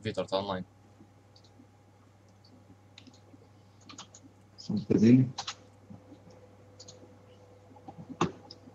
[0.00, 0.66] Vitor está online.
[4.56, 5.32] Só um bocadinho.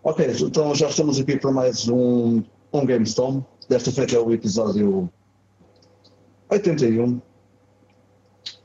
[0.02, 2.42] Ok, então já estamos aqui para mais um,
[2.72, 3.42] um GameStorm.
[3.68, 5.10] Desta feita é o episódio
[6.48, 7.20] 81.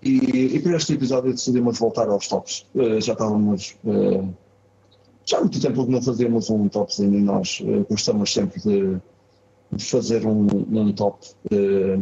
[0.03, 2.67] E, e para este episódio decidimos voltar aos tops.
[2.75, 3.77] Eh, já estávamos.
[3.85, 4.33] eh,
[5.25, 8.99] já há muito tempo que não fazíamos um topzinho e nós eh, gostamos sempre de,
[9.71, 11.25] de fazer um, um top.
[11.51, 11.97] Eh,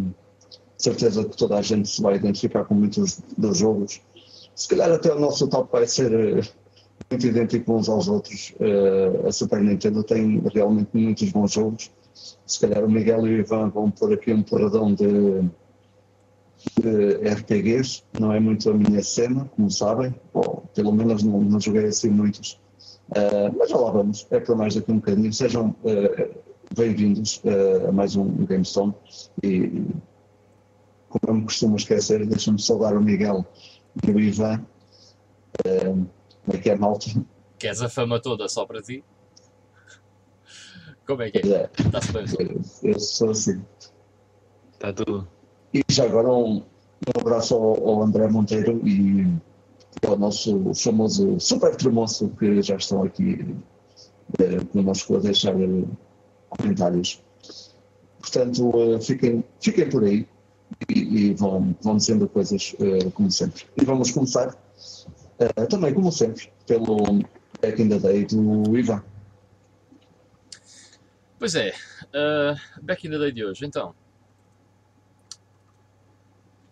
[0.79, 4.01] certeza que toda a gente se vai identificar com muitos dos jogos.
[4.55, 6.41] Se calhar até o nosso top vai ser eh,
[7.11, 8.55] muito idêntico uns aos outros.
[8.59, 11.91] Eh, a Super Nintendo tem realmente muitos bons jogos.
[12.45, 15.41] Se calhar o Miguel e o Ivan vão pôr aqui um porradão de,
[16.81, 18.03] de RPGs.
[18.19, 20.15] Não é muito a minha cena, como sabem.
[20.33, 22.59] Ou pelo menos não, não joguei assim muitos.
[23.15, 24.27] Eh, mas já lá vamos.
[24.31, 25.33] É para mais daqui um bocadinho.
[25.33, 26.29] Sejam eh,
[26.75, 27.41] bem-vindos
[27.87, 28.93] a mais um GameStone.
[29.43, 29.85] E
[31.09, 33.45] como eu me costumo esquecer, deixa-me saudar o Miguel
[34.05, 34.65] e o Ivan.
[35.65, 35.93] Eh,
[36.45, 37.07] como é que é, malta?
[37.57, 39.03] Queres a fama toda só para ti?
[41.05, 41.51] Como é que é?
[41.51, 43.61] É, Está-se bem, eu, eu sou assim.
[44.73, 45.27] Está tudo.
[45.73, 49.27] E já agora um, um abraço ao, ao André Monteiro e
[50.07, 53.55] ao nosso famoso super tremoço que já estão aqui
[54.39, 55.83] eh, connosco a deixar eh,
[56.49, 57.21] comentários.
[58.19, 60.27] Portanto, eh, fiquem, fiquem por aí
[60.89, 63.65] e, e vão, vão dizendo coisas eh, como sempre.
[63.81, 64.55] E vamos começar
[65.39, 66.97] eh, também, como sempre, pelo
[67.61, 69.03] Back in the Day do Ivan.
[71.39, 71.71] Pois é,
[72.09, 73.95] uh, back in the day de hoje, então.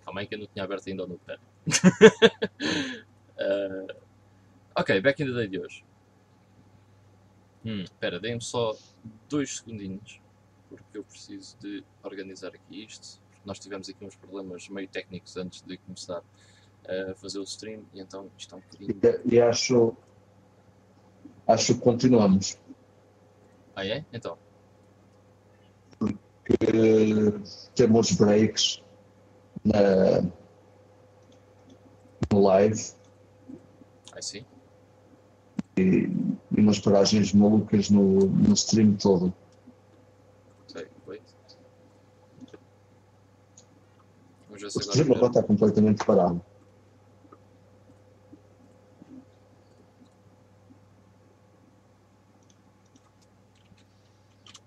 [0.04, 1.40] Calma aí que eu não tinha aberto ainda o notepad.
[3.40, 3.95] uh,
[4.76, 5.86] ok, back in the day de hoje.
[7.66, 7.86] Hum,
[8.22, 8.76] deem-me só
[9.30, 10.22] dois segundinhos,
[10.70, 13.22] porque eu preciso de organizar aqui isto.
[13.48, 16.22] Porque nós tivemos aqui uns problemas meio técnicos antes de começar
[16.86, 19.00] a fazer o stream, e então isto é um bocadinho...
[19.26, 19.96] E, e acho,
[21.48, 22.58] acho que continuamos.
[23.76, 24.06] Ah é?
[24.12, 24.38] Então.
[26.46, 27.34] que
[27.76, 28.82] temos breaks
[29.64, 30.22] na,
[32.32, 32.94] no live
[34.14, 34.46] Aí sim.
[35.78, 36.10] e,
[36.52, 39.34] e umas paragens malucas no, no stream todo.
[40.70, 41.38] Ok, wait.
[44.58, 45.18] Vamos ver O se stream agora...
[45.18, 46.42] agora está completamente parado.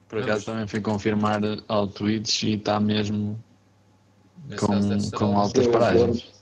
[0.09, 3.39] Por acaso também fui confirmar ao Twitch e está mesmo
[4.45, 6.33] Nesse com, com altas paragens.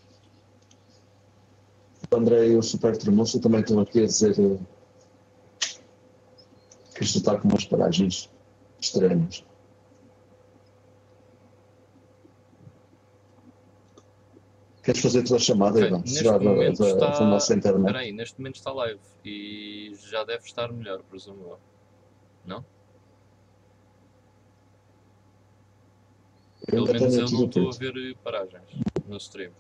[2.11, 4.35] O André e o Super Tremoço também estão aqui a dizer
[6.95, 8.31] que isto está com umas paragens
[8.81, 9.45] estranhas.
[14.89, 15.99] Queres fazer a tua chamada, Ivan?
[15.99, 17.81] neste Será da, está- da nossa internet?
[17.89, 21.59] Espera aí, neste momento está live e já deve estar melhor, presumo eu.
[22.47, 22.65] Não?
[26.67, 28.65] Pelo ainda menos eu não estou a ver paragens
[29.07, 29.53] no stream.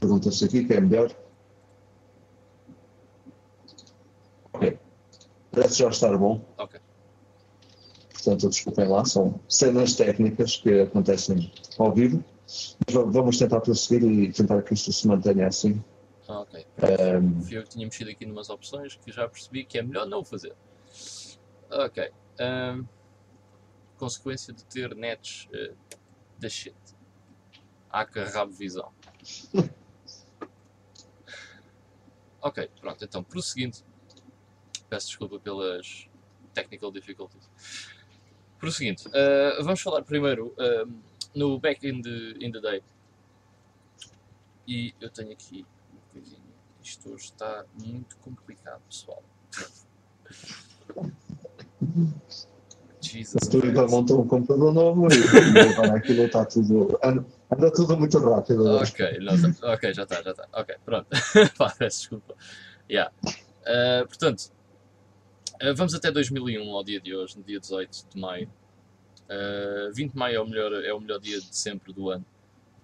[0.00, 1.10] Pergunta-se aqui quem é melhor.
[4.52, 4.78] Ok.
[5.50, 6.40] Parece já estar bom.
[8.24, 12.24] Portanto, desculpem lá, são cenas técnicas que acontecem ao vivo.
[12.86, 15.82] Mas vamos tentar prosseguir e tentar que isto se mantenha assim.
[16.26, 16.66] Ah, ok.
[16.78, 20.06] Ahm, Fui eu que tinha mexido aqui numas opções que já percebi que é melhor
[20.06, 20.54] não o fazer.
[21.70, 22.10] Ok.
[22.40, 22.84] ahm,
[23.98, 25.74] consequência de ter nets eh,
[26.38, 26.76] da shit.
[27.90, 28.90] Aca rabo visão.
[32.40, 33.78] ok, pronto, então prosseguindo.
[34.88, 36.08] Peço desculpa pelas
[36.54, 37.50] technical difficulties.
[38.64, 40.90] Prosseguindo, ah, vamos falar primeiro ahm,
[41.34, 42.82] no Back in the, in the Day.
[44.66, 46.40] E eu tenho aqui uma coisinha.
[46.82, 49.22] Isto hoje está muito complicado, pessoal.
[53.02, 53.90] Jesus ainda Christ.
[53.90, 56.98] montou um computador novo e aquilo está tudo.
[57.02, 58.64] Anda, anda tudo muito rápido.
[58.76, 60.48] Ok, não tá- ok, já está, já está.
[60.54, 61.06] Ok, pronto.
[61.58, 62.34] Pá, peço desculpa.
[62.90, 63.12] Yeah.
[63.66, 64.50] Uh, portanto,
[65.62, 68.50] uh, vamos até 2001, ao dia de hoje, no dia 18 de maio.
[69.24, 72.24] Uh, 20 de maio é o melhor, é o melhor dia de sempre do ano.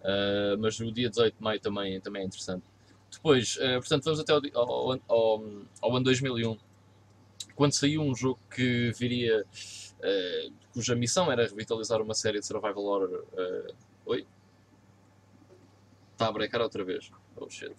[0.01, 2.65] Uh, mas o dia 18 de maio também, também é interessante.
[3.11, 5.43] Depois, portanto, vamos até ao, ao, ao-
[5.81, 6.57] ao, ano 2001,
[7.57, 9.45] quando saiu um jogo que viria,
[10.73, 13.25] cuja missão era revitalizar uma série de survival horror.
[14.07, 14.25] oi?
[16.13, 17.11] Está a brecar outra vez.
[17.35, 17.75] Oh shit.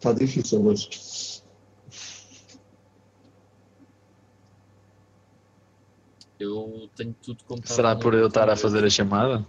[0.00, 0.88] Tá difícil hoje.
[6.38, 7.74] Eu tenho tudo comprado.
[7.74, 9.44] Será por eu estar a fazer a chamada?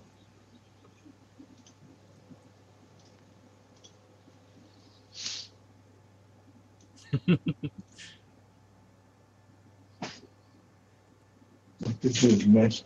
[12.02, 12.86] Preciso, mas.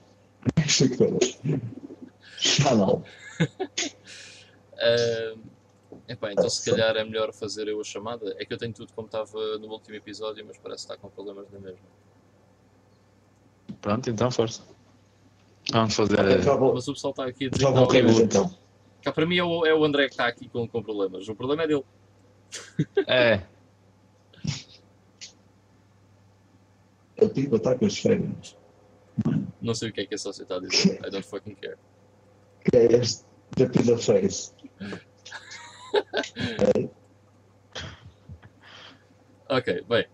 [0.57, 1.17] Essa é cara.
[2.67, 3.03] Ah, não.
[5.39, 5.52] uh
[6.07, 8.35] epá, então se calhar é melhor fazer eu a chamada.
[8.39, 11.09] É que eu tenho tudo como estava no último episódio, mas parece que está com
[11.09, 11.85] problemas na mesma.
[13.81, 14.63] Pronto, então força.
[15.71, 16.41] Vamos fazer.
[16.41, 18.25] Já vou, Mas o pessoal está aqui a dizer já que está horrível.
[18.25, 18.55] então.
[19.01, 21.27] Cá para mim é o, é o André que está aqui com, com problemas.
[21.27, 21.83] O problema é dele.
[23.07, 23.43] É,
[27.17, 28.57] Eu tipo ataque as férias.
[29.61, 30.99] Não sei o que é que a Sócia está a dizer.
[31.05, 31.77] I don't fucking care.
[32.65, 33.23] Que é este
[33.57, 34.51] da Pizza Face.
[39.49, 40.07] Ok, bem.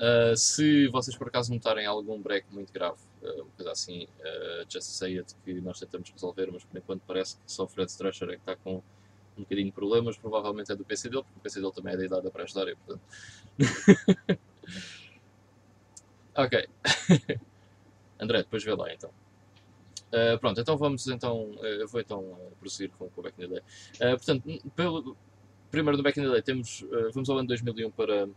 [0.00, 4.64] Ah, se vocês por acaso notarem algum break muito grave, ah, uma coisa assim, uh,
[4.66, 7.90] just say it, que nós tentamos resolver, mas por enquanto parece que só o Fred
[7.90, 8.82] Strasher é que está com
[9.36, 11.96] um bocadinho de problemas, provavelmente é do PC dele, porque o PC dele também é
[11.98, 13.02] da idade da pré-história, portanto.
[16.34, 16.68] ok.
[18.18, 19.10] André, depois vê lá então.
[20.10, 23.48] Uh, pronto, então vamos então, uh, vou então uh, prosseguir com, com o Back in
[23.48, 23.62] the Day.
[24.12, 25.16] Uh, portanto, pelo,
[25.70, 26.84] primeiro no Back in the Day temos,
[27.14, 28.28] vamos ao ano 2001 para,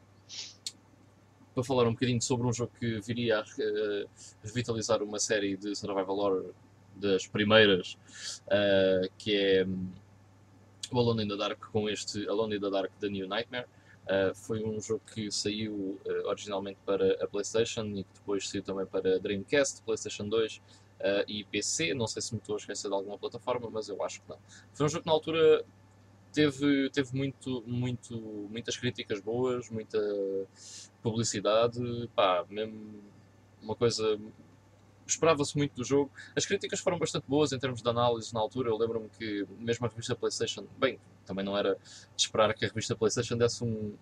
[1.56, 3.46] para falar um bocadinho sobre um jogo que viria a
[4.44, 6.54] revitalizar uma série de survival horror
[6.96, 7.98] das primeiras,
[9.18, 9.66] que é
[10.92, 13.66] o Alone in the Dark com este Alone in the Dark The New Nightmare.
[14.04, 18.62] Uh, foi um jogo que saiu uh, originalmente para a PlayStation e que depois saiu
[18.62, 20.62] também para a Dreamcast, PlayStation 2
[21.00, 21.94] uh, e PC.
[21.94, 24.38] Não sei se me estou a esquecer de alguma plataforma, mas eu acho que não.
[24.74, 25.66] Foi um jogo que na altura
[26.34, 28.18] teve, teve muito, muito,
[28.50, 30.00] muitas críticas boas, muita
[31.02, 33.02] publicidade, pá, mesmo
[33.62, 34.20] uma coisa.
[35.06, 36.10] Esperava-se muito do jogo.
[36.36, 38.70] As críticas foram bastante boas em termos de análise na altura.
[38.70, 41.76] Eu lembro-me que mesmo a revista PlayStation, bem, também não era
[42.16, 43.94] de esperar que a revista PlayStation desse um,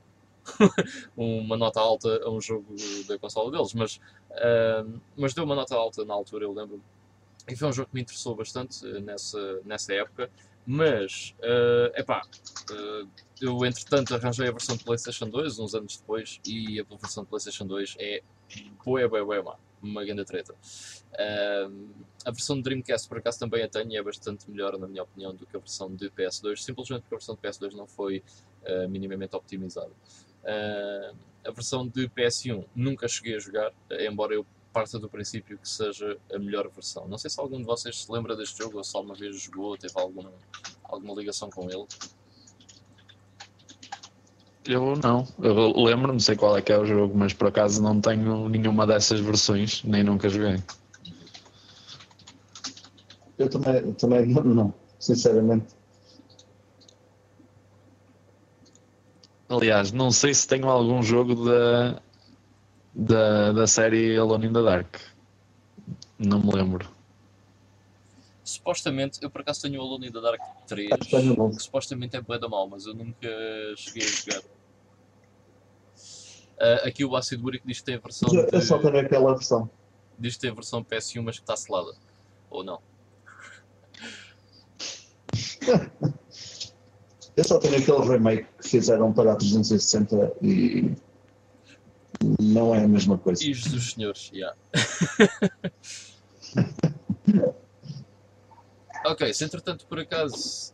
[1.15, 2.75] uma nota alta a um jogo
[3.07, 3.99] da consola deles, mas,
[4.31, 4.85] ah,
[5.17, 6.83] mas deu uma nota alta na altura, eu lembro-me.
[7.47, 10.29] E foi um jogo que me interessou bastante eh, nessa, nessa época.
[10.65, 12.21] Mas, é epá,
[12.71, 13.05] eh,
[13.41, 17.29] eu entretanto arranjei a versão de PlayStation 2 uns anos depois e a versão de
[17.29, 18.21] PlayStation 2 é
[18.85, 19.55] bué, bué, bué, má.
[19.81, 20.53] Uma grande treta.
[21.17, 21.89] Ahm,
[22.23, 25.01] a versão de Dreamcast por acaso também a tenho e é bastante melhor, na minha
[25.01, 28.23] opinião, do que a versão de PS2, simplesmente porque a versão de PS2 não foi
[28.65, 29.91] ah, minimamente optimizada.
[30.45, 31.13] Ah,
[31.45, 36.17] a versão de PS1 nunca cheguei a jogar, embora eu parta do princípio que seja
[36.33, 37.07] a melhor versão.
[37.07, 39.77] Não sei se algum de vocês se lembra deste jogo ou se alguma vez jogou,
[39.77, 40.29] teve algum,
[40.83, 41.85] alguma ligação com ele.
[44.65, 45.27] eu não.
[45.39, 48.87] Eu lembro-me, sei qual é que é o jogo, mas por acaso não tenho nenhuma
[48.87, 50.61] dessas versões, nem nunca joguei.
[53.37, 55.80] Eu também, eu também não, não, sinceramente.
[59.51, 62.01] Aliás, não sei se tenho algum jogo da,
[62.93, 64.95] da, da série Alone in the Dark.
[66.17, 66.89] Não me lembro.
[68.43, 72.21] Supostamente, eu por acaso tenho o Alone in the Dark 3, Acho que supostamente é
[72.21, 73.27] bué da mal, mas eu nunca
[73.75, 74.41] cheguei a jogar.
[76.59, 78.99] Ah, aqui o Acid Buric diz que tem a versão Eu, eu só de, tenho
[78.99, 79.69] aquela versão.
[80.17, 81.91] diz que tem a versão PS1, mas que está selada.
[82.49, 82.79] Ou não?
[87.35, 90.95] Eu só tenho aquele remake que fizeram para a 360 e
[92.39, 93.43] não é a mesma coisa.
[93.43, 94.55] E Jesus senhores, yeah.
[99.05, 100.73] ok, se entretanto por acaso.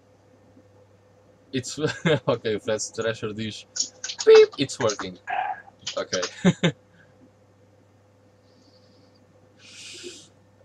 [1.53, 1.77] It's...
[2.25, 3.67] ok, o Fred Thrasher diz.
[4.25, 5.17] Beep, it's working.
[5.95, 6.19] Ok.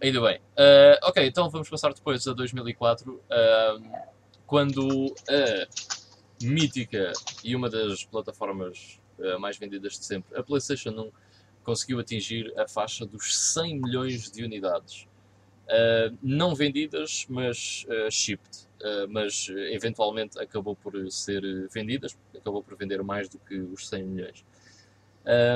[0.02, 0.40] Ainda bem.
[0.56, 3.78] Ah, ok, então vamos passar depois a 2004, ah,
[4.52, 5.66] quando a
[6.44, 7.10] mítica
[7.42, 11.10] e uma das plataformas ah, mais vendidas de sempre, a PlayStation 1,
[11.64, 15.08] conseguiu atingir a faixa dos 100 milhões de unidades.
[15.64, 18.68] Uh, não vendidas, mas uh, shipped.
[18.82, 21.42] Uh, mas eventualmente acabou por ser
[21.72, 24.44] vendidas, acabou por vender mais do que os 100 milhões.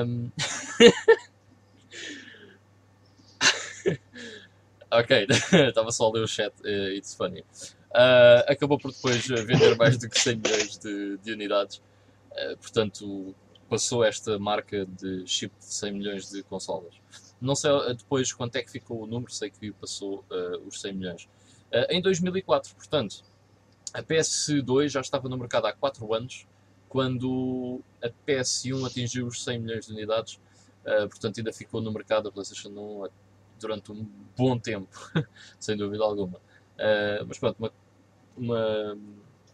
[0.07, 0.31] Um,
[4.89, 5.27] ok,
[5.69, 7.45] estava só a ler o chat, it's funny.
[7.91, 11.81] Uh, acabou por depois vender mais do que 100 milhões de, de unidades,
[12.37, 13.35] Uh, portanto
[13.67, 16.93] passou esta marca de chip de 100 milhões de consolas.
[17.41, 20.79] Não sei uh, depois quanto é que ficou o número, sei que passou uh, os
[20.79, 21.29] 100 milhões.
[21.89, 23.25] Em 2004, portanto,
[23.93, 26.47] a PS2 já estava no mercado há 4 anos,
[26.87, 30.39] quando a PS1 atingiu os 100 milhões de unidades,
[31.09, 33.09] portanto ainda ficou no mercado a PlayStation 1 a
[33.59, 34.97] durante um bom tempo,
[35.59, 36.39] sem dúvida alguma.
[36.77, 37.71] Uh, mas pronto, uma,
[38.37, 38.97] uma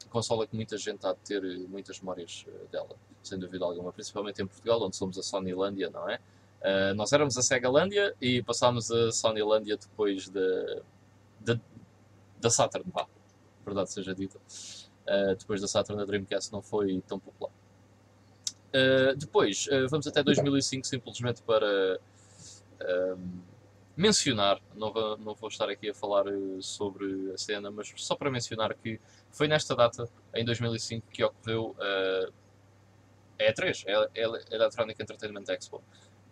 [0.10, 4.46] consola que muita gente há de ter muitas memórias dela, sem dúvida alguma, principalmente em
[4.46, 6.20] Portugal, onde somos a Sonylândia, não é?
[6.64, 10.82] Uh, nós éramos a Segalândia e passámos a Sonylândia depois da,
[11.42, 11.60] da,
[12.40, 13.06] da Saturn, pá,
[13.66, 14.38] verdade seja dita.
[14.38, 17.52] Uh, depois da Saturn, a Dreamcast não foi tão popular.
[18.70, 22.00] Uh, depois, vamos até 2005 simplesmente para
[23.96, 26.26] mencionar, não vou, não vou estar aqui a falar
[26.60, 29.00] sobre a cena, mas só para mencionar que
[29.32, 35.84] foi nesta data, em 2005, que ocorreu a E3, a Electronic Entertainment Expo.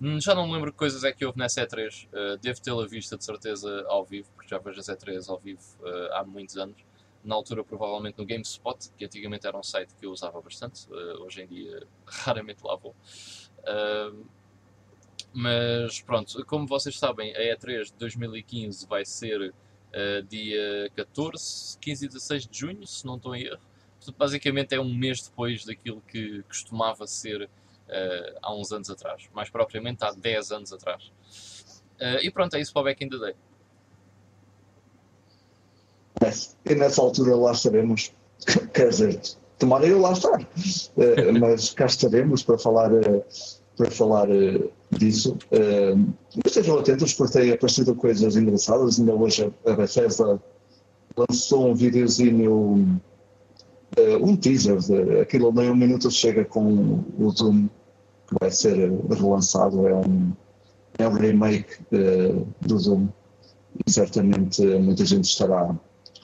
[0.01, 2.07] Hum, já não me lembro que coisas é que houve nessa E3.
[2.07, 5.61] Uh, devo tê-la vista de certeza ao vivo, porque já vejo as E3 ao vivo
[6.13, 6.77] há muitos anos.
[7.23, 10.91] Na altura, provavelmente no GameSpot, que antigamente era um site que eu usava bastante.
[11.19, 12.95] Hoje em dia, raramente lá vou.
[15.33, 19.53] Mas pronto, como vocês sabem, a E3 de 2015 vai ser
[20.29, 23.59] dia 14, 15 e 16 de junho, se não estou em erro.
[24.01, 29.29] Portanto, basicamente é um mês depois daquilo que costumava ser uh, há uns anos atrás,
[29.31, 31.11] mais propriamente há 10 anos atrás.
[31.99, 33.35] Uh, e pronto, é isso para o Back in the Day.
[36.65, 38.11] E nessa altura lá estaremos,
[38.73, 39.21] quer dizer,
[39.59, 42.89] tomara eu lá estar, uh, mas cá estaremos para falar,
[43.81, 44.27] para falar
[44.91, 45.37] disso.
[46.45, 50.39] estejam atentos porque tem aparecido coisas engraçadas, ainda hoje a Bethesda
[51.17, 53.01] lançou um videozinho
[54.21, 57.67] um teaser, de, aquilo nem um minuto chega com o Doom
[58.27, 60.31] que vai ser relançado, é um,
[60.97, 63.07] é um remake uh, do Doom
[63.85, 65.75] e certamente muita gente estará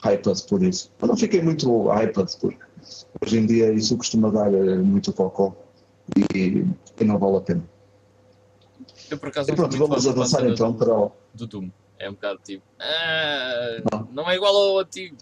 [0.02, 0.90] hyped por isso.
[1.02, 2.58] Eu não fiquei muito hyped porque
[3.20, 5.54] hoje em dia isso costuma dar eh, muito cocó
[6.16, 6.64] e,
[7.00, 7.64] e não vale a pena.
[9.10, 11.12] Eu por acaso e pronto, vamos avançar então do, para o.
[11.34, 11.70] Do Doom.
[11.98, 12.64] É um bocado tipo.
[12.78, 14.08] Ah, não.
[14.12, 15.16] não é igual ao antigo,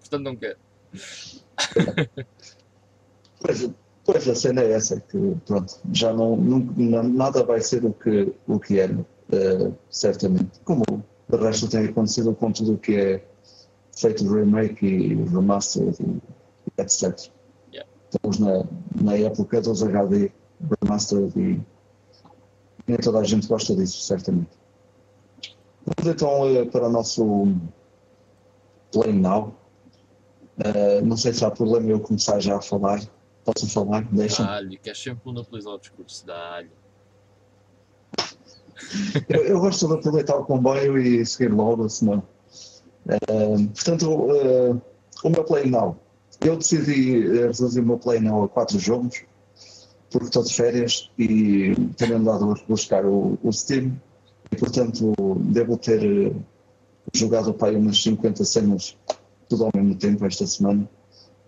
[0.00, 0.58] portanto não quero.
[3.38, 3.68] Pois,
[4.06, 8.32] Pois a cena é essa, que pronto, já não, não nada vai ser o que,
[8.46, 10.60] o que era, uh, certamente.
[10.64, 10.84] Como
[11.28, 13.24] o resto tem acontecido com tudo o que é
[13.96, 16.20] feito de remake e remaster e
[16.80, 17.32] etc.
[18.10, 18.64] Estamos na,
[19.02, 20.30] na época dos HD
[20.80, 21.60] remaster e
[22.86, 24.50] nem toda a gente gosta disso, certamente.
[25.84, 27.46] Vamos então uh, para o nosso
[28.92, 29.54] Play Now.
[30.58, 33.00] Uh, não sei se há problema eu começar já a falar.
[33.44, 34.02] Posso falar?
[34.12, 34.42] Deixa.
[34.42, 36.26] Dá-lhe, quer sempre monopolizar o discurso.
[36.26, 36.70] Dá-lhe.
[39.28, 42.22] eu, eu, gosto de aproveitar o comboio e seguir logo, senão.
[43.06, 44.82] Uh, portanto, uh,
[45.22, 45.96] o meu Play Now.
[46.40, 49.24] Eu decidi eh, reduzir o meu Play Now a quatro jogos,
[50.10, 54.00] porque estou de férias e tenho andado a buscar o, o Steam
[54.52, 56.32] e, portanto, devo ter
[57.14, 58.96] jogado para aí umas 50 cenas
[59.48, 60.88] tudo ao mesmo tempo esta semana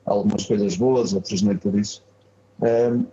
[0.04, 2.02] algumas coisas boas, outras nem por isso.
[2.60, 3.04] Um,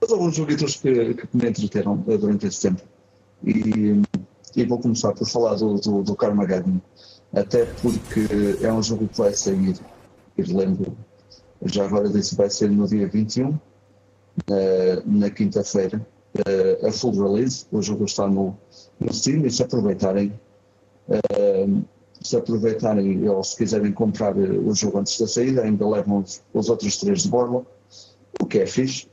[0.00, 2.82] mas alguns joguitos que, que me entreteram eh, durante esse tempo.
[3.44, 4.02] E,
[4.54, 6.80] e vou começar por falar do, do, do Carmageddon,
[7.34, 8.26] até porque
[8.62, 9.76] é um jogo que vai sair,
[10.38, 10.96] lembro,
[11.64, 13.58] já agora disse, vai ser no dia 21,
[14.48, 17.66] na, na quinta-feira, uh, a full release.
[17.72, 18.56] O jogo está no,
[19.00, 20.32] no Steam e se aproveitarem.
[21.08, 21.82] Uh,
[22.22, 26.42] se aproveitarem ou se quiserem comprar eh, o jogo antes da saída, ainda levam os,
[26.52, 27.64] os outros três de borla,
[28.40, 29.06] o que é fixe.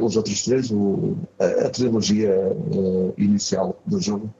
[0.00, 2.32] Os outros três, o, a, a, trilogia
[3.16, 4.32] inicial do jogo,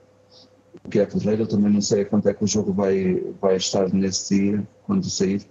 [0.89, 1.43] que é porreiro.
[1.43, 5.09] Eu também não sei quanto é que o jogo vai, vai estar nesse dia, quando
[5.09, 5.45] sair.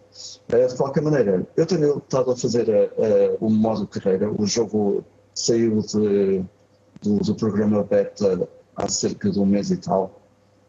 [0.52, 2.92] Uh, de qualquer maneira, eu tenho estado a fazer
[3.40, 4.30] o modo carreira.
[4.30, 6.44] O jogo saiu de,
[7.02, 10.20] do, do programa beta há cerca de um mês e tal.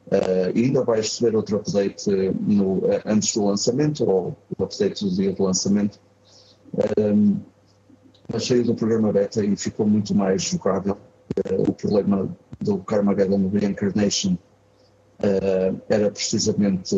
[0.08, 5.34] Uh, ainda vai receber outro update no, antes do lançamento, ou o update do dia
[5.34, 6.00] do lançamento.
[7.00, 7.40] Um,
[8.32, 10.98] mas saiu do programa beta e ficou muito mais jogável.
[11.68, 12.30] O problema
[12.62, 14.38] do Carmageddon Reincarnation
[15.90, 16.96] era precisamente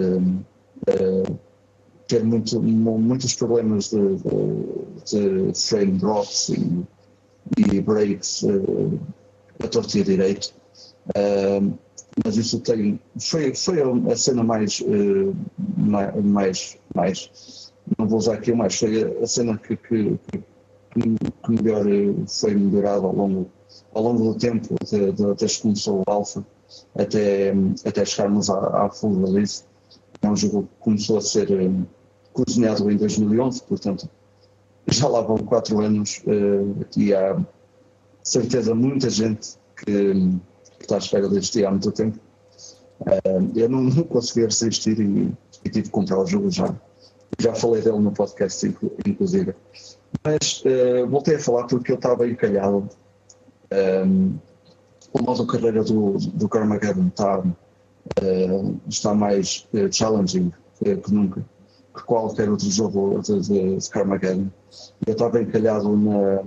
[2.08, 4.16] ter muito, muitos problemas de,
[5.06, 6.86] de, de frame drops e,
[7.58, 10.54] e breaks e a direito.
[12.26, 13.78] Mas isso tem foi foi
[14.12, 15.36] a cena mais uh,
[16.24, 20.20] mais mais não vou usar aqui mais foi a cena que, que,
[20.94, 21.86] que melhor
[22.28, 23.52] foi melhorada ao longo
[23.94, 26.44] ao longo do tempo desde que começou o alfa
[26.96, 27.54] até
[27.86, 29.64] até chegarmos à, à full release
[30.22, 31.86] é um jogo que começou a ser um,
[32.34, 34.10] cozinhado em 2011 portanto
[34.90, 37.38] já lá vão quatro anos uh, e há
[38.24, 40.38] certeza muita gente que
[40.78, 42.20] que está à espera deste há muito tempo.
[43.02, 45.32] Uh, eu não, não consegui resistir e,
[45.64, 46.74] e, tive que comprar o jogo já.
[47.40, 48.66] Já falei dele no podcast,
[49.06, 49.54] inclusive.
[50.24, 52.90] Mas uh, voltei a falar porque eu estava encalhado.
[53.72, 54.38] Um,
[55.14, 61.44] o modo de carreira do, do Carmageddon está, uh, está mais challenging que nunca
[61.98, 64.48] que qualquer outro jogo de, de, de Carmageddon.
[65.06, 66.44] Eu estava encalhado na,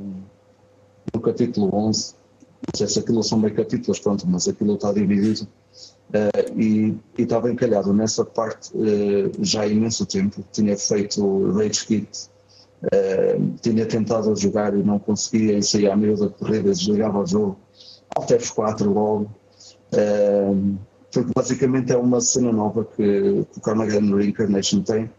[1.12, 5.46] no capítulo 11, não sei se aquilo são bem capítulos, pronto, mas aquilo está dividido.
[6.10, 10.44] Uh, e, e estava encalhado nessa parte uh, já há imenso tempo.
[10.52, 12.28] Tinha feito Rage Kit,
[12.84, 17.26] uh, tinha tentado jogar e não conseguia, e saía a meio da corrida, desligava o
[17.26, 17.56] jogo,
[18.16, 19.30] Alt F4 logo.
[21.12, 25.10] porque basicamente é uma cena nova que, o Carmageddon Reincarnation tem,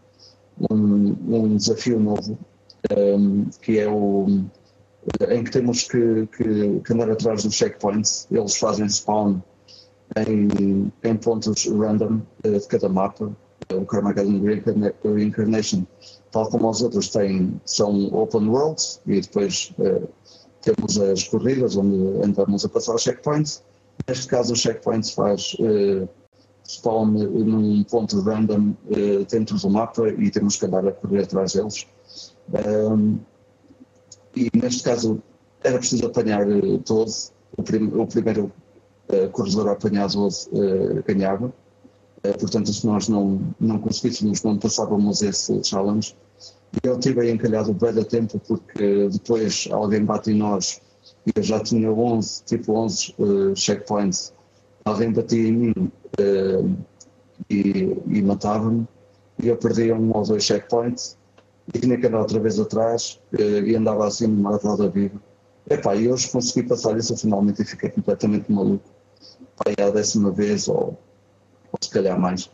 [0.70, 2.38] um, um desafio novo,
[2.96, 4.26] um, que é o
[5.28, 8.26] em que temos que, que, que, andar atrás dos checkpoints.
[8.30, 9.40] Eles fazem spawn
[10.16, 13.34] em, em pontos random uh, de cada mapa.
[13.72, 14.42] O Carmageddon
[15.02, 15.84] Reincarnation,
[16.30, 20.08] tal como os outros, têm, são open worlds e depois uh,
[20.62, 23.62] temos as corridas onde andamos a passar os checkpoints.
[24.08, 26.08] Neste caso, os checkpoints faz uh,
[26.64, 31.52] spawn num ponto random uh, dentro do mapa e temos que andar a correr atrás
[31.52, 31.86] deles.
[32.66, 33.18] Um,
[34.34, 35.22] e neste caso
[35.62, 37.10] era preciso apanhar uh, todo,
[37.56, 38.52] o, prim o primeiro
[39.08, 41.52] uh, corredor a apanhar 12 uh, ganhava.
[42.38, 46.16] portanto, se nós não, não conseguíssemos, não passávamos esse challenge.
[46.82, 50.80] Eu tive encalhado bem a tempo porque depois alguém bate em nós
[51.26, 53.14] e eu já tinha 11, tipo 11
[53.54, 54.32] checkpoints.
[54.84, 56.76] Alguém batia em mim uh,
[57.50, 58.86] e, e matava-me.
[59.42, 61.16] E eu perdia um ou dois checkpoints
[61.72, 65.20] e tinha que andar outra vez atrás uh, e andava assim numa roda viva.
[65.68, 68.84] E hoje consegui passar isso finalmente e fiquei completamente maluco.
[69.56, 70.98] Pai, é a décima vez ou,
[71.70, 72.50] ou se calhar mais.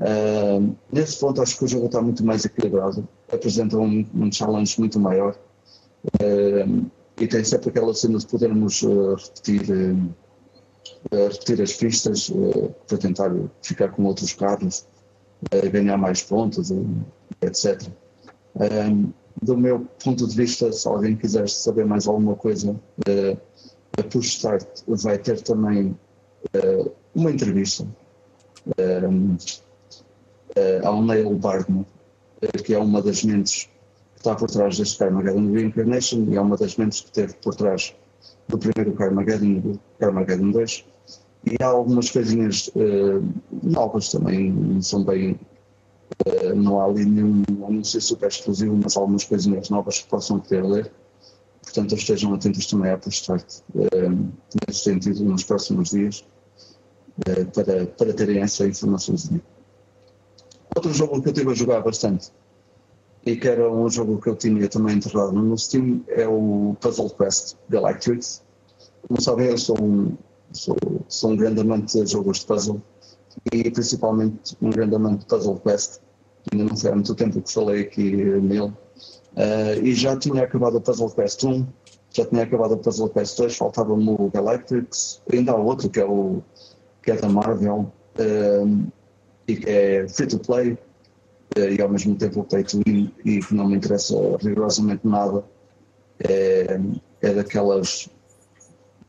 [0.00, 4.78] Uh, nesse ponto acho que o jogo está muito mais equilibrado, apresenta um, um challenge
[4.78, 5.36] muito maior.
[6.22, 9.96] Uh, e tem sempre aquela cena de podermos uh, repetir
[11.10, 12.30] repetir as pistas
[12.86, 13.30] para tentar
[13.62, 14.86] ficar com outros carros,
[15.72, 16.70] ganhar mais pontos,
[17.40, 17.88] etc.
[19.40, 22.78] Do meu ponto de vista, se alguém quiser saber mais alguma coisa,
[23.98, 25.96] a Push Start vai ter também
[27.14, 27.86] uma entrevista
[30.84, 31.86] ao Neil Bardman,
[32.64, 33.68] que é uma das mentes
[34.14, 37.54] que está por trás deste Carmageddon Reincarnation e é uma das mentes que esteve por
[37.54, 37.94] trás
[38.48, 40.84] do primeiro Carmageddon do Carmageddon 2.
[41.44, 43.26] E há algumas coisinhas uh,
[43.62, 45.38] novas também, não são bem.
[46.26, 50.38] Uh, não há ali nenhum anúncio super exclusivo, mas há algumas coisinhas novas que possam
[50.38, 50.92] querer ler.
[51.62, 54.28] Portanto, estejam atentos também à Poststart uh,
[54.66, 56.24] nesse sentido nos próximos dias
[57.26, 59.40] uh, para, para terem essa informaçãozinha.
[60.74, 62.30] Outro jogo que eu estive a jogar bastante
[63.24, 67.10] e que era um jogo que eu tinha também enterrado no Steam é o Puzzle
[67.10, 68.42] Quest Galactics.
[69.06, 70.16] Como sabem, eu sou um,
[70.52, 70.76] sou,
[71.08, 72.80] sou um grande amante de jogos de puzzle
[73.52, 76.00] e principalmente um grande amante de Puzzle Quest.
[76.52, 78.72] Ainda não foi há muito tempo que falei aqui nele.
[79.32, 81.66] Uh, e já tinha acabado o Puzzle Quest 1,
[82.10, 86.04] já tinha acabado o Puzzle Quest 2, faltava-me o Galactics, ainda há outro que é,
[86.04, 86.42] o,
[87.02, 88.92] que é da Marvel uh,
[89.46, 93.40] e que é free to play uh, e ao mesmo tempo pay to win e
[93.40, 95.44] que não me interessa rigorosamente nada.
[96.22, 96.78] É,
[97.22, 98.10] é daquelas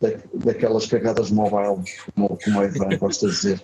[0.01, 1.83] da, daquelas cagadas mobile,
[2.15, 3.63] como, como a Ivan gosta de dizer.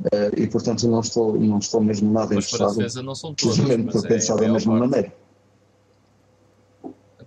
[0.00, 2.74] Uh, e portanto não estou, não estou mesmo nada mas interessado.
[2.74, 3.58] Para defesa não são todas,
[3.92, 4.90] por pensar é da mesma parte.
[4.90, 5.12] maneira.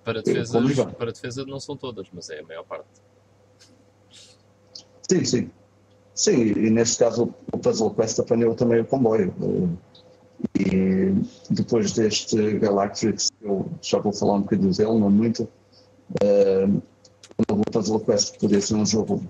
[0.03, 2.87] Para defesa, para defesa não são todas, mas é a maior parte.
[5.09, 5.51] Sim, sim.
[6.19, 9.33] Sim, e neste caso o Puzzle Quest apanhou também o comboio.
[10.53, 11.13] E
[11.49, 15.47] depois deste Galactrix, eu já vou falar um bocadinho dele, não muito.
[16.21, 16.81] Uh,
[17.49, 19.23] o Puzzle Quest poderia ser um jogo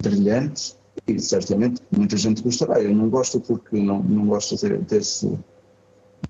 [0.00, 0.76] brilhante
[1.08, 2.80] e certamente muita gente gostará.
[2.80, 5.36] Eu não gosto porque não, não gosto desse.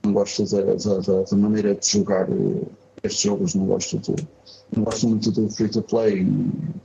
[0.03, 2.65] Não gosto da, da, da maneira de jogar eh,
[3.03, 4.27] estes jogos, não gosto, de,
[4.75, 6.27] não gosto muito do free to play,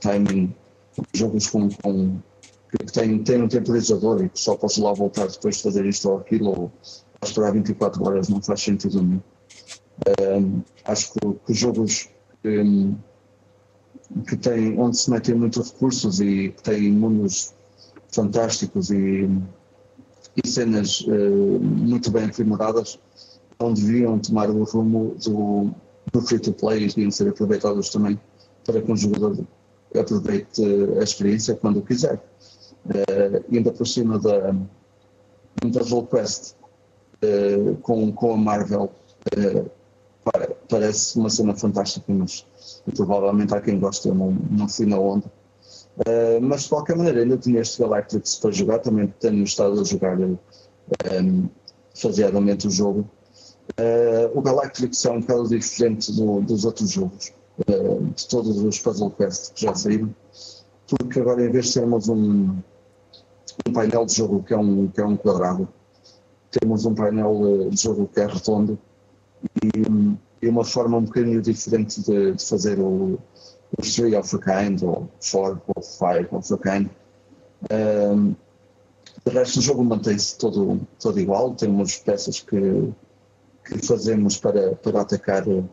[0.00, 0.54] timing,
[1.14, 2.18] jogos com, com
[2.78, 6.10] que têm, têm um temporizador e que só posso lá voltar depois de fazer isto
[6.10, 6.72] ou aquilo, ou
[7.22, 9.20] esperar 24 horas, não faz sentido nenhum.
[10.20, 12.08] Um, acho que, que jogos
[12.44, 12.94] um,
[14.26, 17.54] que tem, onde se metem muitos recursos e que tem mundos
[18.12, 19.28] fantásticos e,
[20.36, 22.98] e cenas uh, muito bem aprimoradas,
[23.58, 25.70] não deviam tomar o rumo do,
[26.12, 28.20] do free-to-play e deviam ser aproveitados também
[28.64, 29.46] para que um jogador
[29.98, 30.62] aproveite
[30.98, 32.22] a experiência quando quiser.
[32.86, 34.54] Uh, ainda por cima da
[35.64, 36.54] Interval Quest
[37.22, 38.90] uh, com, com a Marvel
[39.36, 39.70] uh,
[40.68, 42.44] parece uma cena fantástica, mas
[42.94, 45.26] provavelmente há quem goste, eu não, não fui na onda.
[45.96, 49.84] Uh, mas de qualquer maneira, ainda tinha este Galactics para jogar, também tenho estado a
[49.84, 51.48] jogar um,
[51.94, 53.08] faseadamente o jogo.
[53.80, 57.32] Uh, o Galactics é um bocado diferente do, dos outros jogos,
[57.68, 60.14] uh, de todos os Puzzle Quest que já saíram,
[60.86, 62.56] porque agora em vez de termos um,
[63.68, 65.68] um painel de jogo que é um, que é um quadrado,
[66.50, 68.78] temos um painel de jogo que é redondo
[69.62, 73.18] e, e uma forma um bocadinho diferente de, de fazer o,
[73.76, 76.88] o Three of a Kind ou Four ou Five of a Kind.
[77.70, 78.34] Um,
[79.24, 82.92] de resto, o jogo mantém-se todo, todo igual, temos peças que,
[83.64, 85.68] que fazemos para, para atacar uh,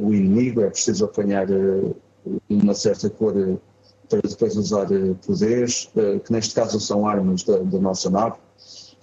[0.00, 1.96] o inimigo, é preciso apanhar uh,
[2.48, 3.34] uma certa cor
[4.10, 4.86] para depois usar
[5.24, 5.88] poderes,
[6.24, 8.36] que neste caso são armas da, da nossa nave.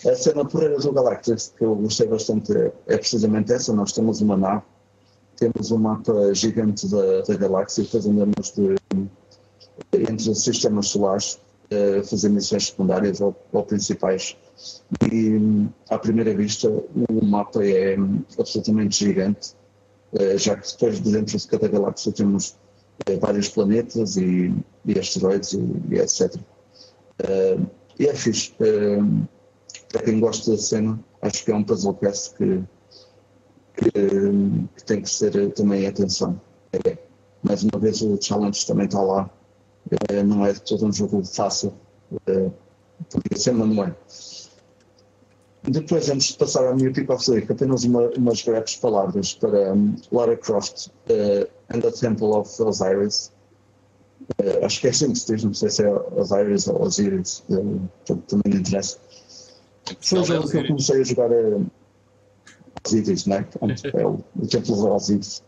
[0.05, 2.53] A cena porreira do Galactus, que eu gostei bastante,
[2.85, 3.73] é precisamente essa.
[3.73, 4.61] Nós temos uma nave,
[5.37, 8.75] temos um mapa gigante da, da galáxia, depois andamos de,
[9.93, 11.39] entre sistemas solares,
[11.71, 14.37] uh, fazer missões secundárias ou, ou, principais.
[15.11, 17.95] E à primeira vista, o mapa é
[18.37, 19.55] absolutamente gigante,
[20.37, 22.55] já que depois de dentro de cada galáxia temos
[23.19, 24.53] vários planetas e,
[24.85, 25.59] e asteroides e,
[25.91, 26.35] e etc.
[27.99, 28.53] e é fixe
[29.89, 32.63] para quem gosta da cena, acho que é um puzzle que,
[33.75, 33.91] que,
[34.75, 36.39] que tem que ser também atenção.
[36.85, 36.97] É,
[37.43, 39.29] mais uma vez o challenge também está lá.
[40.09, 41.73] É, não é todo um jogo fácil.
[42.25, 42.49] É,
[43.09, 43.95] podia ser, mas não é.
[45.69, 49.95] Depois, antes de passar à minha the week, apenas uma, umas breves palavras para um,
[50.13, 53.33] Lara Croft uh, and the Temple of Osiris.
[54.41, 57.43] Uh, acho que é assim que se diz, não sei se é Osiris ou Osiris,
[57.49, 58.97] uh, também não interessa.
[59.99, 61.59] Foi o jogo que eu comecei a jogar a
[62.87, 63.45] Osiris, né?
[63.93, 65.43] é o, o Templo de Osiris.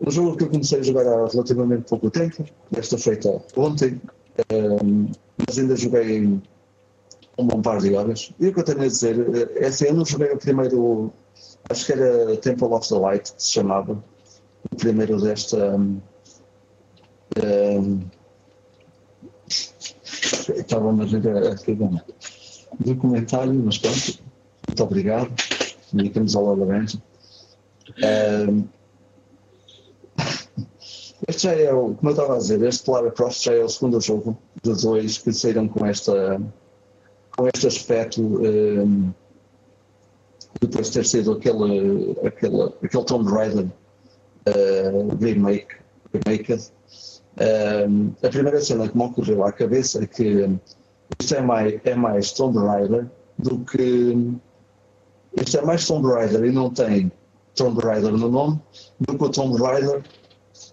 [0.00, 4.00] Um jogo que eu comecei a jogar há relativamente pouco tempo, desta feita ontem,
[4.52, 5.06] um,
[5.46, 6.40] mas ainda joguei
[7.38, 8.32] um bom par de horas.
[8.38, 11.12] E o que eu tenho a dizer eh, é assim, eu não joguei o primeiro,
[11.68, 14.02] acho que era Temple of the Light, que se chamava,
[14.70, 15.76] o primeiro desta.
[15.76, 16.00] Um,
[17.44, 18.00] um,
[20.54, 22.00] estava a ver aqui, bom
[22.80, 24.18] documentário, mas pronto,
[24.68, 25.30] muito obrigado.
[25.92, 27.00] Minha camisola laranja.
[28.48, 28.64] Um,
[31.28, 33.68] este já é, o, como eu estava a dizer, este Lara Croft já é o
[33.68, 36.40] segundo jogo dos dois que saíram com, esta,
[37.36, 39.12] com este aspecto um,
[40.60, 45.76] depois de ter sido aquele, aquele, aquele Tomb Raider uh, remake,
[46.12, 46.58] remake
[47.38, 50.48] um, a primeira cena que me ocorreu à cabeça é que
[51.20, 53.06] isto é mais, é mais Tomb Raider
[53.38, 54.16] do que.
[55.36, 57.12] Isto é mais Tomb Raider e não tem
[57.54, 58.60] Tomb Raider no nome
[59.00, 60.02] do que o Tomb Raider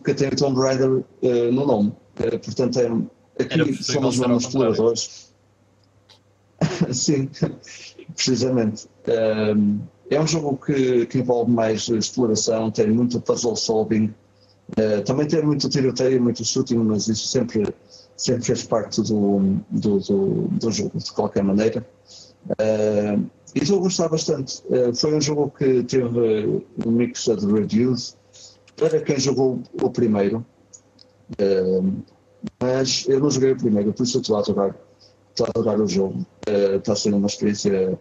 [0.06, 1.90] que tem Tomb Raider uh, no nome.
[2.20, 5.33] Uh, portanto, é, aqui somos mesmos exploradores.
[6.92, 7.30] Sim,
[8.14, 8.88] precisamente.
[10.10, 14.14] É um jogo que, que, envolve mais exploração, tem muito puzzle solving,
[14.72, 17.64] uh, também tem muito tiroteio, muito shooting, mas isso sempre
[18.16, 21.86] sempre fez parte do, do, do, do jogo, de qualquer maneira.
[23.56, 24.64] E a gostar bastante.
[24.68, 28.16] Uh, foi um jogo que teve um mix de reviews
[28.76, 30.46] para quem jogou o primeiro.
[32.62, 34.76] Mas eu não joguei o primeiro, por isso estou a adorar,
[35.34, 36.26] estou a adorar o jogo.
[36.78, 38.00] está sendo uma experiência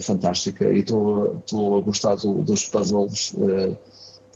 [0.00, 3.34] fantástica e estou, estou a gostar do, dos puzzles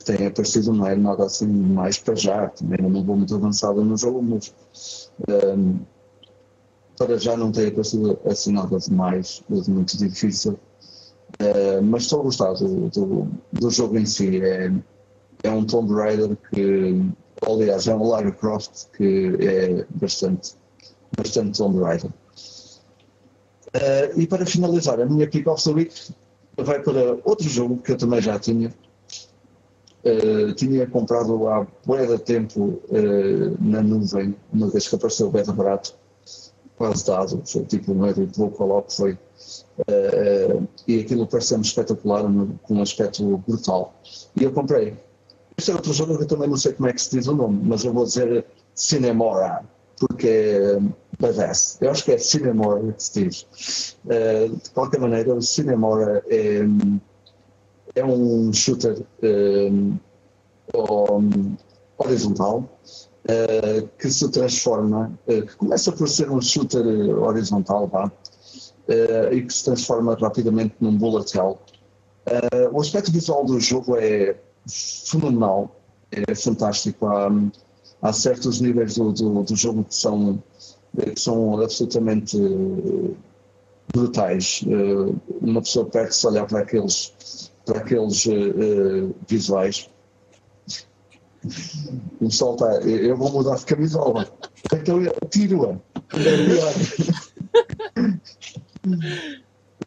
[0.02, 2.48] que têm aparecido, não é nada assim mais para já.
[2.48, 5.78] Também não vou muito avançado no jogo, mas um,
[6.98, 10.58] para já não tem aparecido assim nada de mais, de muito difícil.
[11.40, 14.42] Uh, mas estou a gostar do, do, do, jogo em si.
[14.42, 14.70] É,
[15.44, 17.02] é um Tomb Raider que,
[17.46, 20.54] aliás, é um Lara Croft que é bastante,
[21.16, 22.10] bastante Tomb Raider.
[23.74, 25.94] Uh, e para finalizar, a minha Pick of the Week
[26.56, 28.72] vai para outro jogo que eu também já tinha,
[30.04, 35.94] Uh, tinha comprado há bué tempo uh, na nuvem, uma vez que apareceu bem barato,
[36.76, 39.16] quase dado, foi tipo euro e pouco logo foi.
[40.88, 42.24] E aquilo pareceu-me espetacular,
[42.64, 43.94] com um aspecto brutal.
[44.34, 44.96] E eu comprei.
[45.56, 47.34] Este é outro jogo que eu também não sei como é que se diz o
[47.36, 49.64] nome, mas eu vou dizer Cinemora,
[50.00, 50.80] porque é
[51.22, 51.78] badass.
[51.80, 53.96] Eu acho que é Cinemora que se diz.
[54.04, 56.60] de qualquer maneira, o Cinemora é
[57.94, 59.98] é um shooter um,
[61.98, 62.68] horizontal
[63.24, 66.84] uh, que se transforma, uh, que começa por ser um shooter
[67.18, 71.58] horizontal, vá, uh, e que se transforma rapidamente num bullet hell.
[72.72, 75.76] o aspecto visual do jogo é fenomenal,
[76.10, 77.06] é fantástico.
[77.06, 77.30] Há,
[78.00, 80.42] há certos níveis do, do, do jogo que são,
[80.96, 82.38] que são absolutamente
[83.92, 84.64] brutais.
[85.40, 88.26] uma pessoa perde-se olhar para aqueles, para aqueles
[89.28, 89.88] visuais
[92.20, 92.66] o sol está.
[92.86, 94.28] Eu vou mudar de camisola.
[94.72, 95.72] Então eu tiro-a.
[96.16, 96.38] É.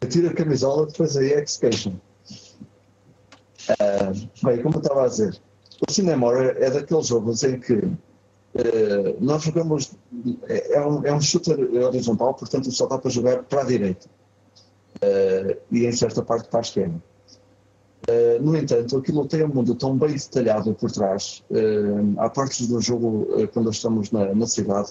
[0.02, 2.00] Eu tiro a camisola, depois aí é que se queixam.
[4.42, 5.40] Bem, como eu estava a dizer,
[5.86, 7.80] o Cinemora é daqueles jogos em que
[8.56, 9.92] uh, nós jogamos.
[10.48, 14.06] É, é, um, é um shooter horizontal, portanto só dá para jogar para a direita.
[14.96, 17.02] Uh, e em certa parte para a esquerda.
[18.08, 21.42] Uh, no entanto, aquilo tem um mundo tão bem detalhado por trás.
[21.50, 24.90] Uh, há partes do jogo, uh, quando estamos na, na cidade,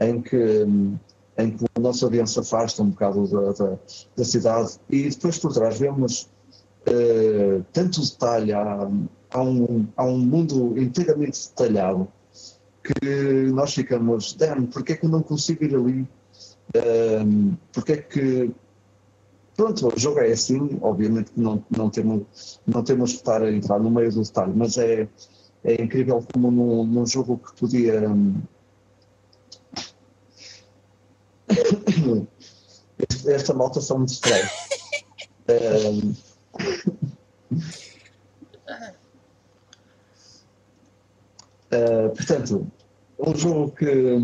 [0.00, 0.96] em que, um,
[1.36, 3.78] em que o nosso avião se afasta um bocado da, da,
[4.16, 6.28] da cidade e depois por trás vemos
[7.74, 8.88] tanto detalhe, há,
[9.30, 12.08] há, um, há um mundo inteiramente detalhado
[12.92, 16.08] que nós ficamos, damn, porque é que eu não consigo ir ali?
[17.72, 18.52] porque é que
[19.58, 23.80] Pronto, o jogo é assim, obviamente não, não, temos, não temos que estar a entrar
[23.80, 25.08] no meio do detalhe, mas é,
[25.64, 28.08] é incrível como num, num jogo que podia.
[28.08, 28.40] Hum,
[33.26, 34.48] esta malta só me distrai.
[35.50, 36.14] um...
[41.72, 42.70] Uh, portanto,
[43.18, 44.18] um jogo que,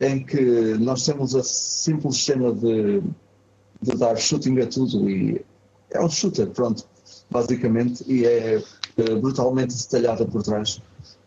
[0.00, 0.40] em que
[0.78, 3.02] nós temos a simples cena de
[3.82, 5.44] de dar shooting a tudo e
[5.90, 6.84] é um shooter, pronto,
[7.30, 8.62] basicamente, e é,
[8.96, 10.80] é brutalmente detalhada por trás,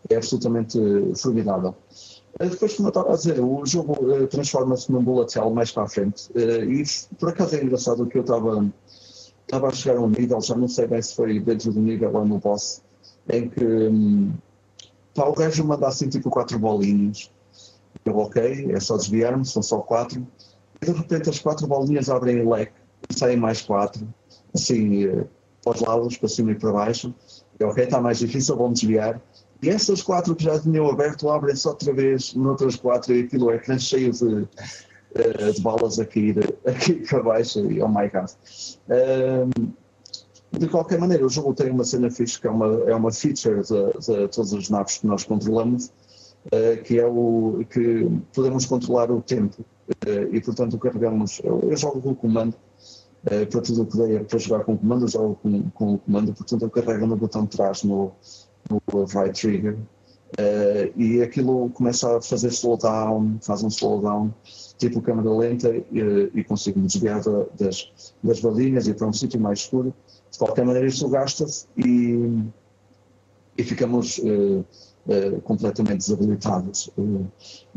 [0.08, 0.78] é absolutamente
[1.16, 1.74] formidável.
[2.38, 5.70] Eh, depois, como eu estava a dizer, o jogo uh, transforma-se num bullet hell mais
[5.70, 6.30] para a frente.
[6.34, 6.82] E
[7.18, 8.66] por acaso é engraçado que eu estava,
[9.42, 12.14] estava a chegar a um nível, já não sei bem se foi dentro do nível
[12.14, 12.82] ou no boss,
[13.28, 14.32] em que um,
[15.14, 17.30] pá, o gajo assim tipo quatro bolinhas.
[18.04, 20.26] Eu, ok, é só desviar-me, são só quatro
[20.84, 22.72] de repente as quatro bolinhas abrem leque
[23.08, 24.06] e saem mais quatro,
[24.54, 25.24] assim, eh,
[25.62, 27.14] para os lados, para cima e para baixo.
[27.58, 29.20] E, ok, está mais difícil, vamos desviar.
[29.62, 33.78] E essas quatro que já tinham aberto abrem-se outra vez noutras quatro e aquilo é
[33.78, 34.48] cheio de,
[35.14, 38.30] eh, de balas a cair aqui para baixo e oh my god.
[38.88, 39.72] Um,
[40.58, 43.60] de qualquer maneira, o jogo tem uma cena fixe que é uma, é uma feature
[43.62, 45.92] de, todas as naves que nós controlamos,
[46.46, 49.64] uh, que é o que podemos controlar o tempo.
[50.06, 52.54] Eh, e portanto carregamos, eu, eu jogo com o comando,
[53.26, 55.94] uh, para tudo o que dei para jogar com o comando, eu jogo com, com
[55.94, 58.12] o comando, portanto eu carrego no botão de trás no,
[58.70, 64.32] no right trigger uh, e aquilo começa a fazer slowdown, faz um slowdown,
[64.78, 67.22] tipo câmera lenta e, e consigo me desviar
[67.58, 69.94] das, das balinhas e para um sítio mais escuro.
[70.34, 72.42] De qualquer maneira isto gasta-se e,
[73.56, 74.64] e ficamos uh,
[75.06, 76.90] uh, completamente desabilitados.
[76.98, 77.24] Uh,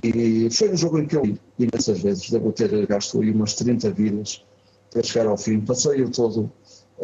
[0.04, 3.92] e foi um jogo em que eu, imensas vezes, devo ter gasto aí umas 30
[3.92, 4.44] vidas
[4.90, 5.62] para chegar ao fim.
[5.62, 6.52] Passei-o todo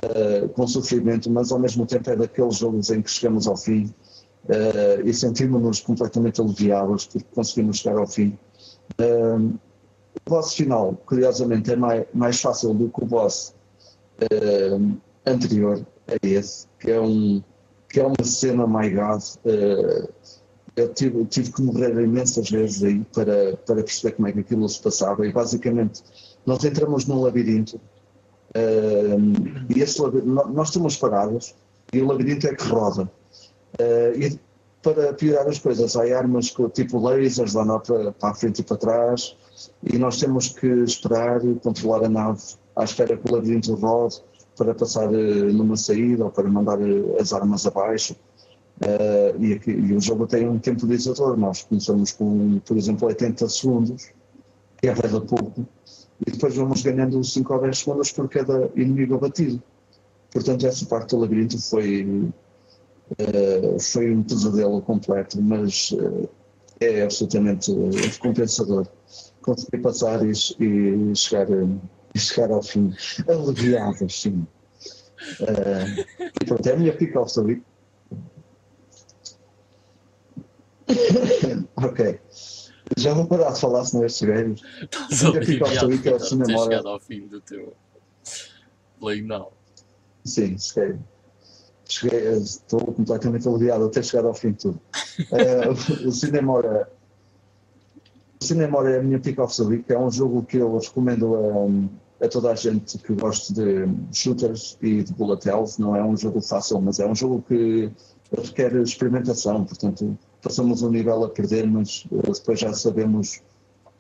[0.04, 3.94] uh, com sofrimento, mas ao mesmo tempo é daqueles jogos em que chegamos ao fim
[5.06, 8.38] e sentimos-nos completamente aliviados porque conseguimos chegar ao fim.
[9.00, 13.54] o boss final, curiosamente, é mais, mais fácil do que o boss
[15.25, 17.43] anterior a esse, que é um
[17.93, 20.09] que é uma cena, my God, uh,
[20.75, 24.67] eu tive, tive, que morrer imensas vezes aí para, para perceber como é que aquilo
[24.67, 26.01] se passava e basicamente
[26.43, 27.75] nós entramos num labirinto
[28.55, 31.53] uh, e esse nós estamos parados
[31.93, 33.03] e o labirinto é que roda.
[33.79, 34.39] Uh, e
[34.81, 38.77] para piorar as coisas há armas tipo lasers lá para, para a frente e para
[38.77, 39.38] trás
[39.83, 42.41] e nós temos que esperar e controlar a nave
[42.75, 44.19] à espera que o labirinto rode
[44.58, 48.16] para passar eh, numa saída ou para mandar eh, as armas abaixo.
[48.82, 51.38] Uh, e, aqui, e, o jogo tem um tempo de exator.
[51.38, 54.10] Nós começamos com, por exemplo, 80 segundos,
[54.78, 55.66] que é bem pouco,
[56.26, 59.62] e depois vamos ganhando 5 ou 10 segundos por cada inimigo abatido.
[60.32, 62.04] Portanto, essa parte do labirinto foi,
[63.12, 66.28] uh, foi um pesadelo completo, mas uh,
[66.80, 68.88] é absolutamente recompensador
[69.42, 71.48] conseguir passar e, e chegar
[72.13, 72.93] e chegar ao fim
[73.28, 74.45] aliviado, sim.
[75.39, 77.63] Uh, e pronto, é a minha pick off the week.
[81.78, 82.19] ok.
[82.97, 84.62] Já vou parar de falar senão estes velhos.
[84.91, 86.63] A minha pick off the week é o cinema.
[86.63, 87.73] chegado ao fim do teu
[88.99, 89.52] play now.
[90.23, 90.99] Sim, cheguei.
[91.86, 92.34] cheguei.
[92.38, 94.82] Estou completamente aliviado a ter chegado ao fim de tudo.
[95.32, 96.91] Uh, o Cinemora.
[98.41, 99.91] O Cinemora é a minha pick of the week.
[99.91, 104.77] É um jogo que eu recomendo a, a toda a gente que gosta de shooters
[104.81, 105.79] e de bullet hells.
[105.79, 107.91] Não é um jogo fácil, mas é um jogo que
[108.31, 109.65] requer experimentação.
[109.65, 113.41] Portanto, passamos um nível a perder, mas uh, depois já sabemos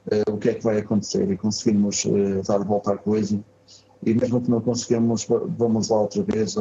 [0.07, 2.05] uh, o que é que vai acontecer e conseguimos
[2.47, 3.43] dar a volta à coisa.
[4.05, 5.25] E mesmo que não conseguimos,
[5.57, 6.55] vamos lá outra vez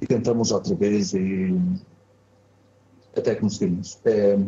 [0.00, 1.56] e tentamos outra vez e
[3.16, 3.98] até conseguimos.
[4.04, 4.38] É,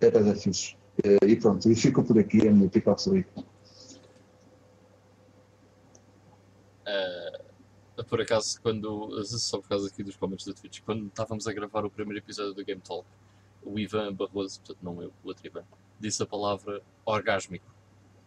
[0.00, 0.76] é bem fixe.
[1.02, 3.28] É, e pronto, e fico por aqui a minha pick-up week.
[6.86, 11.52] Uh, por acaso, quando, só por causa aqui dos comentários da Twitch, quando estávamos a
[11.52, 13.04] gravar o primeiro episódio do Game Talk,
[13.64, 15.64] o Ivan Barroso, portanto não eu, o outro Ivan,
[15.98, 17.66] disse a palavra orgásmico.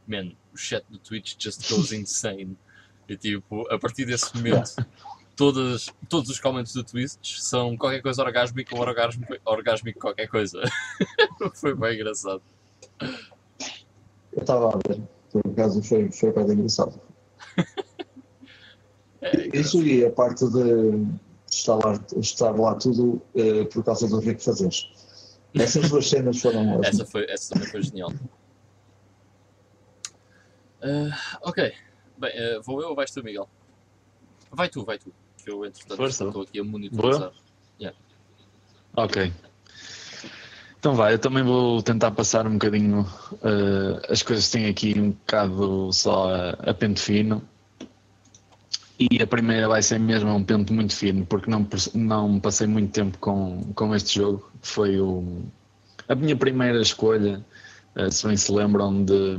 [0.05, 2.57] Man, o chat do Twitch just goes insane.
[3.07, 4.75] E tipo, a partir desse momento,
[5.37, 10.61] todas, todos os comentários do Twitch são qualquer coisa orgásmico ou orgásmico, orgásmico qualquer coisa.
[11.55, 12.41] foi bem engraçado.
[14.33, 16.99] Eu estava a ver, por acaso foi, foi bem engraçado.
[19.53, 21.07] Isso e a parte de
[21.49, 24.89] estar lá, estar lá tudo uh, por causa do Rico Fazeres.
[25.55, 28.11] Essas duas cenas foram Essa, foi, essa também foi genial.
[30.83, 31.73] Uh, ok.
[32.17, 33.49] Bem, uh, vou eu ou vais tu, Miguel?
[34.51, 35.11] Vai tu, vai tu
[35.47, 36.25] que eu, entretanto, Força.
[36.25, 37.31] estou aqui a monitorizar.
[37.79, 37.97] Yeah.
[38.95, 39.31] Ok.
[40.77, 44.99] Então vai, eu também vou tentar passar um bocadinho uh, as coisas que têm aqui
[44.99, 47.41] um bocado só a, a, pente fino.
[48.99, 52.91] E a primeira vai ser mesmo um pente muito fino, porque não, não passei muito
[52.91, 54.51] tempo com, com este jogo.
[54.61, 55.43] Foi o,
[56.09, 57.45] a minha primeira escolha,
[57.95, 59.37] uh, se bem se lembram de.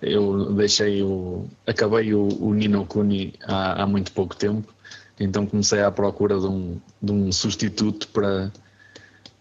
[0.00, 1.46] Eu deixei o.
[1.66, 4.74] Acabei o, o Nino Kuni há, há muito pouco tempo
[5.18, 8.52] então comecei à procura de um, de um substituto para,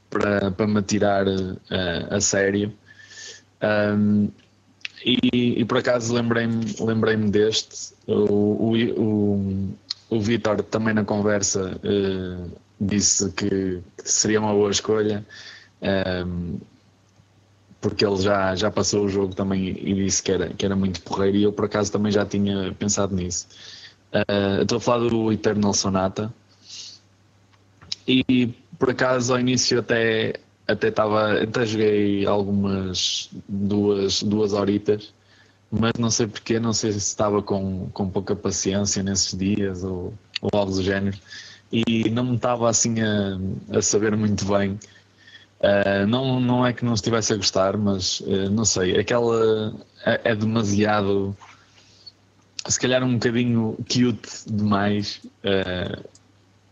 [0.09, 1.59] para, para me tirar uh,
[2.09, 2.73] a sério.
[3.61, 4.29] Um,
[5.05, 7.93] e, e, por acaso lembrei-me lembrei deste.
[8.07, 9.77] O, o, o,
[10.09, 15.25] o Vitor também na conversa uh, disse que, seria uma boa escolha.
[16.25, 16.59] Um,
[17.81, 21.01] porque ele já, já passou o jogo também e disse que era, que era muito
[21.01, 23.45] porreiro e eu por acaso também já tinha pensado nisso.
[24.13, 26.33] Uh, estou a falar do Eternal Sonata.
[28.07, 30.35] E por acaso ao início até
[30.67, 35.13] até estava até joguei algumas duas duas horitas
[35.71, 40.13] mas não sei porquê não sei se estava com, com pouca paciência nesses dias ou,
[40.41, 41.17] ou algo do género
[41.71, 44.79] e não me estava assim a, a saber muito bem
[45.59, 49.73] uh, não não é que não estivesse a gostar mas uh, não sei aquela
[50.05, 51.35] é, é demasiado
[52.71, 55.21] se calhar um bocadinho cute demais.
[55.43, 56.03] Uh,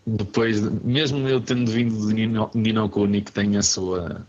[0.05, 4.25] depois, mesmo eu tendo vindo de Nino, Nino Kuni, que tem a sua.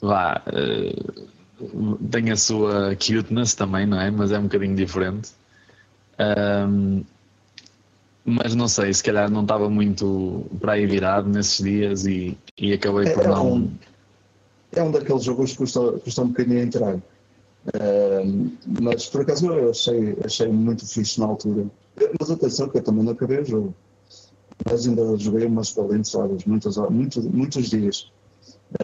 [0.00, 0.42] Vá.
[0.46, 4.10] Uh, tem a sua cuteness também, não é?
[4.10, 5.30] Mas é um bocadinho diferente.
[6.68, 7.02] Um,
[8.24, 12.72] mas não sei, se calhar não estava muito para aí virado nesses dias e, e
[12.72, 13.52] acabei por é, não.
[13.52, 13.70] Um,
[14.72, 16.98] é um daqueles jogos que custa, custa um bocadinho a entrar
[18.66, 21.66] mas por acaso eu achei, achei muito fixe na altura.
[22.18, 23.74] Mas atenção que eu também não acabei o jogo.
[24.64, 28.10] Mas ainda joguei umas valentes horas, muitas, muitos, muitos dias.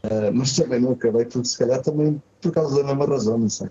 [0.04, 3.48] Uh, mas também não acabei porque se calhar também por causa da mesma razão, não
[3.48, 3.68] sei.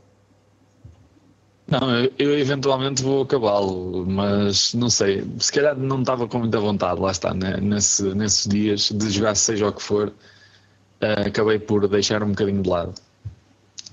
[1.67, 6.59] Não, eu, eu eventualmente vou acabá-lo, mas não sei, se calhar não estava com muita
[6.59, 7.57] vontade, lá está, né?
[7.61, 12.61] Nesse, nesses dias de jogar seja o que for, uh, acabei por deixar um bocadinho
[12.61, 12.93] de lado.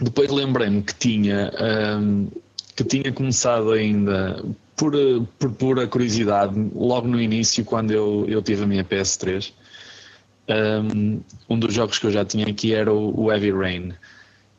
[0.01, 1.53] Depois lembrei-me que tinha,
[2.01, 2.29] um,
[2.75, 4.44] que tinha começado ainda
[4.79, 4.94] por,
[5.38, 9.52] por pura curiosidade, logo no início, quando eu, eu tive a minha PS3.
[10.48, 11.20] Um,
[11.50, 13.92] um dos jogos que eu já tinha aqui era o, Heavy Rain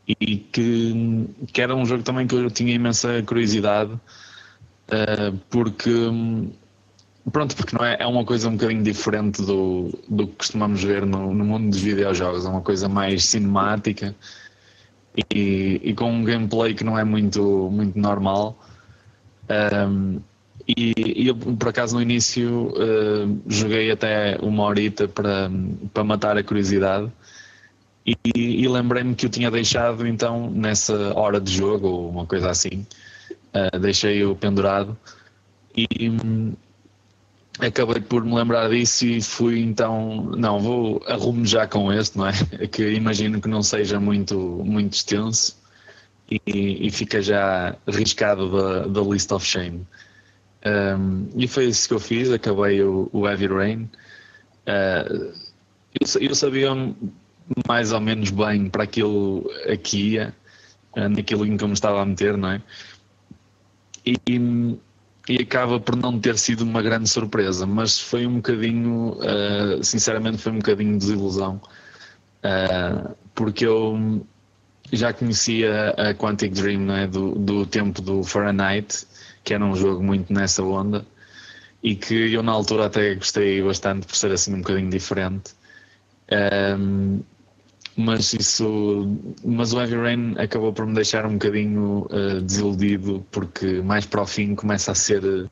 [0.07, 5.89] e que, que era um jogo também que eu tinha imensa curiosidade uh, porque
[7.31, 11.07] pronto, porque não é, é uma coisa um bocadinho diferente do, do que costumamos ver
[11.07, 14.15] no, no mundo dos videojogos, é uma coisa mais cinemática
[15.33, 18.57] e, e, com um gameplay que não é muito, muito normal.
[19.49, 20.21] Um,
[20.67, 25.49] e, eu, por acaso, no início uh, joguei até uma horita para,
[25.93, 27.11] para matar a curiosidade.
[28.05, 32.49] E, e lembrei-me que eu tinha deixado então nessa hora de jogo, ou uma coisa
[32.49, 32.85] assim,
[33.53, 34.95] uh, deixei-o pendurado.
[35.75, 36.11] E,
[37.59, 42.27] acabei por me lembrar disso e fui então, não, vou arrumo já com este, não
[42.27, 42.33] é?
[42.71, 45.58] Que imagino que não seja muito, muito extenso
[46.29, 49.85] e, e fica já riscado da, da list of shame.
[50.65, 53.89] Um, e foi isso que eu fiz, acabei o, o Heavy Rain.
[54.67, 55.33] Uh,
[55.99, 56.69] eu, eu sabia
[57.67, 60.19] mais ou menos bem para aquilo aqui
[60.95, 62.61] eh, naquilo em que eu me estava a meter, não é?
[64.05, 64.17] E,
[65.27, 70.37] e acaba por não ter sido uma grande surpresa, mas foi um bocadinho, uh, sinceramente,
[70.39, 71.61] foi um bocadinho de desilusão,
[72.43, 74.25] uh, porque eu
[74.91, 77.07] já conhecia a Quantic Dream não é?
[77.07, 79.05] do, do tempo do Fahrenheit,
[79.43, 81.05] que era um jogo muito nessa onda,
[81.81, 85.53] e que eu na altura até gostei bastante por ser assim um bocadinho diferente.
[86.77, 87.21] Um,
[87.95, 93.81] mas isso mas o Heavy Rain acabou por me deixar um bocadinho uh, desiludido porque
[93.81, 95.49] mais para o fim começa a ser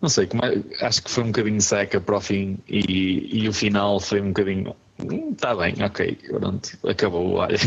[0.00, 0.28] não sei,
[0.80, 4.28] acho que foi um bocadinho seca para o fim e, e o final foi um
[4.28, 4.74] bocadinho
[5.32, 7.58] está hum, bem, ok, pronto, acabou, olha.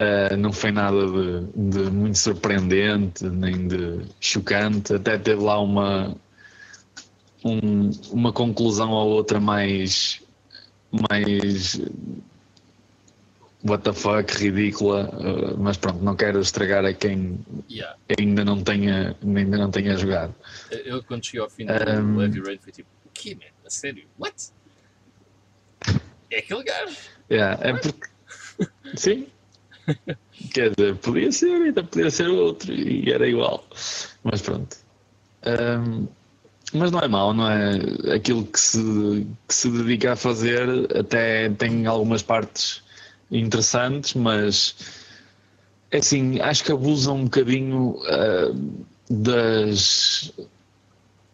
[0.00, 6.16] Uh, não foi nada de, de, muito surpreendente nem de chocante, até teve lá uma,
[7.44, 10.22] um, uma conclusão ou outra mais
[10.90, 11.78] mais
[13.62, 17.38] what the fuck, ridícula, uh, mas pronto, não quero estragar a quem
[17.70, 17.96] yeah.
[18.18, 20.34] ainda, não tenha, ainda não tenha jogado.
[20.70, 23.42] Eu quando cheguei ao fim do um, Heavy Rain foi tipo, o que man?
[23.66, 24.06] A sério?
[24.18, 24.50] What?
[26.30, 26.96] É aquele gajo?
[27.30, 28.08] Yeah, é porque.
[28.96, 29.26] Sim.
[30.52, 33.64] Quer dizer, podia ser, ainda podia ser outro e era igual.
[34.24, 34.76] Mas pronto.
[35.46, 36.06] Um,
[36.72, 38.14] mas não é mau, não é?
[38.14, 42.82] Aquilo que se, que se dedica a fazer até tem algumas partes
[43.30, 44.76] interessantes, mas
[45.90, 50.32] é assim, acho que abusam um bocadinho uh, das,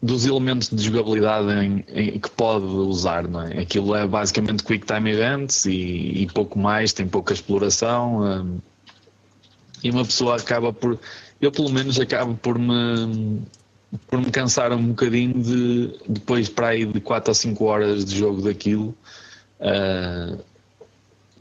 [0.07, 3.61] dos elementos de jogabilidade em, em, que pode usar, não é?
[3.61, 8.59] Aquilo é basicamente Quick Time Events e, e pouco mais, tem pouca exploração um,
[9.83, 10.99] e uma pessoa acaba por,
[11.41, 13.43] eu pelo menos acabo por me
[14.09, 18.19] por me cansar um bocadinho de depois para aí de 4 ou 5 horas de
[18.19, 18.95] jogo daquilo
[19.61, 20.39] uh,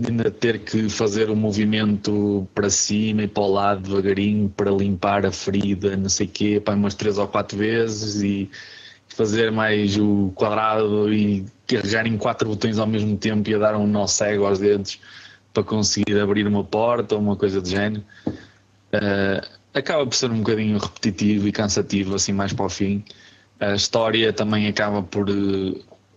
[0.03, 4.69] ainda ter que fazer o um movimento para cima e para o lado devagarinho para
[4.71, 8.49] limpar a ferida, não sei o quê, para umas três ou quatro vezes e
[9.07, 13.75] fazer mais o quadrado e carregar em quatro botões ao mesmo tempo e a dar
[13.77, 14.99] um nó cego aos dedos
[15.53, 18.03] para conseguir abrir uma porta ou uma coisa do género.
[18.27, 23.03] Uh, acaba por ser um bocadinho repetitivo e cansativo assim mais para o fim.
[23.59, 25.29] A história também acaba por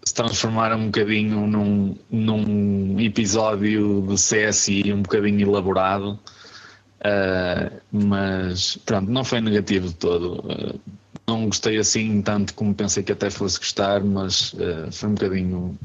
[0.09, 6.19] se transformar um bocadinho num, num episódio de CSI um bocadinho elaborado,
[7.01, 10.41] uh, mas pronto, não foi negativo de todo.
[10.41, 10.81] Uh,
[11.27, 15.79] não gostei assim tanto como pensei que até fosse gostar, mas uh, foi um bocadinho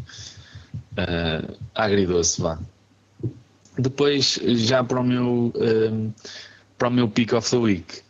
[0.93, 2.57] uh, agridoce, vá.
[3.77, 5.51] Depois, já para o meu,
[6.77, 8.02] para o meu Pick of the Week,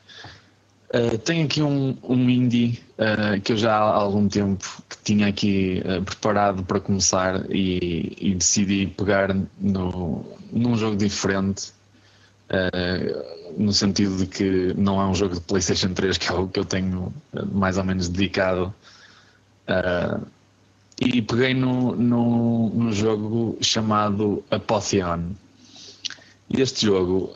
[0.93, 5.27] Uh, tenho aqui um, um indie uh, que eu já há algum tempo que tinha
[5.27, 11.73] aqui uh, preparado para começar e, e, decidi pegar no, num jogo diferente,
[13.57, 16.59] no sentido de que não é um jogo de PlayStation 3 que é o que
[16.59, 17.11] eu tenho
[17.51, 18.71] mais ou menos dedicado.
[21.01, 25.31] e peguei no, no, no jogo chamado Apotheon.
[26.51, 27.33] Este jogo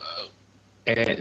[0.86, 1.16] é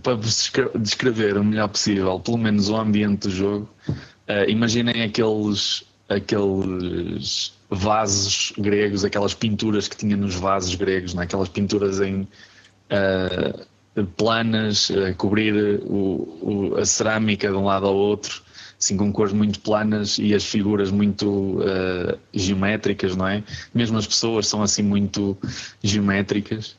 [0.00, 5.84] para vos descrever o melhor possível, pelo menos o ambiente do jogo, uh, imaginem aqueles,
[6.08, 11.24] aqueles vasos gregos, aquelas pinturas que tinha nos vasos gregos, né?
[11.24, 18.42] aquelas pinturas em uh, planas, cobrir o, o, a cerâmica de um lado ao outro,
[18.82, 23.44] assim com cores muito planas e as figuras muito uh, geométricas, não é?
[23.72, 25.36] Mesmo as pessoas são assim muito
[25.82, 26.76] geométricas.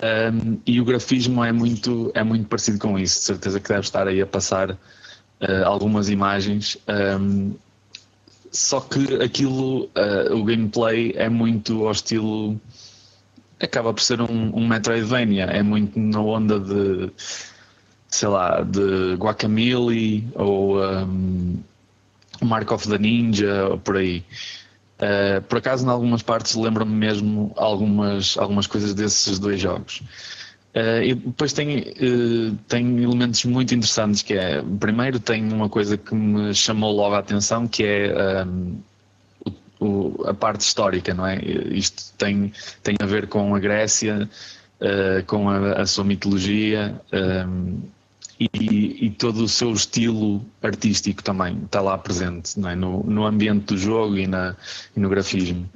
[0.00, 3.80] Um, e o grafismo é muito, é muito parecido com isso, de certeza que deve
[3.80, 4.76] estar aí a passar uh,
[5.64, 6.76] algumas imagens.
[6.88, 7.54] Um,
[8.50, 12.60] só que aquilo, uh, o gameplay é muito ao estilo.
[13.60, 17.10] acaba por ser um, um Metroidvania, é muito na onda de.
[18.08, 21.58] sei lá, de Guacamole ou um,
[22.42, 24.24] Mark of the Ninja, ou por aí.
[24.94, 30.02] Uh, por acaso, em algumas partes, lembro-me mesmo algumas, algumas coisas desses dois jogos.
[30.74, 35.96] Uh, e depois tem, uh, tem elementos muito interessantes que é, primeiro tem uma coisa
[35.96, 38.78] que me chamou logo a atenção que é um,
[39.78, 41.38] o, a parte histórica, não é?
[41.44, 44.28] Isto tem, tem a ver com a Grécia,
[45.26, 47.80] com a, a, sua mitologia, um,
[48.38, 52.74] e, e, todo o seu estilo artístico também está lá presente é?
[52.74, 54.56] no, no, ambiente do jogo e, na,
[54.96, 55.68] e no grafismo.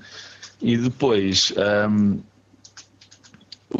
[0.60, 1.52] E depois
[1.88, 2.20] um,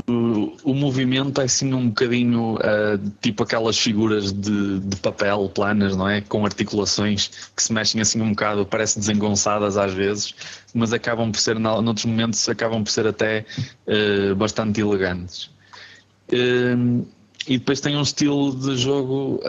[0.07, 5.97] o, o movimento é assim um bocadinho uh, tipo aquelas figuras de, de papel planas,
[5.97, 6.21] não é?
[6.21, 10.35] Com articulações que se mexem assim um bocado, parece desengonçadas às vezes,
[10.75, 13.45] mas acabam por ser, noutros momentos, acabam por ser até
[13.87, 15.51] uh, bastante elegantes.
[16.31, 17.07] Uh,
[17.49, 19.41] e depois tem um estilo de jogo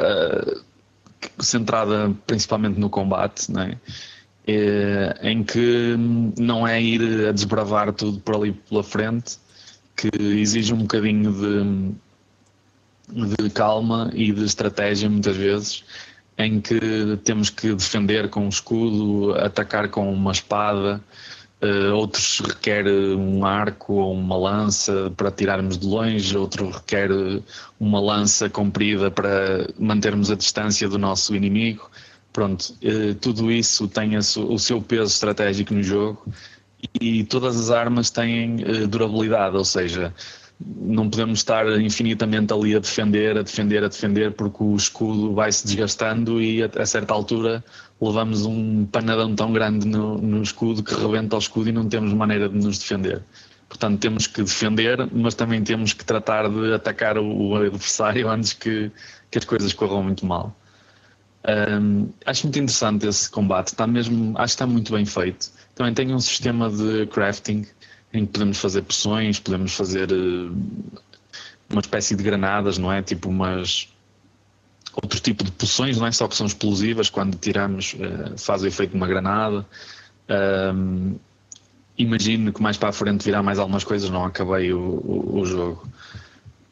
[1.39, 3.77] centrada principalmente no combate, não é?
[5.21, 5.95] em que
[6.39, 9.37] não é ir a desbravar tudo por ali pela frente,
[9.95, 11.93] que exige um bocadinho
[13.13, 15.83] de, de calma e de estratégia muitas vezes,
[16.37, 16.79] em que
[17.23, 21.01] temos que defender com um escudo, atacar com uma espada,
[21.61, 27.09] uh, outros requer um arco ou uma lança para tirarmos de longe, outro requer
[27.79, 31.89] uma lança comprida para mantermos a distância do nosso inimigo.
[32.31, 36.25] Pronto, uh, tudo isso tem o seu peso estratégico no jogo
[36.99, 40.13] e todas as armas têm uh, durabilidade, ou seja,
[40.59, 45.51] não podemos estar infinitamente ali a defender, a defender, a defender, porque o escudo vai
[45.51, 47.63] se desgastando e a, a certa altura
[48.01, 52.13] levamos um panadão tão grande no, no, escudo que rebenta o escudo e não temos
[52.13, 53.21] maneira de nos defender.
[53.67, 58.91] Portanto, temos que defender, mas também temos que tratar de atacar o, adversário antes que,
[59.29, 60.55] que as coisas corram muito mal.
[61.47, 65.51] Um, acho muito interessante esse combate, está mesmo, acho que está muito bem feito.
[65.75, 67.65] Também tem um sistema de crafting
[68.13, 70.55] em que podemos fazer poções, podemos fazer uh,
[71.69, 73.01] uma espécie de granadas, não é?
[73.01, 73.87] Tipo umas
[75.03, 78.67] outro tipo de poções, não é só que são explosivas, quando tiramos uh, faz o
[78.67, 79.65] efeito de uma granada.
[80.73, 81.15] Um,
[81.97, 85.45] imagino que mais para a frente virá mais algumas coisas, não acabei o, o, o
[85.45, 85.87] jogo.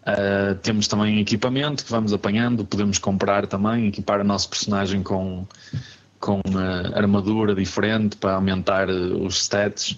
[0.03, 5.45] Uh, temos também equipamento que vamos apanhando, podemos comprar também, equipar o nosso personagem com
[6.19, 9.97] com uma armadura diferente para aumentar eh, os stats.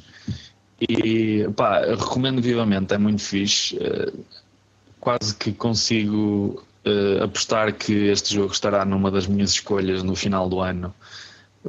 [0.80, 3.78] E pá, recomendo vivamente, é muito fixe.
[3.78, 4.14] Eh,
[5.00, 10.50] quase que consigo uh, apostar que este jogo estará numa das minhas escolhas no final
[10.50, 10.94] do ano,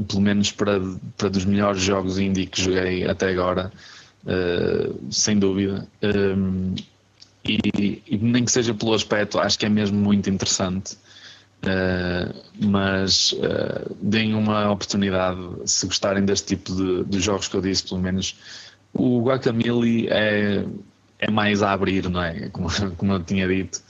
[0.08, 0.80] pelo menos para,
[1.16, 3.72] para dos melhores jogos indie que joguei até agora,
[4.24, 5.86] uh, sem dúvida.
[6.02, 6.74] Um,
[7.44, 10.96] e, e, nem que seja pelo aspecto, acho que é mesmo muito interessante.
[11.62, 17.60] Uh, mas uh, deem uma oportunidade se gostarem deste tipo de, de, jogos que eu
[17.60, 18.36] disse, pelo menos.
[18.94, 20.64] O Guacamole é,
[21.18, 22.48] é mais a abrir, não é?
[22.48, 23.82] Como, como eu tinha dito.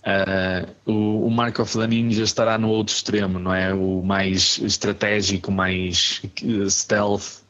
[0.00, 3.74] Uh, o, o of the Ninja estará no outro extremo, não é?
[3.74, 6.22] O mais estratégico, mais
[6.68, 7.42] stealth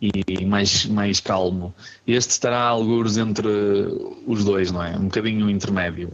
[0.00, 1.74] e mais, mais calmo.
[2.06, 3.48] Este estará alguns entre
[4.26, 4.96] os dois, não é?
[4.96, 6.10] Um bocadinho intermédio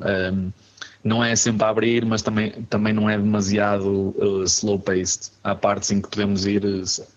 [1.03, 5.33] não é sempre a abrir, mas também, também não é demasiado uh, slow-paced.
[5.43, 6.63] Há partes em que podemos ir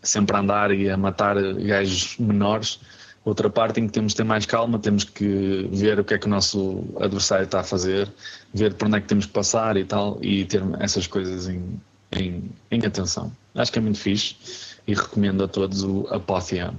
[0.02, 2.80] sempre a andar e a matar gajos menores.
[3.26, 6.18] Outra parte em que temos que ter mais calma, temos que ver o que é
[6.18, 8.12] que o nosso adversário está a fazer,
[8.54, 11.80] ver por onde é que temos que passar e tal, e ter essas coisas em,
[12.12, 13.32] em, em atenção.
[13.56, 14.36] Acho que é muito fixe
[14.86, 16.74] e recomendo a todos o Apotheon.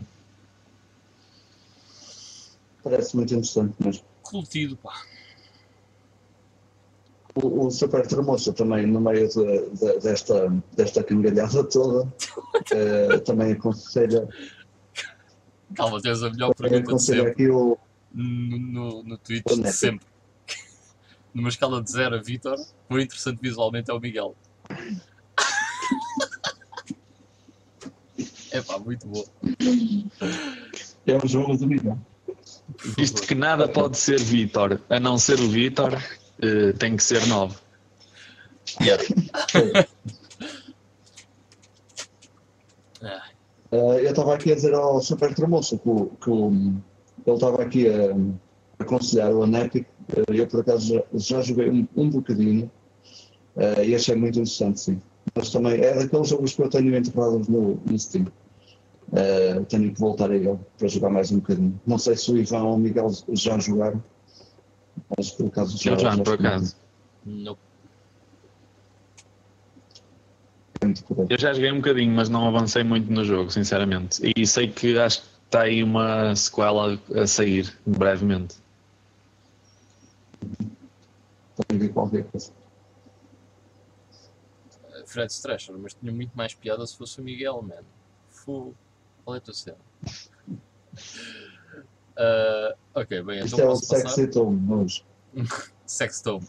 [2.82, 4.04] Parece muito interessante mesmo.
[4.22, 4.92] Curtido, pá
[7.34, 13.52] o, o Super Tremoço também, no meio de, de, desta, desta cangalhada toda, uh, também
[13.52, 14.28] aconselha.
[15.74, 17.30] Calma, tens a melhor pergunta de sempre.
[17.30, 17.76] Aqui o,
[18.12, 20.06] no, no, no Twitch de sempre.
[21.34, 22.56] Numa escala de 0 a Vitor,
[22.88, 24.36] o interessante visualmente é o Miguel.
[28.52, 29.24] é pá, muito bom.
[31.06, 31.98] É um jogo do Miguel.
[32.96, 37.26] Isto que nada pode ser Vitor, a não ser o Vitor, uh, tem que ser
[37.26, 37.56] 9.
[38.80, 39.04] Yeah.
[43.74, 48.14] uh, eu estava aqui a dizer ao Super Tremoço que, que ele estava aqui a,
[48.78, 49.86] aconselhar o Anepic.
[50.10, 52.70] Uh, eu, por acaso, já, já joguei um, um bocadinho
[53.56, 55.00] uh, e achei muito interessante, sim.
[55.34, 58.26] Mas também é daqueles jogos que eu tenho enterrados no, no Steam.
[59.08, 61.80] Uh, tenho que voltar a ele para jogar mais um bocadinho.
[61.86, 64.02] Não sei se o Ivan ou o Miguel já jogaram.
[65.16, 65.92] Mas por acaso já.
[65.92, 66.76] Eu já, por acaso.
[67.24, 67.56] Não.
[71.28, 74.20] Eu já joguei um bocadinho, mas não avancei muito no jogo, sinceramente.
[74.36, 78.56] E sei que acho que está aí uma sequela a sair brevemente.
[81.56, 82.52] Também vi qualquer coisa.
[85.06, 87.84] Fred Stresher, mas tinha muito mais piada se fosse o Miguel, man.
[88.30, 88.74] Fu,
[89.24, 89.76] qual é a tua cena?
[92.16, 94.88] Uh, ok, bem, então Isto é o Sexy Tome
[95.86, 96.46] Sex Tome.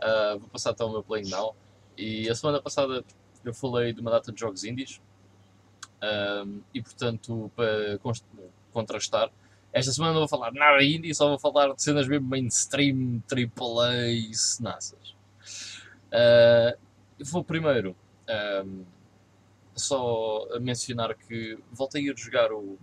[0.00, 1.54] Uh, vou passar então o meu Playing Now.
[1.96, 3.04] E a semana passada
[3.44, 5.00] eu falei de uma data de jogos indies.
[6.02, 7.98] Um, e portanto, para
[8.72, 9.30] contrastar,
[9.72, 14.34] Esta semana não vou falar nada indie, só vou falar de cenas mesmo mainstream, AAA,
[14.34, 15.14] cenaças.
[16.08, 16.76] Uh,
[17.24, 17.96] vou primeiro
[18.64, 18.84] um,
[19.74, 22.78] só mencionar que voltei a ir jogar o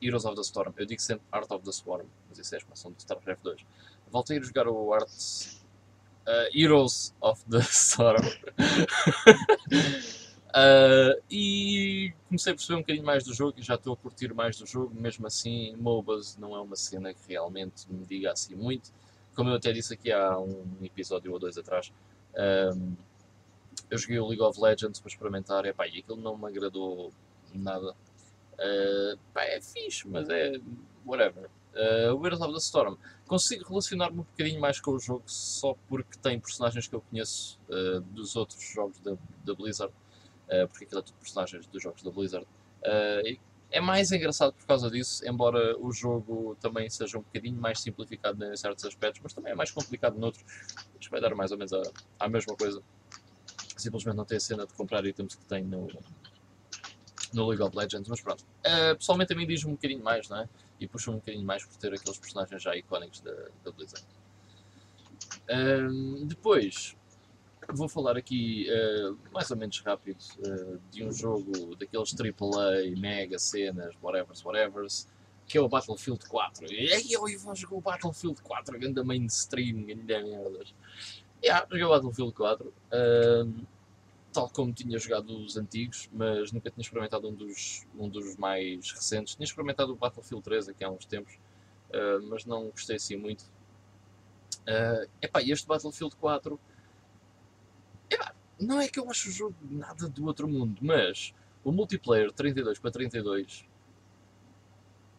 [0.00, 0.72] Heroes of the Storm.
[0.76, 3.64] Eu digo sempre Art of the Swarm, mas isso é a expansão do StarCraft 2.
[4.10, 5.08] Voltei a ir jogar o Art
[6.26, 8.22] uh, Heroes of the Storm.
[10.54, 14.34] Uh, e comecei a perceber um bocadinho mais do jogo e já estou a curtir
[14.34, 14.94] mais do jogo.
[14.94, 18.92] Mesmo assim, MOBAs não é uma cena que realmente me diga assim muito.
[19.34, 21.90] Como eu até disse aqui há um episódio ou dois atrás,
[22.76, 22.94] um,
[23.90, 27.10] eu joguei o League of Legends para experimentar epá, e aquilo não me agradou
[27.54, 27.96] nada.
[28.52, 30.60] Uh, pá, é fixe, mas é
[31.06, 31.48] whatever.
[31.74, 35.74] Uh, o Heroes of the Storm consigo relacionar-me um bocadinho mais com o jogo só
[35.88, 39.92] porque tem personagens que eu conheço uh, dos outros jogos da, da Blizzard
[40.48, 42.46] uh, porque aquilo é tudo personagens dos jogos da Blizzard.
[43.70, 48.44] É mais engraçado por causa disso, embora o jogo também seja um bocadinho mais simplificado
[48.44, 50.44] em certos aspectos, mas também é mais complicado noutros.
[51.00, 51.80] Que vai dar mais ou menos a,
[52.20, 52.82] a mesma coisa.
[53.74, 55.88] Simplesmente não tem a cena de comprar itens que tem no,
[57.32, 58.44] no League of Legends, mas pronto.
[58.98, 60.48] Pessoalmente a mim diz-me um bocadinho mais, não é?
[60.82, 63.32] E puxa-me um bocadinho mais por ter aqueles personagens já icónicos da,
[63.64, 64.04] da Blizzard.
[66.26, 66.96] depois,
[67.68, 73.38] vou falar aqui uh, mais ou menos rápido uh, de um jogo daqueles AAA, mega
[73.38, 74.86] cenas, whatever, whatever,
[75.46, 76.66] que é o Battlefield 4.
[76.72, 80.74] E eu vou jogar o Battlefield 4, grande mainstream, grande merdas.
[81.44, 83.66] Yeah, joguei o Battlefield 4, uh,
[84.32, 88.90] tal como tinha jogado os antigos, mas nunca tinha experimentado um dos, um dos mais
[88.92, 89.34] recentes.
[89.34, 91.38] Tinha experimentado o Battlefield 3 aqui há uns tempos,
[92.28, 93.44] mas não gostei assim muito.
[94.62, 96.58] Uh, epá, este Battlefield 4
[98.62, 102.78] não é que eu acho o jogo nada do outro mundo, mas o multiplayer 32
[102.78, 103.64] para 32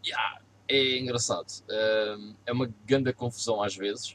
[0.05, 1.49] yeah, é engraçado.
[1.63, 4.11] Uh, é uma grande confusão às vezes.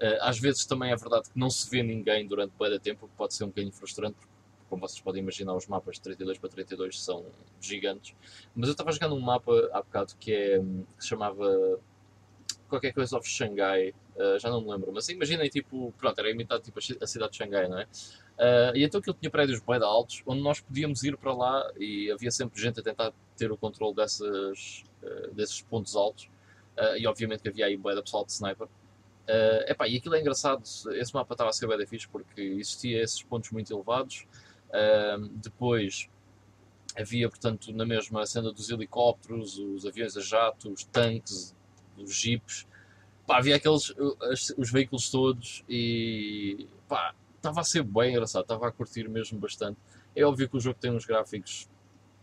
[0.00, 3.08] Uh, às vezes também é verdade que não se vê ninguém durante bem tempo, o
[3.08, 4.16] que pode ser um bocadinho frustrante,
[4.70, 7.26] como vocês podem imaginar, os mapas de 32 para 32 são
[7.60, 8.14] gigantes.
[8.54, 11.78] Mas eu estava jogando um mapa há bocado que, é, que se chamava
[12.68, 16.62] qualquer coisa of Xangai, uh, já não me lembro, mas imaginem, tipo, pronto, era imitado
[16.62, 17.82] tipo a cidade de Xangai, não é?
[17.82, 22.10] Uh, e então aquilo tinha prédios bem altos, onde nós podíamos ir para lá e
[22.10, 26.30] havia sempre gente a tentar ter o controle dessas, uh, desses pontos altos.
[26.96, 28.66] E obviamente que havia aí bué da pessoal de sniper.
[28.66, 33.00] Uh, epá, e aquilo é engraçado, esse mapa estava a ser bem fixe porque existia
[33.00, 34.26] esses pontos muito elevados.
[35.36, 36.08] Depois
[36.98, 41.54] havia, portanto, na mesma cena dos helicópteros, os aviões a jato, os tanques,
[41.96, 42.66] os jeeps.
[43.26, 48.68] Pá, havia aqueles, os, os veículos todos e pá, estava a ser bem engraçado, estava
[48.68, 49.78] a curtir mesmo bastante.
[50.14, 51.68] É óbvio que o jogo tem uns gráficos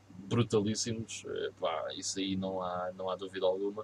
[0.09, 3.83] brutalíssimos, eh, pá, isso aí não há, não há dúvida alguma.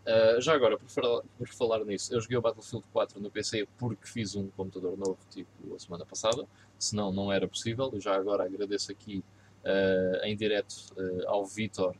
[0.00, 3.68] Uh, já agora, por falar, por falar, nisso, eu joguei o Battlefield 4 no PC
[3.78, 6.46] porque fiz um computador novo, tipo, a semana passada,
[6.80, 7.90] senão não era possível.
[7.92, 9.22] Eu já agora agradeço aqui
[9.64, 11.94] uh, em direto uh, ao Vitor,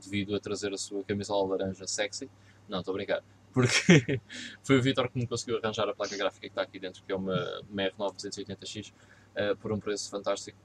[0.00, 2.30] devido a trazer a sua camisola laranja sexy.
[2.68, 4.20] Não, estou a brincar porque
[4.62, 7.10] foi o Vitor que me conseguiu arranjar a placa gráfica que está aqui dentro, que
[7.10, 7.34] é uma
[7.74, 10.56] MR9 280X, uh, por um preço fantástico.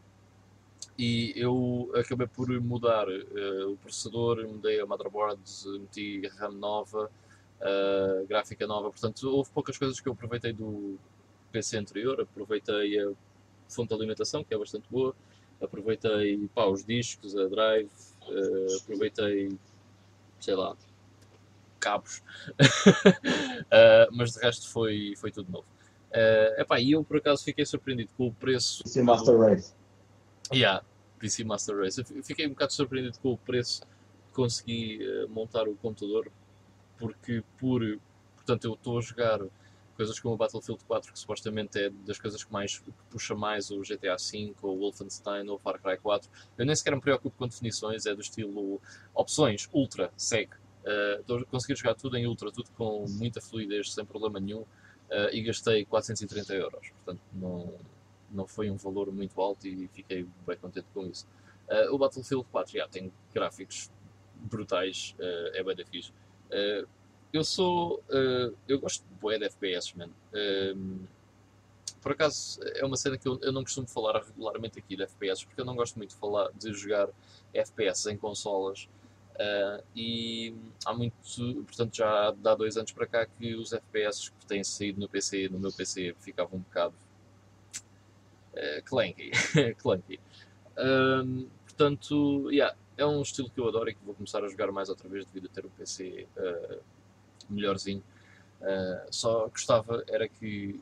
[0.98, 5.42] E eu acabei por mudar uh, o processador, mudei a motherboard,
[5.80, 7.10] meti RAM nova,
[7.62, 10.98] uh, gráfica nova, portanto houve poucas coisas que eu aproveitei do
[11.52, 13.12] PC anterior, aproveitei a
[13.70, 15.16] fonte de alimentação, que é bastante boa,
[15.62, 17.90] aproveitei pá, os discos, a drive,
[18.28, 19.58] uh, aproveitei,
[20.40, 20.76] sei lá,
[21.80, 25.66] cabos, uh, mas de resto foi, foi tudo novo.
[26.12, 28.84] Uh, epá, e eu por acaso fiquei surpreendido com o preço.
[28.84, 29.74] PC Master Race.
[30.54, 30.84] Yeah,
[31.18, 32.00] PC Master Race.
[32.00, 35.00] Eu fiquei um bocado surpreendido com o preço que consegui
[35.30, 36.32] montar o computador,
[36.98, 37.82] porque por.
[38.36, 39.40] Portanto, eu estou a jogar
[39.96, 43.70] coisas como o Battlefield 4, que supostamente é das coisas que mais que puxa mais
[43.70, 46.30] o GTA V, ou o Wolfenstein, ou o Far Cry 4.
[46.58, 48.82] Eu nem sequer me preocupo com definições, é do estilo
[49.14, 50.54] opções, ultra, segue.
[51.20, 54.62] Estou uh, a conseguir jogar tudo em ultra, tudo com muita fluidez, sem problema nenhum,
[54.62, 56.90] uh, e gastei 430 euros.
[56.90, 57.74] Portanto, não,
[58.32, 61.28] não foi um valor muito alto e fiquei bem contente com isso.
[61.70, 63.92] Uh, o Battlefield 4 já tem gráficos
[64.36, 66.12] brutais, uh, é bem da fixe.
[67.34, 68.02] Eu sou.
[68.68, 70.10] eu gosto de boé de FPS, man.
[72.02, 75.46] por acaso, é uma cena que eu, eu, não costumo falar regularmente aqui de FPS,
[75.46, 77.10] porque eu não gosto muito de, falar, de jogar
[77.54, 78.88] FPS em consolas.
[79.34, 80.54] Uh, e
[80.86, 81.16] há muito,
[81.66, 85.50] portanto, já há dois anos para cá que os FPS que têm saído no PC,
[85.50, 86.94] no meu PC, ficavam um bocado
[88.54, 89.32] uh, clanky.
[89.82, 90.20] clanky.
[90.78, 94.72] Uh, portanto, yeah, é um estilo que eu adoro e que vou começar a jogar
[94.72, 96.80] mais outra vez devido a ter um PC uh,
[97.50, 98.04] melhorzinho.
[98.62, 100.80] Uh, só gostava era que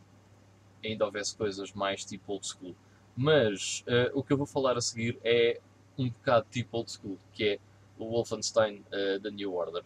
[0.84, 2.76] ainda houvesse coisas mais tipo old school.
[3.16, 5.60] Mas uh, o que eu vou falar a seguir é
[5.98, 7.60] um bocado tipo old school, que é
[7.98, 9.84] o Wolfenstein uh, The New Order.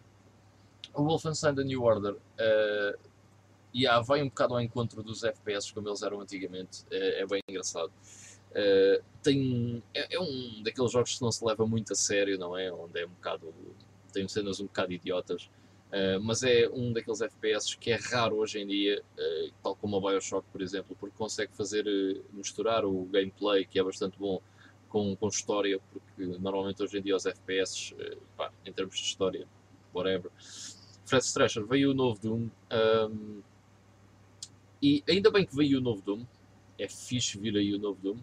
[0.94, 2.98] O Wolfenstein The New Order uh,
[3.76, 7.42] yeah, vai um bocado ao encontro dos FPS como eles eram antigamente, é, é bem
[7.50, 7.92] engraçado.
[8.52, 12.58] Uh, tem, é, é, um daqueles jogos que não se leva muito a sério, não
[12.58, 12.72] é?
[12.72, 13.54] Onde é um bocado.
[14.14, 15.50] tem cenas um bocado idiotas.
[15.96, 19.96] Uh, mas é um daqueles FPS que é raro hoje em dia, uh, tal como
[19.96, 21.86] o Bioshock, por exemplo, porque consegue fazer
[22.34, 24.42] misturar o gameplay, que é bastante bom,
[24.90, 27.96] com, com história, porque normalmente hoje em dia os FPS,
[28.36, 29.48] pá, em termos de história,
[29.94, 30.32] whatever.
[31.06, 32.50] Fred Thrasher veio o novo Doom.
[33.10, 33.42] Um,
[34.82, 36.26] e ainda bem que veio o novo Doom.
[36.78, 38.18] É fixe vir aí o novo Doom.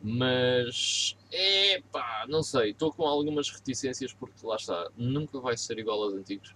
[0.00, 5.78] Mas, é pá, não sei, estou com algumas reticências porque lá está, nunca vai ser
[5.78, 6.54] igual aos antigos.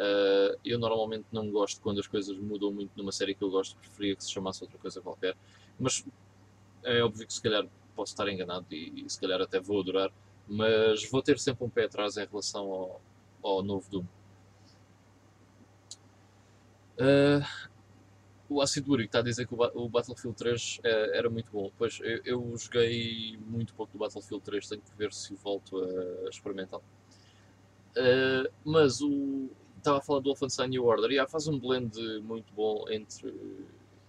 [0.00, 3.76] Uh, eu normalmente não gosto quando as coisas mudam muito numa série que eu gosto,
[3.76, 5.36] preferia que se chamasse outra coisa qualquer.
[5.78, 6.04] Mas
[6.82, 10.10] é óbvio que se calhar posso estar enganado e, e se calhar até vou adorar,
[10.48, 13.00] mas vou ter sempre um pé atrás em relação ao,
[13.42, 14.04] ao novo Doom.
[16.98, 17.70] Uh,
[18.48, 21.70] o Acid Uri está a dizer que o, Battlefield 3 uh, eh, era muito bom.
[21.78, 26.28] Pois eu, eu, joguei muito pouco do Battlefield 3, tenho que ver se volto a,
[26.28, 26.80] experimentar.
[26.80, 29.48] Uh, mas o.
[29.80, 33.34] Estava a falar do Wolfenstein New Order e yeah, faz um blend muito bom entre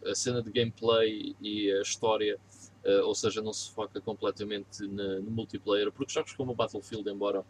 [0.06, 2.38] a cena de gameplay e a história
[2.84, 7.08] Uh, ou seja, não se foca completamente na, no multiplayer, porque jogos como o Battlefield,
[7.12, 7.46] embora,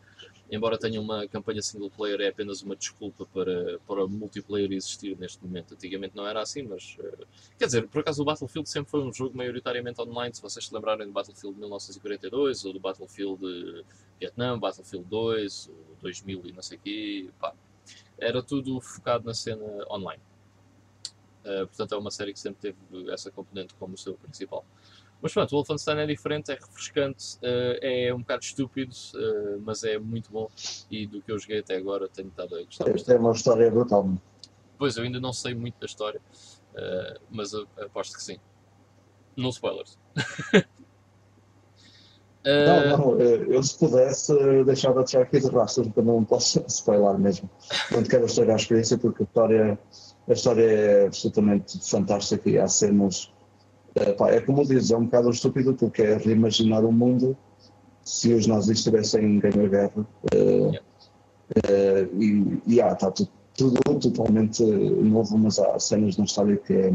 [0.51, 5.17] embora tenham uma campanha single player, é apenas uma desculpa para, para o multiplayer existir
[5.17, 5.73] neste momento.
[5.73, 7.25] Antigamente não era assim, mas uh,
[7.57, 10.35] quer dizer, por acaso o Battlefield sempre foi um jogo maioritariamente online.
[10.35, 13.85] Se vocês se lembrarem do Battlefield 1942 ou do Battlefield
[14.19, 17.53] Vietnã, Battlefield 2, o 2000 e não sei o quê, pá,
[18.21, 20.21] era tudo focado na cena online.
[21.43, 24.63] Uh, portanto, é uma série que sempre teve essa componente como seu principal.
[25.21, 29.83] Mas pronto, o Wolfenstein é diferente, é refrescante, uh, é um bocado estúpido, uh, mas
[29.83, 30.49] é muito bom.
[30.89, 32.87] E do que eu joguei até agora, tenho estado a gostar.
[32.89, 34.07] Esta é uma história brutal.
[34.77, 36.19] Pois, eu ainda não sei muito da história,
[37.29, 38.39] mas aposto que sim.
[39.35, 39.97] No spoilers.
[42.45, 44.33] não, não, eu se pudesse
[44.65, 47.49] deixava de tirar aqui de rastros, porque não posso spoiler mesmo.
[47.91, 49.79] Não quero estragar a experiência, porque a história,
[50.27, 53.31] a história é absolutamente fantástica e há cenas
[53.95, 57.37] é, pá, é como diz, é um bocado estúpido porque é reimaginar o mundo
[58.03, 59.91] se os nazis estivessem em guerra.
[60.33, 66.57] Uh, uh, e, e ah, está tudo, tudo, totalmente novo, mas há cenas na história
[66.57, 66.93] que é,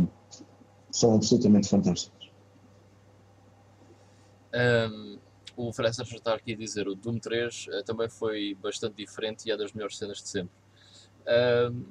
[0.91, 2.17] são absolutamente fantásticas.
[4.55, 5.16] Um,
[5.57, 8.97] o França já está aqui a dizer, o Doom 3 uh, eh, também foi bastante
[8.97, 10.53] diferente e é das melhores cenas de sempre.
[11.27, 11.85] Um,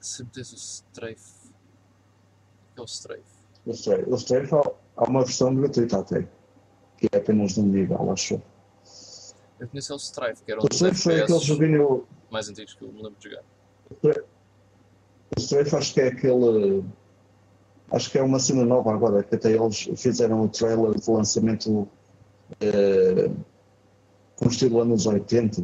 [0.00, 1.44] sempre tens o Strafe
[2.76, 3.22] é o Strafe.
[3.64, 4.54] O Strafe, o Strafe
[4.96, 6.28] há uma versão gratuita até,
[6.98, 8.42] que é apenas de um nível, acho.
[9.58, 12.82] Eu conheço o Strife, que era um o Strafe foi aquele joguinho mais antigos que
[12.82, 13.44] eu me lembro de jogar.
[15.36, 16.84] O Strafe acho que é aquele.
[17.90, 21.86] Acho que é uma cena nova agora, que até eles fizeram o trailer de lançamento
[22.60, 23.30] eh,
[24.36, 25.62] com estilo anos 80.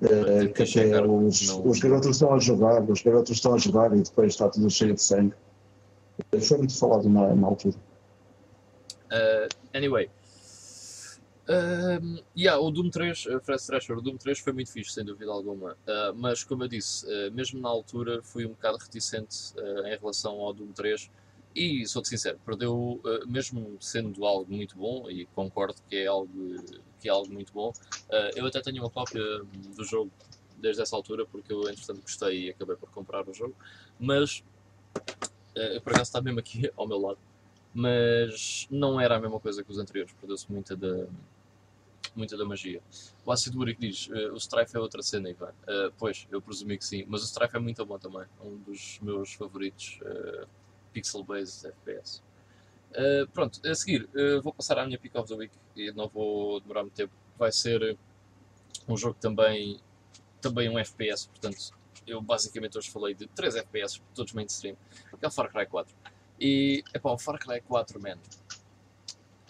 [0.00, 4.00] Eh, que até os, os garotos estão a jogar, os garotos estão a jogar e
[4.00, 5.34] depois está tudo cheio de sangue.
[6.40, 7.76] Foi muito falado na, na altura.
[9.10, 10.10] Uh, anyway.
[11.48, 15.04] Uh, yeah, o Doom 3, uh, Fred Thrasher, o Doom 3 foi muito fixe, sem
[15.04, 15.72] dúvida alguma.
[15.72, 19.96] Uh, mas, como eu disse, uh, mesmo na altura fui um bocado reticente uh, em
[19.98, 21.10] relação ao Doom 3.
[21.54, 26.56] E sou-te sincero, perdeu, mesmo sendo algo muito bom, e concordo que é algo,
[27.00, 27.72] que é algo muito bom.
[28.36, 29.20] eu até tenho uma cópia
[29.74, 30.08] do jogo
[30.56, 33.56] desde essa altura, porque eu, entretanto, gostei e acabei por comprar o jogo.
[33.98, 34.44] Mas
[35.58, 37.18] Uh, por acaso está mesmo aqui ao meu lado.
[37.74, 41.06] Mas não era a mesma coisa que os anteriores, perdeu-se muita da,
[42.16, 42.80] muita da magia.
[43.24, 45.52] O Ácido Úrico diz: uh, o Strife é outra cena, Ivan.
[45.62, 48.22] Uh, pois, eu presumi que sim, mas o Strife é muito bom também.
[48.22, 50.46] É um dos meus favoritos uh,
[50.92, 52.22] pixel-based FPS.
[53.32, 54.08] pronto, a seguir
[54.42, 57.12] vou passar à minha Pick of the Week e não vou demorar muito tempo.
[57.38, 57.96] Vai ser
[58.88, 59.78] um jogo também,
[60.40, 61.78] também um FPS, portanto
[62.08, 64.76] eu basicamente hoje falei de 3 FPS, todos mainstream,
[65.18, 65.94] que é o Far Cry 4.
[66.40, 68.18] E, epá, o Far Cry 4, man,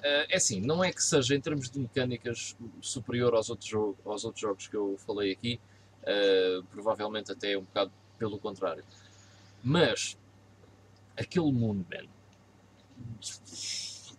[0.03, 3.73] é assim, não é que seja em termos de mecânicas superior aos outros,
[4.05, 5.61] aos outros jogos que eu falei aqui,
[6.03, 8.85] uh, provavelmente até um bocado pelo contrário.
[9.63, 10.17] Mas,
[11.17, 12.07] aquele mundo, man,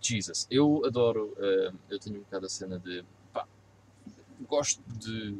[0.02, 3.46] Jesus, eu adoro, uh, eu tenho um bocado a cena de, pá,
[4.48, 5.36] gosto de,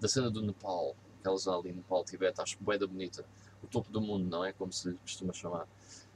[0.00, 3.24] da cena do Nepal, aquelas ali, Nepal, Tibete, acho boeda bonita,
[3.62, 4.52] o topo do mundo, não é?
[4.52, 5.66] Como se costuma chamar.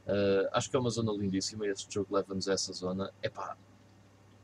[0.06, 3.56] Uh, acho que é uma zona lindíssima este jogo leva-nos a essa zona, é pá,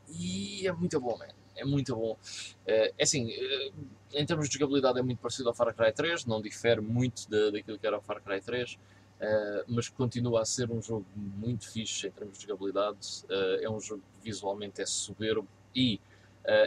[0.07, 1.27] e é muito bom, man.
[1.55, 2.13] é muito bom.
[2.13, 2.17] Uh,
[2.65, 3.73] é assim, uh,
[4.13, 7.51] em termos de jogabilidade é muito parecido ao Far Cry 3, não difere muito de,
[7.51, 8.77] daquilo que era o Far Cry 3,
[9.19, 13.25] Uh, mas continua a ser um jogo muito fixe em termos de jogabilidade.
[13.61, 15.45] É um jogo que visualmente é soberbo
[15.75, 15.99] e,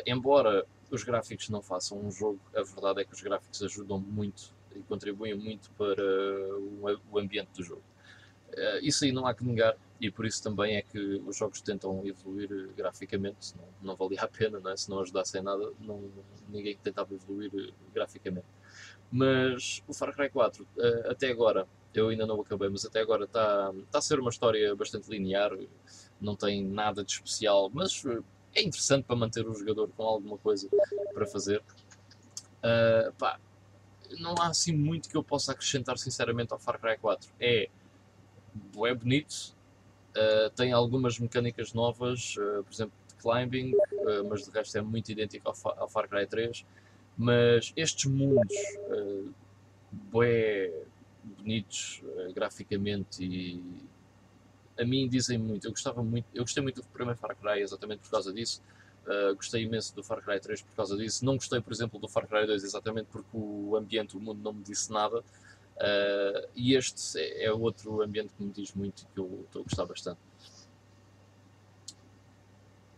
[0.04, 4.54] embora os gráficos não façam um jogo, a verdade é que os gráficos ajudam muito
[4.76, 6.04] e contribuem muito para
[7.10, 7.82] o ambiente do jogo.
[8.82, 12.04] Isso aí não há que negar e por isso também é que os jogos tentam
[12.06, 14.76] evoluir graficamente, não, não valia a pena, é?
[14.76, 16.10] se não ajudassem nada, não,
[16.48, 18.46] ninguém tentava evoluir graficamente.
[19.10, 20.66] Mas o Far Cry 4,
[21.08, 24.74] até agora, eu ainda não acabei, mas até agora está tá a ser uma história
[24.74, 25.50] bastante linear,
[26.20, 28.20] não tem nada de especial, mas eh,
[28.54, 30.68] é interessante para manter o jogador com alguma coisa
[31.12, 31.62] para fazer.
[32.58, 33.38] Uh, pá,
[34.18, 37.30] não há assim muito que eu possa acrescentar sinceramente ao Far Cry 4.
[37.40, 37.68] É,
[38.86, 39.54] é bonito,
[40.16, 43.72] uh, tem algumas mecânicas novas, uh, por exemplo, de climbing,
[44.28, 46.64] mas de resto é muito idêntico ao, ao Far Cry 3.
[47.16, 48.56] Mas estes mundos,
[48.88, 49.32] uh,
[49.92, 50.72] bué,
[51.22, 53.62] bonitos uh, graficamente e
[54.78, 55.66] a mim dizem muito.
[55.66, 58.62] Eu gostava muito, eu gostei muito do primeiro Far Cry exatamente por causa disso.
[59.06, 61.24] Uh, gostei imenso do Far Cry 3 por causa disso.
[61.24, 64.52] Não gostei, por exemplo, do Far Cry 2 exatamente porque o ambiente, o mundo não
[64.52, 65.22] me disse nada.
[65.76, 69.62] Uh, e este é, é outro ambiente que me diz muito e que eu estou
[69.62, 70.20] a gostar bastante.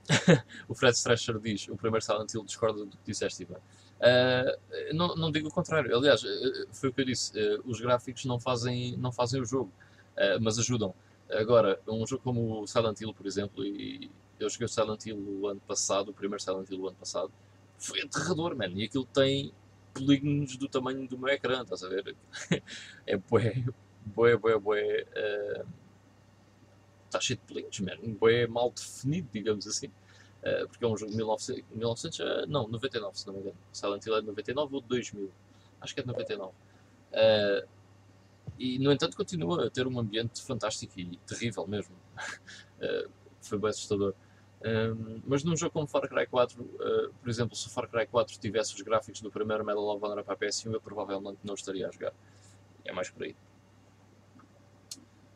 [0.68, 3.56] o Fred Strescher diz: o primeiro Silent Hill discorda do que disseste, Ivan.
[4.00, 5.96] Uh, não, não, digo o contrário.
[5.96, 7.32] Aliás, eh, foi o que eu disse.
[7.38, 9.72] Uh, os gráficos não fazem, não fazem o jogo,
[10.16, 10.94] uh, mas ajudam.
[11.30, 15.16] Agora, um jogo como o Silent Hill, por exemplo, e eu joguei o Silent Hill
[15.16, 17.32] o ano passado, o primeiro Silent Hill o ano passado,
[17.78, 18.68] foi aterrador, man.
[18.74, 19.52] E aquilo tem
[19.94, 22.16] polígonos do tamanho do meu ecrã, estás a ver?
[23.06, 23.64] é bué,
[24.04, 25.06] bué, bué, bué.
[27.06, 28.14] Está cheio de polígonos, man.
[28.18, 29.88] Bué mal definido, digamos assim.
[30.42, 33.56] Uh, porque é um jogo de 1900, 1900 uh, não, 99 se não me engano.
[33.72, 35.30] Silent Hill é de 99 ou de 2000.
[35.80, 36.52] Acho que é de 99.
[36.52, 37.68] Uh,
[38.58, 41.94] e no entanto continua a ter um ambiente fantástico e terrível mesmo.
[42.78, 44.14] uh, foi bem assustador.
[44.64, 48.06] Um, mas num jogo como Far Cry 4, uh, por exemplo, se o Far Cry
[48.06, 51.52] 4 tivesse os gráficos do primeiro Medal of Honor para a PS1, eu provavelmente não
[51.52, 52.14] estaria a jogar.
[52.84, 53.36] É mais por aí.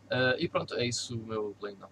[0.06, 1.90] Uh, e pronto, é isso o meu não.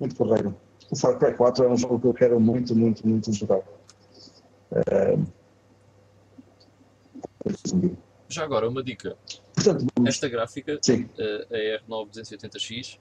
[0.00, 0.56] muito porreiro.
[0.90, 3.60] O Far Cry 4 é um jogo que eu quero muito, muito, muito jogar.
[4.72, 5.18] É...
[8.28, 9.16] Já agora, uma dica.
[9.54, 11.08] Portanto, Esta gráfica, sim.
[11.18, 12.98] A R9 280X,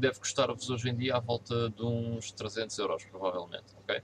[0.00, 3.74] deve custar-vos hoje em dia à volta de uns 300 euros, provavelmente.
[3.82, 4.02] Okay?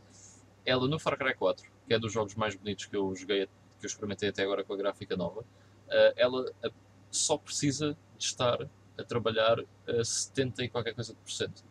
[0.65, 3.87] Ela no Far Cry 4, que é dos jogos mais bonitos que eu joguei, que
[3.87, 5.45] eu experimentei até agora com a gráfica nova,
[5.89, 6.71] eh, ela eh,
[7.11, 8.69] só precisa de estar
[8.99, 11.65] a trabalhar a 70 e qualquer coisa de por cento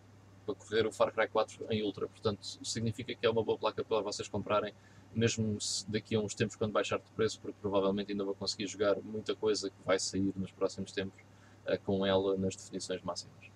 [0.46, 2.08] para correr o Far Cry 4 em Ultra.
[2.08, 4.74] Portanto, significa que é uma boa placa para vocês comprarem,
[5.14, 5.58] mesmo
[5.88, 9.36] daqui a uns tempos quando baixar de preço, porque provavelmente ainda vou conseguir jogar muita
[9.36, 11.20] coisa que vai sair nos próximos tempos
[11.66, 13.55] uh, com ela nas definições máximas.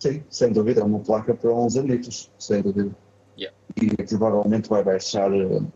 [0.00, 2.90] Sim, sem dúvida, é uma placa para uns anitos, sem dúvida.
[3.38, 3.54] Yeah.
[3.76, 5.70] E provavelmente vai baixar uh,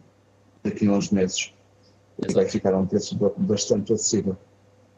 [0.63, 1.53] daqui a uns meses.
[2.27, 4.35] E vai ficar a um preço bastante acessível.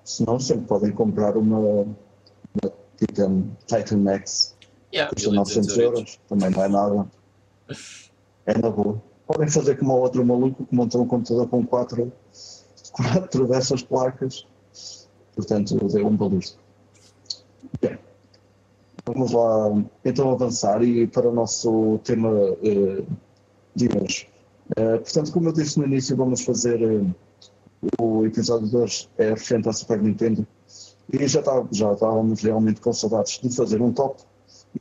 [0.05, 4.55] Se não, sempre podem comprar uma, uma Titan, Titan Max.
[4.95, 7.07] Yeah, custa 900 euros, também não é nada.
[8.49, 9.03] É na boa.
[9.27, 12.12] Podem fazer como outro maluco que montou um computador com quatro,
[12.93, 14.47] quatro dessas placas.
[15.35, 16.57] Portanto, deu um balusto.
[17.81, 17.99] Bem,
[19.07, 19.70] vamos lá
[20.04, 23.07] então avançar e para o nosso tema uh,
[23.74, 24.28] de hoje.
[24.70, 27.14] Uh, portanto, como eu disse no início, vamos fazer uh,
[28.00, 30.44] o episódio de hoje é referente à Super Nintendo
[31.12, 34.20] e já, tá, já estávamos realmente com saudades de fazer um top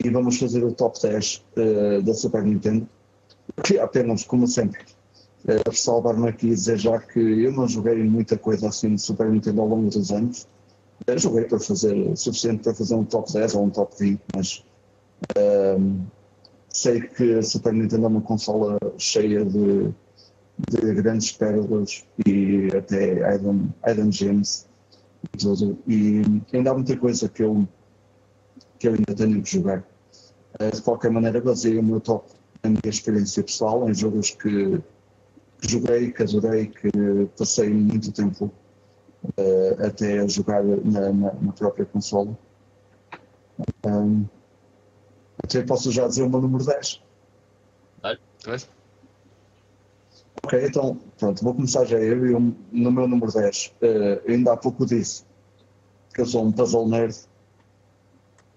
[0.04, 2.90] e vamos fazer o top 10 uh, eh, da Super Nintendo
[3.64, 4.84] que apenas, como sempre
[5.68, 9.62] ressalvar-me aqui e dizer já que eu não joguei muita coisa assim de Super Nintendo
[9.62, 10.48] ao longo dos anos
[11.18, 14.66] joguei para fazer suficiente para fazer um top 10 ou um top 20 mas
[15.38, 16.02] uh,
[16.70, 19.94] sei que a Super Nintendo é uma consola cheia de
[20.58, 24.68] de grandes pérolas e até Iron, Iron Gems
[25.34, 25.78] e tudo.
[25.88, 26.22] E
[26.54, 27.68] ainda há muita coisa que eu,
[28.80, 29.84] que eu ainda tenho que jogar.
[30.60, 32.32] Eh, de qualquer maneira, baseei o meu top
[32.64, 34.82] na minha experiência pessoal, em jogos que,
[35.62, 36.90] que joguei, que adorei, que
[37.38, 38.52] passei muito tempo
[39.38, 42.38] uh, até jogar na, na, na própria consola.
[43.86, 44.26] Um,
[45.44, 47.02] até posso já dizer o meu número 10.
[48.46, 48.60] Vai.
[50.44, 52.26] Ok, então pronto, vou começar já eu.
[52.26, 52.40] eu
[52.72, 55.24] no meu número 10, uh, ainda há pouco disse
[56.14, 57.16] que eu sou um puzzle nerd.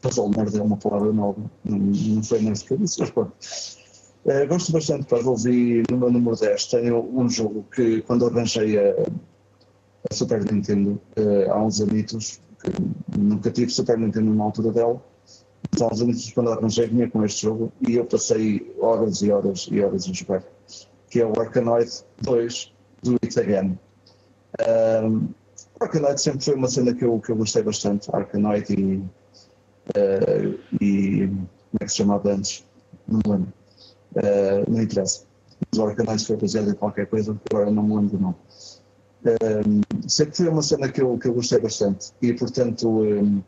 [0.02, 3.32] Puzzle nerd é uma palavra nova, não, não foi nerd que eu disse, mas pronto.
[4.24, 8.26] Uh, gosto bastante de puzzles e no meu número 10 tenho um jogo que quando
[8.26, 8.94] arranjei a,
[10.10, 15.02] a Super Nintendo uh, há uns anitos, que nunca tive Super Nintendo na altura dela,
[15.72, 19.30] mas há uns anitos quando arranjei vinha com este jogo e eu passei horas e
[19.30, 20.42] horas e horas a jogar
[21.10, 21.90] que é o Arkanoid
[22.22, 22.72] 2
[23.02, 23.78] do It Again.
[24.60, 25.28] Um,
[25.80, 30.58] o Arkanoid sempre foi uma cena que eu, que eu gostei bastante, Arkanoid e, uh,
[30.80, 32.64] e como é que se chamava antes?
[33.06, 33.52] Não me lembro.
[34.16, 35.24] Uh, não interessa.
[35.70, 38.34] Mas o Arkanoid foi baseado em qualquer coisa, agora não me lembro do.
[39.24, 43.42] Um, sempre foi uma cena que eu, que eu gostei bastante e portanto um,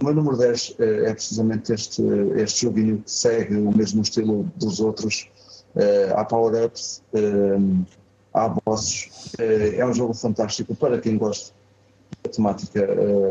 [0.00, 2.02] o meu número 10 uh, é precisamente este,
[2.36, 5.28] este joguinho que segue o mesmo estilo dos outros
[5.74, 7.86] uh, há power-ups, uh,
[8.34, 9.32] há bosses.
[9.38, 11.52] Uh, é um jogo fantástico para quem gosta
[12.22, 12.86] da temática,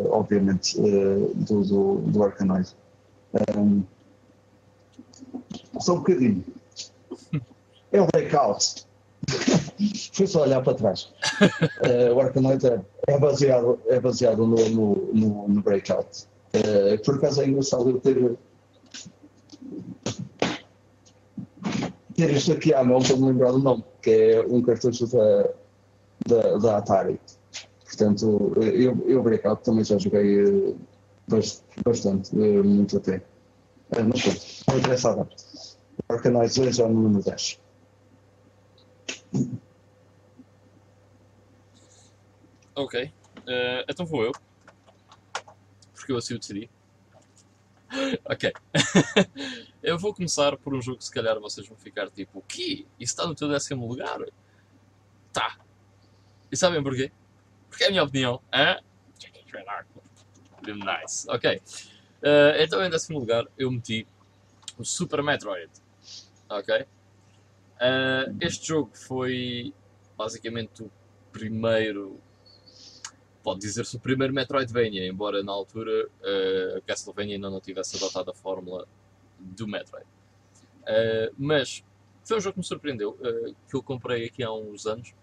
[0.10, 2.76] obviamente, do, do, do Arkanoid.
[3.56, 3.84] Um,
[5.80, 6.44] só um bocadinho.
[7.92, 8.86] É um breakout.
[10.14, 11.14] Foi só olhar para trás.
[11.42, 12.66] Uh, o Arkanoid
[13.08, 16.26] é, baseado, é baseado no, no, no, no Breakout.
[16.54, 18.38] Uh, por acaso é engraçado eu ter
[22.20, 25.50] ter isto aqui à mão para me lembrar do nome, que é um cartucho da,
[26.28, 27.20] da, da Atari.
[27.86, 30.76] Portanto, eu, eu Breakout também já joguei
[31.86, 33.22] bastante, eh, muito até.
[33.96, 35.30] Não sei, não interessa agora.
[36.10, 37.60] Organize 2 é o número 10.
[42.80, 43.12] Ok, uh,
[43.90, 44.32] então vou eu.
[45.94, 46.70] Porque eu assim o decidi.
[48.24, 48.54] ok.
[49.84, 52.86] eu vou começar por um jogo que se calhar vocês vão ficar tipo, o quê?
[52.98, 54.20] Isso está no teu décimo lugar?
[55.34, 55.60] Tá.
[56.50, 57.12] E sabem porquê?
[57.70, 58.42] Porque é a minha opinião.
[58.54, 58.80] Hã?
[60.66, 61.30] Nice.
[61.30, 61.62] Ok.
[62.24, 64.08] Uh, então em décimo lugar eu meti
[64.78, 65.70] o Super Metroid.
[66.48, 66.82] Ok?
[66.82, 69.74] Uh, este jogo foi
[70.18, 70.92] basicamente o
[71.34, 72.22] primeiro
[73.50, 78.34] pode dizer-se o primeiro Metroidvania, embora na altura uh, Castlevania ainda não tivesse adotado a
[78.34, 78.88] fórmula
[79.40, 80.06] do Metroid.
[80.82, 81.84] Uh, mas
[82.24, 85.16] foi um jogo que me surpreendeu, uh, que eu comprei aqui há uns anos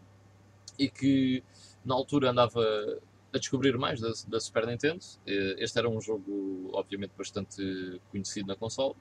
[0.77, 1.45] e que
[1.85, 2.61] na altura andava
[3.33, 5.05] a descobrir mais da, da Super Nintendo.
[5.25, 8.97] este era um jogo, obviamente, bastante conhecido na console.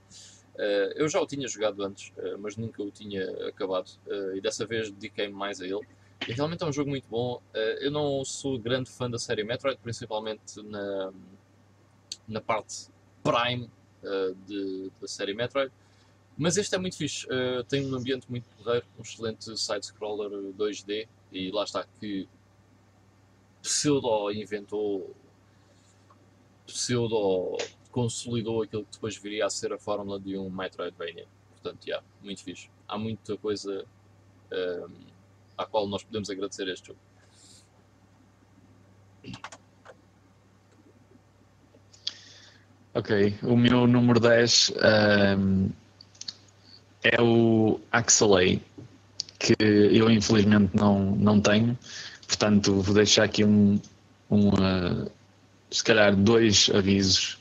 [0.95, 3.89] eu já o tinha jogado antes, mas nunca o tinha acabado,
[4.35, 5.85] e dessa vez dediquei-me mais a ele.
[6.21, 7.41] Realmente é um jogo muito bom.
[7.53, 11.11] Eh, eu não sou grande fã da série Metroid, principalmente na,
[12.27, 12.87] na parte
[13.23, 13.69] Prime
[14.03, 15.71] uh, de, da série Metroid.
[16.37, 17.25] Mas este é muito fixe.
[17.27, 21.07] Uh, tem um ambiente muito porreiro, um excelente side-scroller 2D.
[21.31, 22.27] E lá está que
[23.61, 25.15] pseudo inventou,
[26.65, 27.57] pseudo
[27.91, 31.27] consolidou aquilo que depois viria a ser a fórmula de um Metroidvania.
[31.51, 32.69] Portanto, yeah, muito fixe.
[32.87, 33.85] Há muita coisa
[35.57, 36.99] à qual nós podemos agradecer este jogo.
[42.93, 44.71] Ok, o meu número 10
[45.37, 45.69] um,
[47.03, 48.61] é o Axelay,
[49.37, 51.77] que eu infelizmente não, não tenho,
[52.25, 53.81] portanto vou deixar aqui um,
[54.31, 55.11] um uh,
[55.69, 57.37] se calhar dois avisos.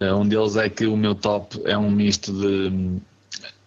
[0.00, 3.00] Uh, um deles é que o meu top é um misto de um,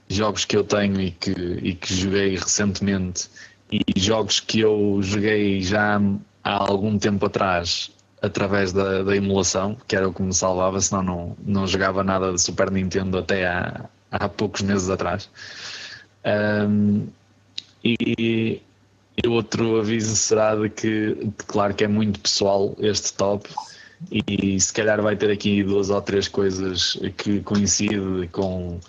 [0.07, 3.29] jogos que eu tenho e que, e que joguei recentemente
[3.71, 5.99] e jogos que eu joguei já
[6.43, 7.91] há algum tempo atrás
[8.21, 12.31] através da, da emulação, que era o que me salvava, senão não, não jogava nada
[12.33, 15.29] de Super Nintendo até há, há poucos meses atrás.
[16.25, 17.07] Um,
[17.83, 18.61] e,
[19.23, 23.47] e outro aviso será de que, claro que é muito pessoal este top,
[24.11, 28.79] e se calhar vai ter aqui duas ou três coisas que coincidem com,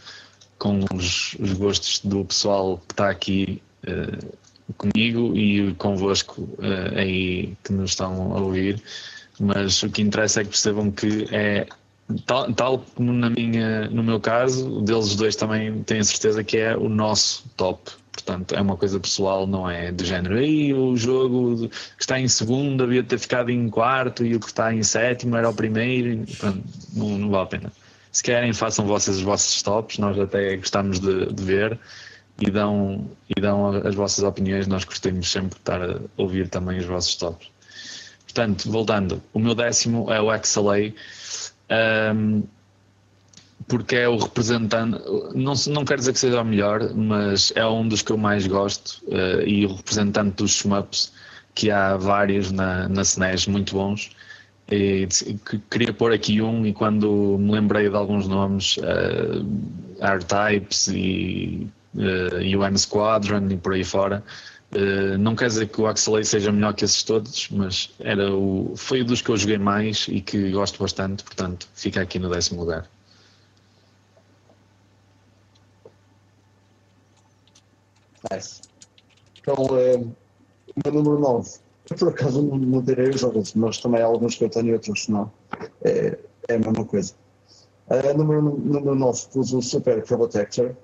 [0.59, 4.37] com os, os gostos do pessoal que está aqui uh,
[4.77, 8.83] comigo e convosco uh, aí que nos estão a ouvir,
[9.39, 11.67] mas o que interessa é que percebam que é
[12.25, 16.77] tal, tal como na minha, no meu caso, deles dois também têm certeza que é
[16.77, 17.91] o nosso top.
[18.13, 20.43] Portanto, é uma coisa pessoal, não é de género.
[20.43, 24.47] E o jogo que está em segundo havia ter ficado em quarto e o que
[24.47, 26.25] está em sétimo era o primeiro.
[26.39, 26.63] Pronto,
[26.95, 27.73] não, não vale a pena.
[28.11, 31.79] Se querem, façam vocês os vossos tops, nós até gostamos de, de ver
[32.41, 34.67] e dão, e dão as vossas opiniões.
[34.67, 37.49] Nós gostamos sempre de estar a ouvir também os vossos tops.
[38.25, 40.93] portanto, voltando, o meu décimo é o XLA.
[42.15, 42.43] Um,
[43.69, 45.03] porque é o representante,
[45.35, 48.47] não, não quero dizer que seja o melhor, mas é um dos que eu mais
[48.47, 51.13] gosto uh, e o representante dos shmups,
[51.55, 54.11] que há vários na, na SNES muito bons.
[54.71, 55.09] E,
[55.71, 59.45] queria pôr aqui um e quando me lembrei de alguns nomes, uh,
[60.01, 64.23] R-Types e uh, UN Squadron e por aí fora,
[64.75, 68.75] uh, não quer dizer que o Axelay seja melhor que esses todos, mas era o,
[68.77, 72.31] foi um dos que eu joguei mais e que gosto bastante, portanto fica aqui no
[72.31, 72.89] décimo lugar.
[78.31, 78.61] Nice.
[79.41, 80.15] Então, uh,
[80.75, 84.07] o meu número 9 eu, por acaso, não, não terei os jogos, mas também há
[84.07, 85.31] alguns que eu tenho e outros não.
[85.85, 86.19] É,
[86.49, 87.15] é a mesma coisa.
[87.89, 90.75] Uh, número, número 9 pus o Super Probotector,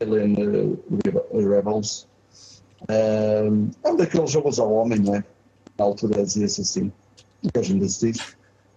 [0.00, 2.08] Alien uh, Rebels.
[2.82, 5.24] Uh, é um daqueles jogos ao homem, não é?
[5.78, 6.92] Na altura dizia-se assim,
[7.42, 8.36] e hoje ainda se diz.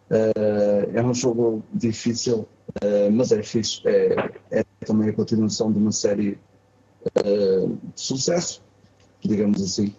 [0.09, 2.47] Uh, é um jogo difícil,
[2.83, 3.81] uh, mas é fixe.
[3.85, 6.37] É, é também a continuação de uma série
[7.17, 8.61] uh, de sucesso,
[9.21, 9.95] digamos assim.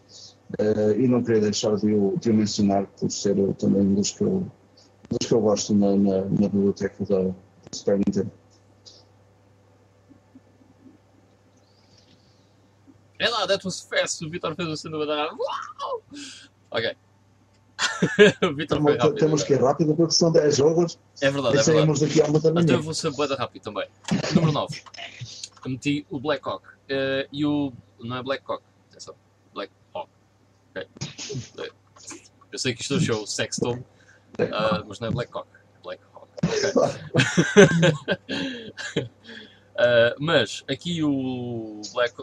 [0.98, 4.46] E não queria deixar de o, de mencionar por ser também um dos que eu,
[5.10, 7.34] dos que eu gosto na, na, na biblioteca da, da
[7.72, 8.30] Super Nintendo.
[13.24, 14.22] É lá, that was fast.
[14.24, 16.02] O Vitor fez o síndrome da Uau!
[16.70, 16.94] Ok.
[18.42, 19.14] o Vitor foi rápido.
[19.14, 20.98] Temos que ir rápido porque são 10 jogos.
[21.22, 22.00] É verdade, é verdade.
[22.00, 23.88] Daqui a uma então eu vou ser boeda rápido também.
[24.34, 24.82] Número 9.
[25.64, 26.66] Eu meti o Black Hawk.
[26.66, 27.72] Uh, e o.
[27.98, 29.14] Não é Black Hawk, atenção.
[29.54, 29.72] Black
[30.76, 30.88] Okay.
[32.52, 35.48] Eu sei que isto é o show Sexton, uh, mas não é Black Hawk.
[35.82, 36.28] Black Hawk.
[38.90, 39.04] Okay.
[39.04, 39.08] uh,
[40.20, 42.14] mas aqui o Black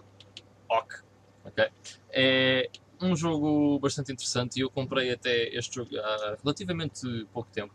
[1.46, 1.68] Okay,
[2.12, 2.70] é
[3.02, 7.74] um jogo bastante interessante e eu comprei até este jogo há relativamente pouco tempo.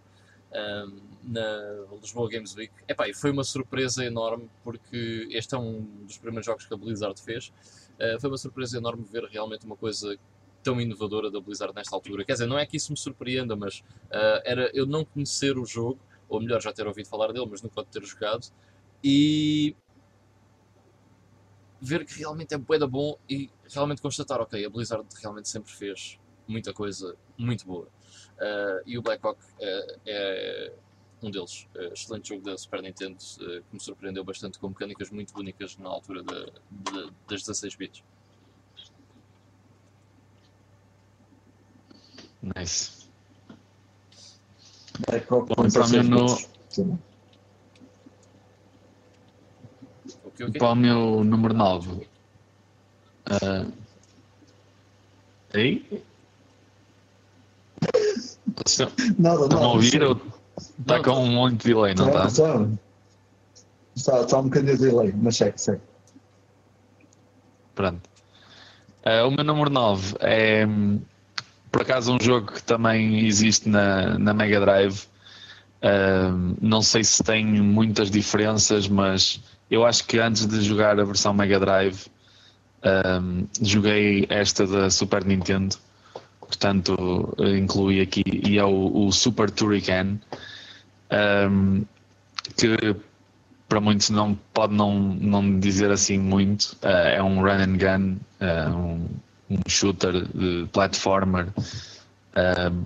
[0.53, 2.73] Um, na Lisboa Games Week.
[2.89, 6.77] Epá, e foi uma surpresa enorme porque este é um dos primeiros jogos que a
[6.77, 7.53] Blizzard fez.
[7.99, 10.17] Uh, foi uma surpresa enorme ver realmente uma coisa
[10.63, 12.25] tão inovadora da Blizzard nesta altura.
[12.25, 15.65] Quer dizer, não é que isso me surpreenda, mas uh, era eu não conhecer o
[15.65, 18.47] jogo, ou melhor, já ter ouvido falar dele, mas nunca ter jogado,
[19.03, 19.77] e
[21.81, 25.73] ver que realmente é bué da bom e realmente constatar, ok, a Blizzard realmente sempre
[25.73, 27.87] fez muita coisa muito boa.
[28.37, 30.73] Uh, e o Black Hawk uh, é
[31.23, 31.67] um deles.
[31.75, 35.89] Uh, excelente jogo da Super Nintendo que me surpreendeu bastante com mecânicas muito únicas na
[35.89, 38.05] altura de, de, das 16 bits.
[42.43, 43.07] Nice.
[45.29, 46.27] Bom, para o meu no...
[50.37, 50.59] Okay, okay.
[50.59, 52.07] Para o meu número 9.
[53.27, 53.73] Uh...
[55.55, 56.03] Aí?
[58.67, 60.03] Estão a ouvir?
[60.03, 60.21] Ou...
[60.79, 62.27] Está com um monte de delay, não está?
[62.27, 62.69] Está,
[63.95, 65.81] está, está um bocadinho de delay, mas segue, segue.
[67.75, 68.09] Pronto.
[69.07, 70.67] Uh, o meu número 9 é
[71.73, 75.05] por acaso um jogo que também existe na, na Mega Drive.
[75.83, 79.41] Uh, não sei se tem muitas diferenças, mas
[79.71, 82.07] eu acho que antes de jogar a versão Mega Drive
[82.85, 85.77] uh, joguei esta da Super Nintendo.
[86.41, 90.17] Portanto, incluí aqui e é o, o Super Turrican,
[91.51, 91.85] um,
[92.57, 92.95] que
[93.69, 96.77] para muitos não pode não, não dizer assim muito.
[96.85, 98.17] Uh, é um run and gun,
[98.73, 99.09] um,
[99.51, 101.49] um shooter de platformer.
[102.37, 102.85] Uh,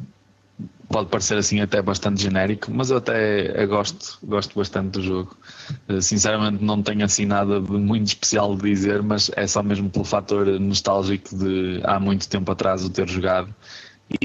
[0.90, 5.36] pode parecer assim até bastante genérico, mas eu até eu gosto, gosto bastante do jogo.
[5.88, 9.88] Uh, sinceramente não tenho assim nada de muito especial de dizer, mas é só mesmo
[9.88, 13.54] pelo fator nostálgico de há muito tempo atrás o ter jogado.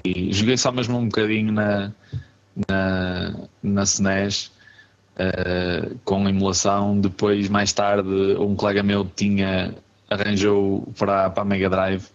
[0.03, 1.91] E joguei só mesmo um bocadinho na,
[2.67, 4.51] na, na SNES.
[5.17, 9.73] Uh, com emulação, depois mais tarde um colega meu tinha
[10.09, 12.05] arranjou para, para a Mega Drive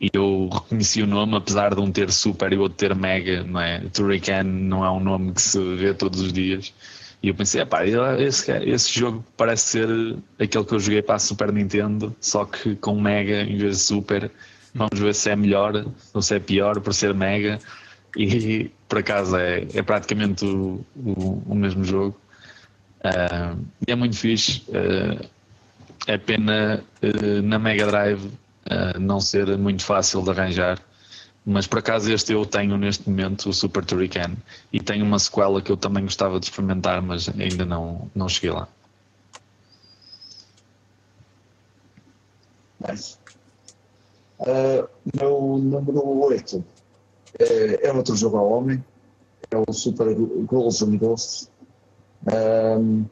[0.00, 3.60] e eu reconheci o nome, apesar de um ter super e outro ter mega, não
[3.60, 3.80] é?
[3.92, 6.72] Turrican não é um nome que se vê todos os dias.
[7.22, 9.88] E eu pensei, pá, esse, esse jogo parece ser
[10.38, 13.82] aquele que eu joguei para a Super Nintendo, só que com mega em vez de
[13.82, 14.30] super.
[14.74, 17.58] Vamos ver se é melhor ou se é pior por ser mega.
[18.14, 22.18] E por acaso é, é praticamente o, o, o mesmo jogo.
[23.00, 24.62] Uh, e é muito fixe.
[24.68, 25.26] Uh,
[26.06, 28.30] é pena uh, na Mega Drive
[28.66, 30.80] uh, não ser muito fácil de arranjar.
[31.44, 34.36] Mas por acaso este eu tenho neste momento, o Super Turrican,
[34.72, 38.50] e tenho uma sequela que eu também gostava de experimentar, mas ainda não, não cheguei
[38.50, 38.68] lá.
[42.80, 43.16] Nice.
[44.40, 46.64] Uh, meu número 8
[47.38, 48.84] é, é outro jogo ao homem,
[49.50, 51.50] é o Super Goals and Ghosts.
[52.26, 53.04] Um,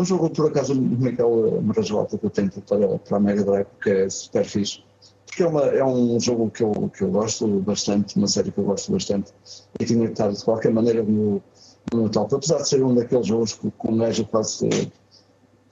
[0.00, 3.66] um jogo, por acaso, o Michael Marajota que eu tenho para, para a Mega Drive,
[3.82, 4.82] que é super fixe.
[5.26, 8.58] Porque é, uma, é um jogo que eu, que eu gosto bastante, uma série que
[8.58, 9.32] eu gosto bastante,
[9.78, 11.40] e tinha que estar de qualquer maneira no,
[11.92, 12.34] no top.
[12.34, 14.68] Apesar de ser um daqueles jogos que, com Neja quase,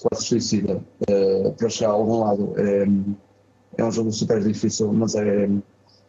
[0.01, 0.81] quase suicida,
[1.11, 2.55] uh, para chegar a algum lado.
[2.57, 2.87] É,
[3.79, 5.49] é um jogo super difícil, mas é,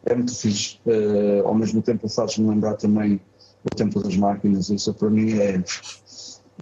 [0.06, 0.78] é muito fixe.
[0.86, 3.20] Uh, ao mesmo tempo faz-me lembrar também
[3.64, 5.62] o tempo das máquinas, isso para mim é,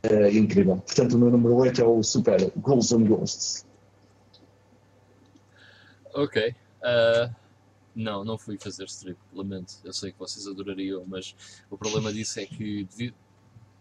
[0.02, 0.76] é incrível.
[0.76, 3.66] Portanto, o meu número 8 é o Super Ghouls and Ghosts.
[6.14, 6.54] Ok.
[6.80, 7.34] Uh,
[7.94, 9.74] não, não fui fazer strip, lamento.
[9.84, 11.34] Eu sei que vocês adorariam, mas
[11.70, 13.14] o problema disso é que devido,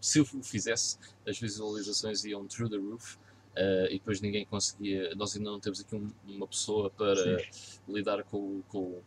[0.00, 3.16] se eu fizesse, as visualizações iam through the roof
[3.56, 5.14] uh, e depois ninguém conseguia.
[5.14, 7.36] Nós ainda não temos aqui um, uma pessoa para Sim.
[7.88, 9.00] lidar com, com,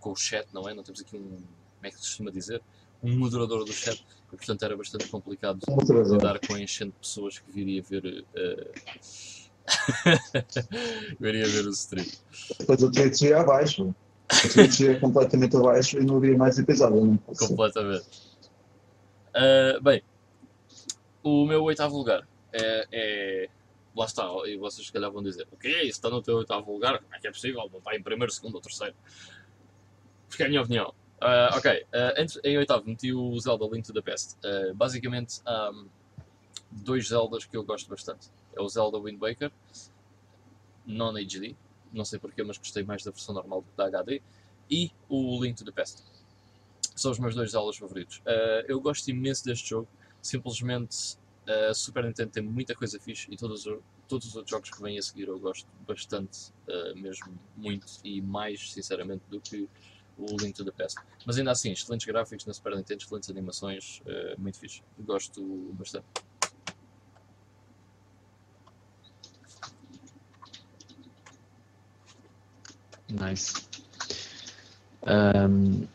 [0.00, 0.74] com o chat, não é?
[0.74, 1.36] Não temos aqui um.
[1.76, 2.62] Como é que se costuma dizer?
[3.06, 5.60] Um moderador do chat, e, portanto era bastante complicado
[6.12, 8.24] lidar com a enchente de pessoas que viria ver.
[8.34, 9.46] Uh,
[11.20, 12.06] viria ver o stream.
[12.58, 13.94] Depois o Twitch ia abaixo.
[14.44, 17.18] O Twitch ia completamente abaixo e não havia mais episódio.
[17.38, 18.06] Completamente.
[19.34, 20.02] Uh, bem,
[21.22, 23.48] o meu oitavo lugar é, é,
[23.96, 25.92] Lá está, e vocês se calhar vão dizer: O que é isso?
[25.92, 26.98] Está no teu oitavo lugar?
[26.98, 27.66] Como é que é possível?
[27.72, 28.94] Não está em primeiro, segundo ou terceiro?
[30.28, 30.92] Porque é a minha opinião.
[31.16, 34.36] Uh, ok, uh, em oitavo meti o Zelda Link to the Past.
[34.44, 35.88] Uh, basicamente, um,
[36.70, 38.28] dois Zeldas que eu gosto bastante.
[38.54, 39.50] É o Zelda Wind Waker,
[40.86, 41.56] non-HD,
[41.92, 44.20] não sei porquê, mas gostei mais da versão normal da HD,
[44.70, 46.02] e o Link to the Past.
[46.94, 48.22] São os meus dois Zeldas favoritos.
[48.66, 49.88] eu gosto imenso deste jogo,
[50.22, 53.64] simplesmente a Super Nintendo tem muita coisa fixe e todos,
[54.08, 56.50] todos os outros jogos que vêm a seguir eu gosto bastante,
[56.94, 59.68] mesmo muito, e mais sinceramente do que
[60.16, 60.98] o Link to the Past.
[61.24, 64.82] Mas ainda assim, excelentes gráficos na Super Nintendo, excelentes animações, uh, muito fixe.
[64.98, 65.42] Gosto
[65.78, 66.06] bastante.
[73.08, 73.54] Nice.
[75.06, 75.86] Um,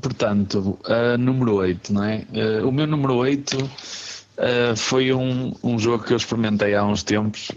[0.00, 2.24] portanto, uh, número 8, não é?
[2.30, 7.02] Uh, o meu número 8 uh, foi um, um jogo que eu experimentei há uns
[7.02, 7.50] tempos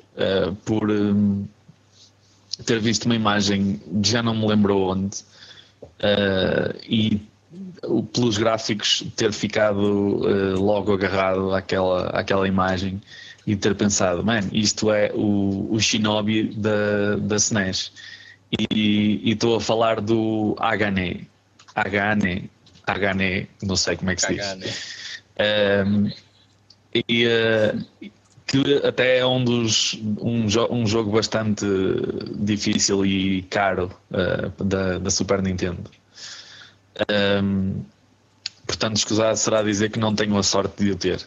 [0.65, 1.45] por um,
[2.65, 5.17] ter visto uma imagem, já não me lembro onde,
[5.81, 7.21] uh, e
[8.13, 13.01] pelos gráficos ter ficado uh, logo agarrado àquela, àquela imagem
[13.45, 17.91] e ter pensado, man, isto é o, o Shinobi da, da SNES.
[18.71, 21.27] E estou a falar do Agane.
[21.75, 22.49] Agane.
[22.85, 25.21] Agane, não sei como é que se diz.
[25.85, 26.09] Um,
[27.07, 27.85] e, uh,
[28.47, 31.65] que até é um dos um, jo um jogo bastante
[32.33, 35.91] difícil e caro uh, da, da Super Nintendo.
[37.43, 37.83] Um,
[38.65, 41.21] portanto, escusado será dizer que não tenho a sorte de o ter.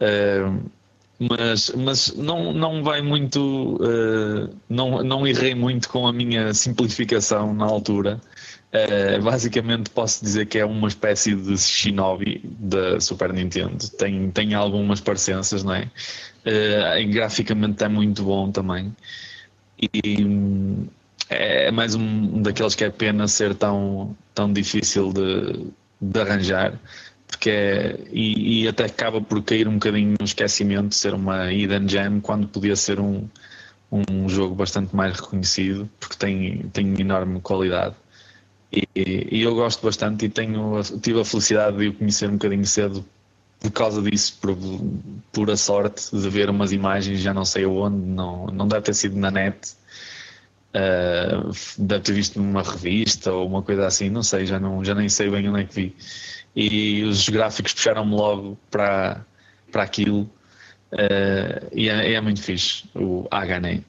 [0.00, 0.70] Uh,
[1.18, 7.52] mas, mas não, não vai muito, uh, não, não errei muito com a minha simplificação
[7.52, 8.18] na altura.
[8.72, 13.88] Uh, basicamente posso dizer que é uma espécie de Shinobi da Super Nintendo.
[13.98, 15.90] Tem, tem algumas parecenças, não é?
[16.46, 18.94] Uh, graficamente é muito bom também.
[19.82, 20.78] E
[21.28, 25.66] é mais um daqueles que é pena ser tão, tão difícil de,
[26.00, 26.78] de arranjar.
[27.26, 31.88] Porque é, e, e, até acaba por cair um bocadinho no esquecimento, ser uma hidden
[31.88, 33.28] gem, quando podia ser um,
[33.90, 37.94] um jogo bastante mais reconhecido, porque tem, tem enorme qualidade.
[38.72, 42.66] E, e, eu gosto bastante e tenho, tive a felicidade de o conhecer um bocadinho
[42.66, 43.04] cedo
[43.60, 44.56] por causa disso, por
[45.32, 49.16] pura sorte de ver umas imagens, já não sei aonde, não, não deve ter sido
[49.16, 49.74] na net,
[50.74, 54.94] uh, deve ter visto numa revista ou uma coisa assim, não sei, já, não, já
[54.94, 55.96] nem sei bem onde é que vi.
[56.56, 59.24] E os gráficos puxaram-me logo para,
[59.70, 60.22] para aquilo
[60.92, 63.84] uh, e é, é, muito fixe, o HNE.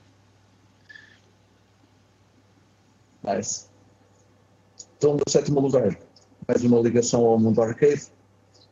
[3.24, 3.71] Nice.
[5.02, 5.98] Então, no sétimo lugar,
[6.48, 8.04] mais uma ligação ao mundo arcade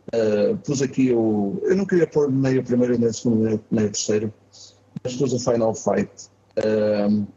[0.10, 1.60] Uh, pus aqui o.
[1.62, 4.34] Eu não queria pôr nem o primeiro, nem o segundo, nem o terceiro,
[5.04, 6.10] mas pus o Final Fight.
[6.58, 7.28] Uh,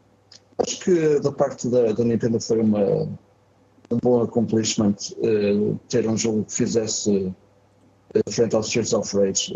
[0.57, 3.03] acho que da parte da, da Nintendo foi uma,
[3.91, 7.31] um bom accomplishment uh, ter um jogo que fizesse
[8.31, 9.53] frente aos Streets of Rage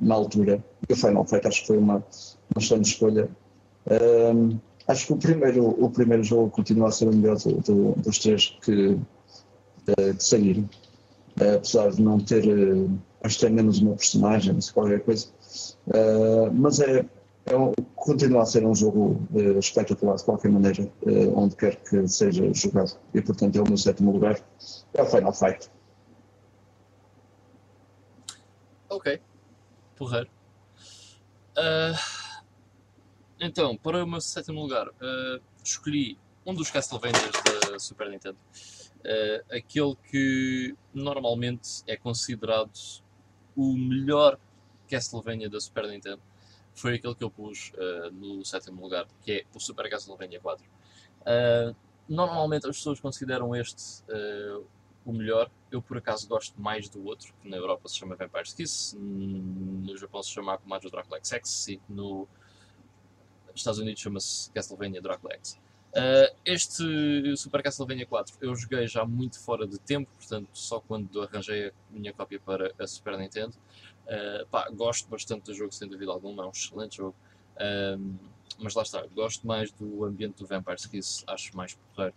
[0.00, 0.64] na altura.
[0.88, 2.04] E o Final Fight acho que foi uma,
[2.52, 3.28] uma excelente escolha.
[4.88, 8.18] Acho que o primeiro, o primeiro jogo continua a ser o melhor do, do, dos
[8.18, 8.98] três que,
[9.84, 10.68] que saíram.
[11.40, 12.90] Eh, apesar de não ter, uh,
[13.22, 15.26] acho que tem menos uma personagem, se qualquer coisa.
[15.86, 17.04] Uh, mas é,
[17.46, 21.76] é um, continua a ser um jogo uh, espetacular de qualquer maneira, uh, onde quer
[21.76, 22.98] que seja jogado.
[23.14, 24.40] E portanto é o meu sétimo lugar.
[24.94, 25.70] É o Final Fight.
[28.88, 29.20] Ok.
[29.96, 30.30] Porreiro.
[31.56, 32.27] Uh,
[33.40, 37.30] então, para o meu sétimo lugar, uh, escolhi um dos Castlevanias
[37.70, 38.38] da Super Nintendo.
[38.98, 42.72] Uh, aquele que normalmente é considerado
[43.56, 44.38] o melhor
[44.88, 46.20] Castlevania da Super Nintendo
[46.74, 50.64] foi aquele que eu pus uh, no sétimo lugar, que é o Super Castlevania 4.
[50.64, 51.76] Uh,
[52.08, 54.02] normalmente as pessoas consideram este
[55.04, 55.50] o melhor.
[55.70, 59.96] Eu por acaso gosto mais do outro, que na Europa se chama Vampire's Kiss, no
[59.96, 62.28] Japão se chama Akumajo Dracula X e no
[63.60, 65.58] Estados Unidos chama-se Castlevania Dracula X.
[65.88, 71.22] Uh, este Super Castlevania 4 eu joguei já muito fora de tempo, portanto, só quando
[71.22, 73.54] arranjei a minha cópia para a Super Nintendo.
[74.04, 77.16] Uh, pá, gosto bastante do jogo, sem dúvida alguma, é um excelente jogo.
[78.58, 82.14] Mas lá está, gosto mais do ambiente do Vampire Kiss, acho mais porreiro.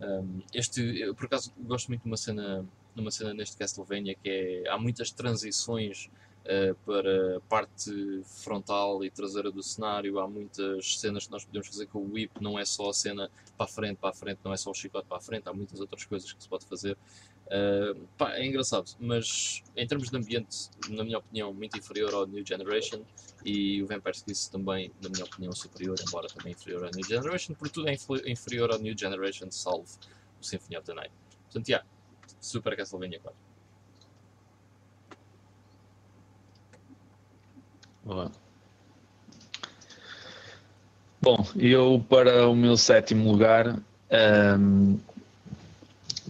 [0.00, 4.14] Um, este, eu, por acaso, gosto muito de uma cena, de uma cena neste Castlevania
[4.14, 4.68] que é.
[4.68, 6.10] Há muitas transições
[6.84, 10.18] para a parte frontal e traseira do cenário.
[10.18, 13.30] Há muitas cenas que nós podemos fazer com o whip, não é só a cena
[13.56, 15.52] para a frente, para a frente, não é só o chicote para a frente, há
[15.52, 16.96] muitas outras coisas que se pode fazer.
[17.46, 22.26] Uh, pá, é engraçado, mas em termos de ambiente, na minha opinião, muito inferior ao
[22.26, 23.02] New Generation
[23.44, 27.54] e o Vampire Kiss também, na minha opinião, superior, embora também inferior ao New Generation,
[27.54, 27.94] por tudo é
[28.26, 29.86] inferior ao New Generation, salvo
[30.40, 31.12] o Symphony of the Night.
[31.44, 31.86] Portanto, yeah,
[32.40, 33.43] Super Castlevania 4.
[41.20, 43.78] Bom, eu para o meu sétimo lugar
[44.58, 44.98] um,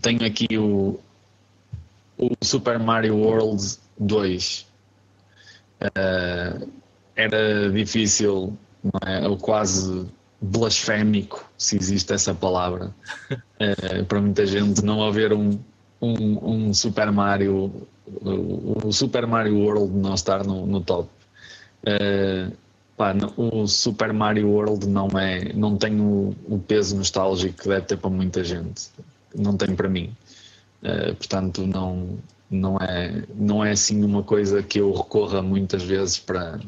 [0.01, 1.01] tenho aqui o,
[2.16, 4.66] o Super Mario World 2.
[5.82, 6.70] Uh,
[7.16, 8.56] era difícil,
[9.05, 9.26] é?
[9.26, 10.06] Ou quase
[10.40, 12.94] blasfémico, se existe essa palavra,
[13.30, 15.59] uh, para muita gente não haver um,
[16.01, 21.09] um, um Super Mario, o, o, Super Mario World não estar no, no top.
[21.86, 22.56] Uh,
[22.97, 27.86] pá, o Super Mario World não é, não tem o, o, peso nostálgico que deve
[27.86, 28.89] ter para muita gente.
[29.35, 30.15] Não tem para mim.
[30.82, 32.19] Uh, portanto, não,
[32.51, 36.59] não, é, não é assim uma coisa que eu recorra muitas vezes para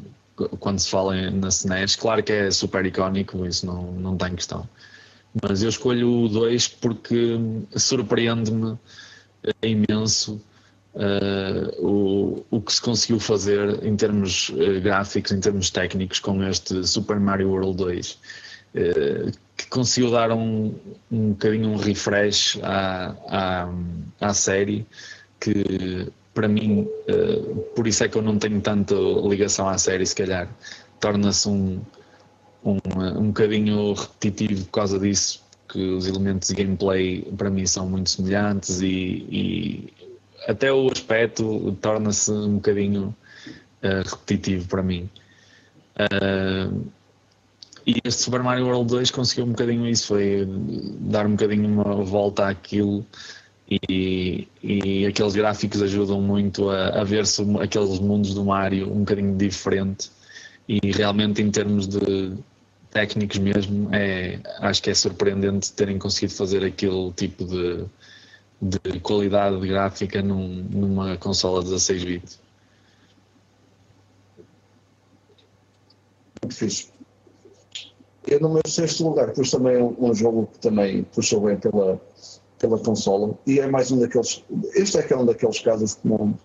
[0.59, 1.95] quando se fala na SNES.
[1.95, 4.69] Claro que é super icónico, isso não, não tem questão.
[5.41, 7.39] Mas eu escolho o 2 porque
[7.75, 8.77] surpreende-me
[9.63, 10.39] imenso
[11.79, 16.85] o, o que se conseguiu fazer em termos uh, gráficos, em termos técnicos com este
[16.87, 18.11] Super Mario World 2.
[18.11, 20.73] Uh, que conseguiu dar um,
[21.11, 23.69] um bocadinho um refresh à, à,
[24.21, 24.85] à série
[25.39, 30.05] que para mim, uh, por isso é que eu não tenho tanta ligação à série,
[30.05, 30.47] se calhar,
[30.99, 31.81] torna-se um,
[32.63, 32.77] um,
[33.17, 38.11] um bocadinho repetitivo por causa disso, que os elementos de gameplay para mim são muito
[38.11, 39.93] semelhantes e, e
[40.47, 43.15] até o aspecto torna-se um bocadinho
[43.83, 45.09] uh, repetitivo para mim.
[45.95, 46.87] Uh,
[47.85, 50.47] e este Super Mario World 2 conseguiu um bocadinho isso, foi
[50.99, 53.05] dar um bocadinho uma volta àquilo
[53.69, 59.37] e, e aqueles gráficos ajudam muito a, a ver-se aqueles mundos do Mario um bocadinho
[59.37, 60.09] diferente
[60.67, 62.33] e realmente em termos de
[62.91, 67.85] técnicos mesmo é, acho que é surpreendente terem conseguido fazer aquele tipo de,
[68.61, 72.39] de qualidade gráfica num, numa consola 16 bits.
[76.41, 76.89] Muito fixe.
[78.25, 82.01] Eu no meu sexto lugar pus também um, jogo que também puxou bem pela,
[82.59, 84.43] pela consola e é mais um daqueles.
[84.73, 86.37] Este é, é um daqueles casos que não,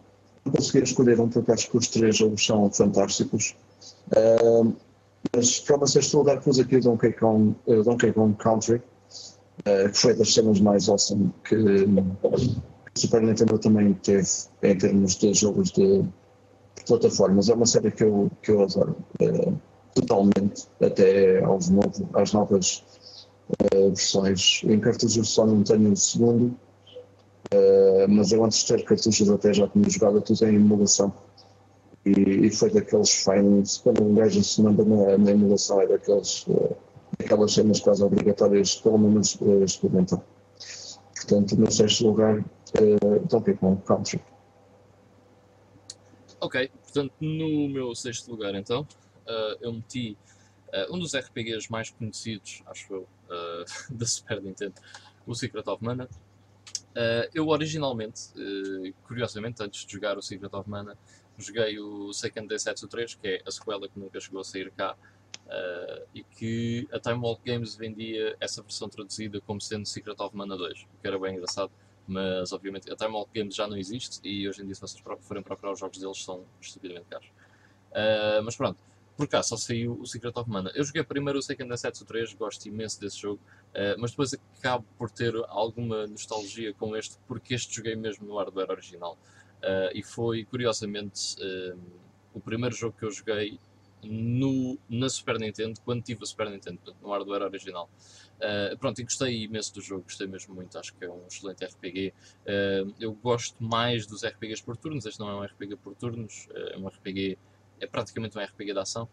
[0.44, 3.56] não consegui escolher um porque acho que os três jogos são fantásticos.
[4.08, 4.72] Uh,
[5.34, 8.80] mas para o meu sexto lugar pus aqui o Donkey Kong, uh, Donkey Kong Country,
[9.64, 14.28] que foi das cenas mais awesome que, o Super Nintendo também teve
[14.62, 16.04] em termos de jogos de,
[16.86, 17.48] plataformas.
[17.48, 18.96] É uma série que eu, que eu adoro.
[19.20, 19.56] Uh,
[19.94, 22.82] totalmente, até aos novo, às novas
[23.50, 24.62] uh, versões.
[24.64, 26.56] Em cartuchos só não tenho o segundo,
[28.08, 31.12] mas eu antes de ter cartuchos até já tinha jogado tudo em emulação.
[32.04, 36.46] E, e foi daqueles finals, quando um gajo se manda na, na emulação, é daqueles,
[37.32, 40.22] daquelas cenas quase obrigatórias, pelo menos uh, experimentar.
[41.14, 44.20] Portanto, no sexto lugar, uh, Kong Country.
[46.40, 48.82] Ok, portanto, no meu sexto lugar, então,
[49.26, 50.16] uh, eu meti
[50.68, 53.08] uh, um dos RPGs mais conhecidos, acho eu,
[53.90, 54.74] da Super Nintendo,
[55.26, 56.06] o Secret of Mana.
[57.32, 58.24] eu originalmente,
[59.06, 60.98] curiosamente, antes de jogar o Secret of Mana,
[61.38, 64.94] joguei o Seiken Densetsu 3, que é a sequela que nunca chegou a sair cá,
[65.46, 70.34] Uh, e que a Time Walk Games vendia essa versão traduzida como sendo Secret of
[70.34, 71.70] Mana 2, o que era bem engraçado,
[72.06, 75.02] mas obviamente a Time Walk Games já não existe e hoje em dia se vocês
[75.20, 77.26] forem procurar os jogos deles são estupidamente caros.
[77.26, 78.82] Uh, mas pronto,
[79.14, 80.72] por cá só saiu o Secret of Mana.
[80.74, 83.40] Eu joguei primeiro o Seiken Densetsu 3, gosto imenso desse jogo,
[83.74, 88.38] uh, mas depois acabo por ter alguma nostalgia com este, porque este joguei mesmo no
[88.38, 89.18] hardware original.
[89.94, 91.36] e foi, curiosamente,
[92.34, 93.60] o primeiro jogo que eu joguei
[94.02, 97.88] no, na Super Nintendo, quando tive a Super Nintendo, no hardware original.
[98.36, 101.64] Uh, pronto, e gostei imenso do jogo, gostei mesmo muito, acho que é um excelente
[101.64, 102.12] RPG.
[102.42, 106.48] Uh, eu gosto mais dos RPGs por turnos, este não é um RPG por turnos,
[106.50, 107.38] uh, é um RPG,
[107.80, 109.08] é praticamente um RPG de ação,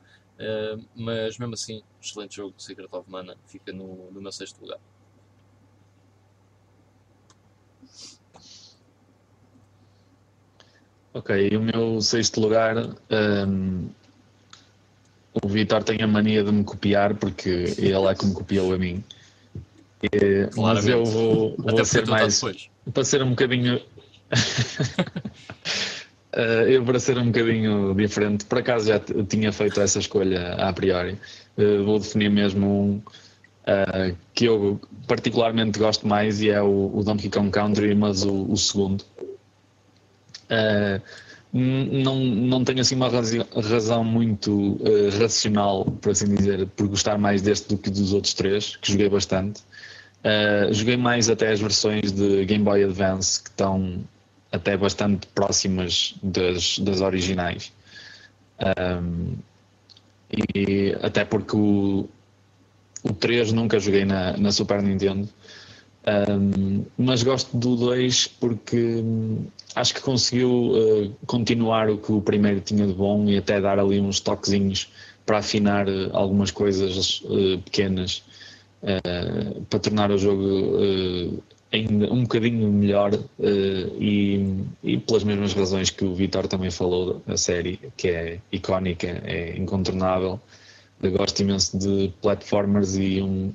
[0.96, 4.80] mas mesmo assim, excelente jogo, Secret of Mana, fica no, no meu sexto lugar.
[11.12, 13.90] Ok, o meu sexto lugar um,
[15.44, 18.78] o Vitor tem a mania de me copiar porque ele é que me copiou a
[18.78, 19.04] mim.
[20.04, 22.42] E, mas eu vou, vou ser mais.
[22.94, 23.82] Para ser um bocadinho.
[26.34, 26.40] Uh,
[26.70, 31.18] eu, para ser um bocadinho diferente, por acaso já tinha feito essa escolha a priori.
[31.58, 33.02] Uh, vou definir mesmo um
[33.68, 38.52] uh, que eu particularmente gosto mais e é o, o Donkey Kong Country, mas o,
[38.52, 39.04] o segundo
[41.52, 47.42] não, não tenho assim uma razão muito uh, racional, por assim dizer, por gostar mais
[47.42, 49.62] deste do que dos outros três, que joguei bastante.
[50.20, 54.04] Uh, joguei mais até as versões de Game Boy Advance, que estão
[54.52, 57.72] até bastante próximas das, das originais.
[59.02, 59.36] Um,
[60.32, 62.08] e até porque o,
[63.04, 65.28] o 3 nunca joguei na, na Super Nintendo.
[66.10, 69.04] Um, mas gosto do 2 porque
[69.76, 73.78] acho que conseguiu uh, continuar o que o primeiro tinha de bom e até dar
[73.78, 74.90] ali uns toquezinhos
[75.26, 78.24] para afinar uh, algumas coisas uh, pequenas
[79.70, 86.16] para tornar o jogo ainda um bocadinho melhor e, e, pelas mesmas razões que o
[86.16, 90.40] Vitor também falou da série, que é icónica, é incontornável.
[91.04, 93.54] Eu gosto imenso de platformers e, um,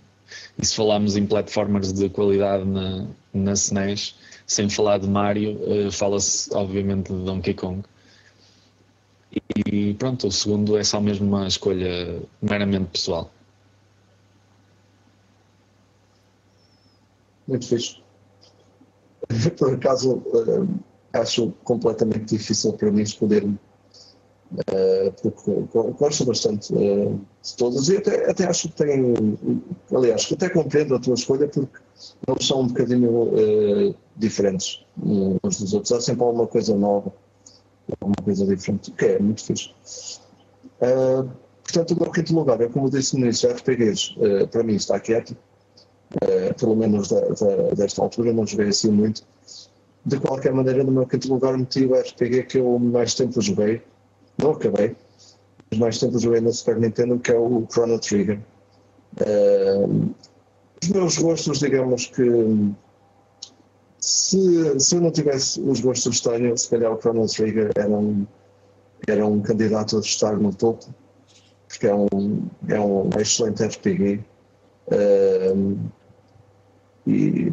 [0.58, 4.16] e se falarmos em platformers de qualidade na, na SNES,
[4.46, 7.82] sem falar de Mario, uh, fala-se obviamente de Donkey Kong.
[9.56, 13.30] E pronto, o segundo é só mesmo uma escolha meramente pessoal.
[17.48, 18.02] Muito fixe.
[19.58, 20.78] Por acaso, uh,
[21.12, 23.44] acho completamente difícil para mim escolher
[25.20, 25.50] porque
[25.98, 29.36] gosto bastante uh, de todas e até, até acho que tem,
[29.92, 31.78] aliás, até compreendo a tua escolha porque
[32.26, 35.92] não são um bocadinho uh, diferentes uns dos outros.
[35.92, 37.12] Há sempre alguma coisa nova,
[38.00, 39.70] alguma coisa diferente, que é muito fixe.
[41.64, 44.14] portanto, o meu quinto lugar é, como disse no início, RPGs,
[44.52, 45.36] para mim está quieto,
[46.60, 49.22] pelo menos da, da, desta altura, não joguei assim muito.
[50.06, 53.82] De qualquer maneira, no meu quinto lugar, meti o RPG que eu mais tempo joguei
[54.38, 54.96] não acabei,
[55.70, 58.40] mas mais tempo joguei na Super Nintendo, que é o Chrono Trigger.
[59.20, 60.14] Uh,
[60.82, 62.74] os meus gostos, digamos que
[64.00, 67.88] se, se eu não tivesse os gostos que tenho, se calhar o Chrono Trigger era
[67.88, 68.26] um,
[69.06, 70.86] era um candidato a estar no topo,
[71.68, 74.20] porque é um, é um excelente RPG.
[74.88, 75.78] Uh,
[77.06, 77.52] e,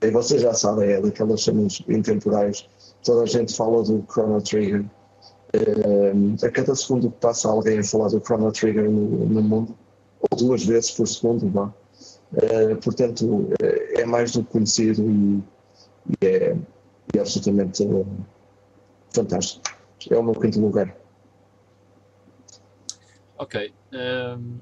[0.00, 2.68] e vocês já sabem, é daquelas cenas intemporais.
[3.04, 4.84] Toda a gente fala do Chrono Trigger
[6.42, 9.76] a cada segundo que passa alguém a falar do Chrono Trigger no, no mundo,
[10.30, 11.74] ou duas vezes por segundo, não
[12.32, 15.42] uh, portanto, eh, é mais do que conhecido e,
[16.08, 16.56] e é,
[17.14, 17.82] é, absolutamente
[19.10, 19.62] fantástico.
[20.10, 20.96] É o meu quinto lugar.
[23.38, 23.72] Ok.
[23.92, 24.60] Um, ehm,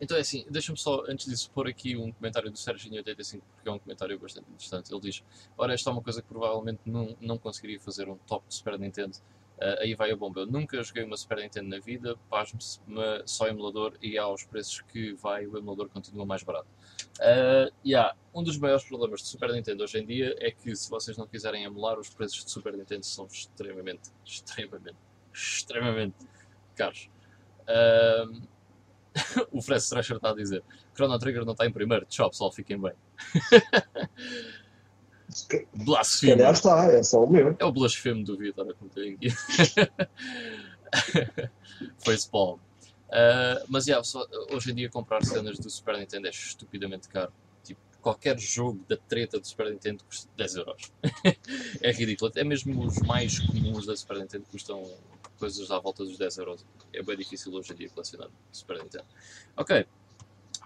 [0.00, 3.68] então é assim, deixa-me só, antes disso, pôr aqui um comentário do Serginho 85, porque
[3.68, 4.92] é um comentário bastante interessante.
[4.92, 5.22] Ele diz:
[5.56, 8.78] Ora, esta é uma coisa que provavelmente não, não conseguiria fazer um top de Super
[8.78, 9.16] Nintendo
[9.62, 10.40] Uh, aí vai a bomba.
[10.40, 12.58] Eu nunca joguei uma Super Nintendo na vida, pasme
[13.24, 16.66] só emulador e aos preços que vai o emulador continua mais barato.
[17.20, 20.90] Uh, yeah, um dos maiores problemas de Super Nintendo hoje em dia é que se
[20.90, 24.96] vocês não quiserem emular, os preços de Super Nintendo são extremamente, extremamente,
[25.32, 26.16] extremamente
[26.74, 27.08] caros.
[27.62, 28.42] Uh,
[29.52, 32.80] o Fred Thrasher está a dizer: Chrono Trigger não está em primeiro, tchau pessoal, fiquem
[32.80, 32.94] bem.
[35.74, 36.36] Blasfemo.
[36.36, 37.56] Calhar está, é só o meu.
[37.58, 39.28] É o blasfemo do Vitor, como tem aqui.
[41.98, 42.58] Facepalm.
[43.08, 47.32] Uh, mas yeah, só, hoje em dia comprar cenas do Super Nintendo é estupidamente caro.
[47.62, 50.92] Tipo, qualquer jogo da treta do Super Nintendo custa 10 euros.
[51.82, 52.30] é ridículo.
[52.30, 54.82] Até mesmo os mais comuns da Super Nintendo custam
[55.38, 56.64] coisas à volta dos 10 euros.
[56.92, 59.06] É bem difícil hoje em dia colecionar Super Nintendo.
[59.56, 59.86] Ok,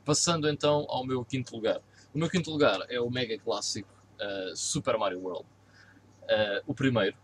[0.04, 1.80] passando então ao meu quinto lugar.
[2.14, 5.46] O meu quinto lugar é o mega clássico uh, Super Mario World.
[6.22, 7.16] Uh, o primeiro,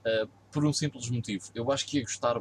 [0.00, 1.50] uh, por um simples motivo.
[1.54, 2.40] Eu acho que ia gostar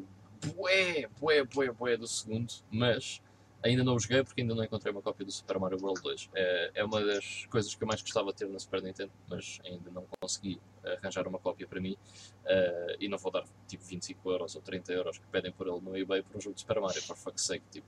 [0.56, 3.22] bué, bué, bué, bué do segundo, mas
[3.64, 6.30] Ainda não o joguei porque ainda não encontrei uma cópia do Super Mario World 2.
[6.36, 9.90] É, uma das coisas que eu mais gostava de ter na Super Nintendo, mas ainda
[9.90, 11.96] não consegui arranjar uma cópia para mim.
[12.44, 15.80] Uh, e não vou dar tipo 25 euros ou 30 euros que pedem por ele
[15.80, 17.64] no eBay por um jogo de Super Mario, for fuck's sake.
[17.72, 17.88] Tipo,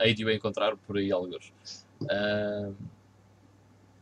[0.00, 1.50] hei de o encontrar por aí alguns.
[2.02, 2.76] Uh,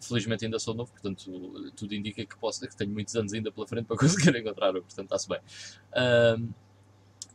[0.03, 3.67] felizmente ainda sou novo, portanto tudo indica que posso, que tenho muitos anos ainda pela
[3.67, 5.41] frente para conseguir encontrar, portanto está-se bem.
[5.93, 6.53] Uh,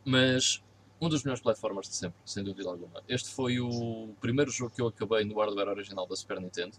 [0.04, 0.62] mas
[1.00, 3.02] um dos melhores platformers de sempre, sem dúvida alguma.
[3.08, 6.76] Este foi o primeiro jogo que eu acabei no hardware original da Super Nintendo.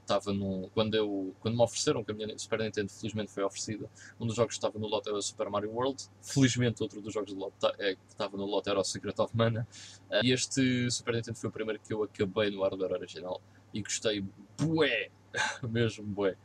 [0.00, 3.42] Estava uh, no, quando, eu, quando me ofereceram que a minha Super Nintendo felizmente foi
[3.42, 3.90] oferecida,
[4.20, 7.12] um dos jogos que estava no lote era o Super Mario World, felizmente outro dos
[7.12, 9.66] jogos do lote, é, que estava no lote era o Secret of Mana,
[10.10, 13.40] uh, e este Super Nintendo foi o primeiro que eu acabei no hardware original
[13.72, 14.24] e gostei
[14.58, 15.10] bué,
[15.62, 16.36] mesmo bué.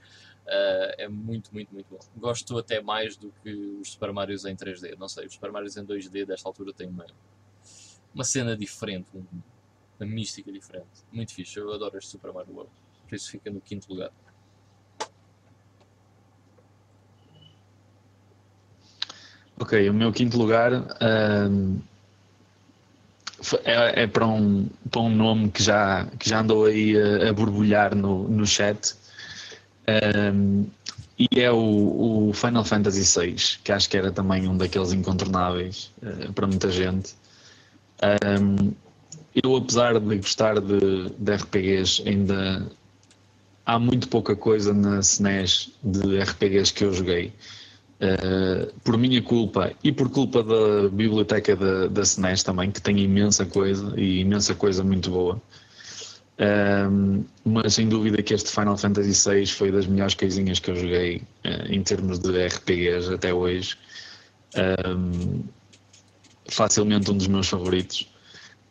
[0.48, 1.99] Uh, é muito, muito, muito bom.
[2.16, 4.98] Gosto até mais do que os Super Marios em 3D.
[4.98, 7.06] Não sei, os Super Marios em 2D desta altura têm uma,
[8.16, 9.10] uma cena diferente,
[9.99, 10.88] uma mística diferente.
[11.12, 11.60] Muito fixe.
[11.60, 12.72] Eu adoro este Super Mario World.
[13.08, 14.12] Por isso fica no quinto lugar.
[19.60, 20.72] Ok, o meu quinto lugar
[21.02, 21.82] um,
[23.64, 27.34] é, é, para, um, para um nome que já, que já andou aí a, a
[27.34, 28.95] borbulhar no, no chat
[30.34, 30.65] um,
[31.18, 35.91] e é o, o, Final Fantasy VI, que acho que era também um daqueles incontornáveis
[36.03, 37.15] uh, para muita gente.
[38.39, 38.72] Um,
[39.34, 42.68] eu, apesar de gostar de, de RPGs, ainda
[43.65, 47.34] há muito pouca coisa na SNES de RPGs que eu joguei.
[47.99, 52.99] Uh, por minha culpa e por culpa da biblioteca da, da SNES também, que tem
[52.99, 55.41] imensa coisa e imensa coisa muito boa.
[56.40, 60.76] Um, mas sem dúvida que este Final Fantasy VI foi das melhores coisinhas que eu
[60.76, 63.76] joguei uh, em termos de RPGs até hoje.
[64.86, 65.44] Um,
[66.49, 68.07] facilmente um dos meus favoritos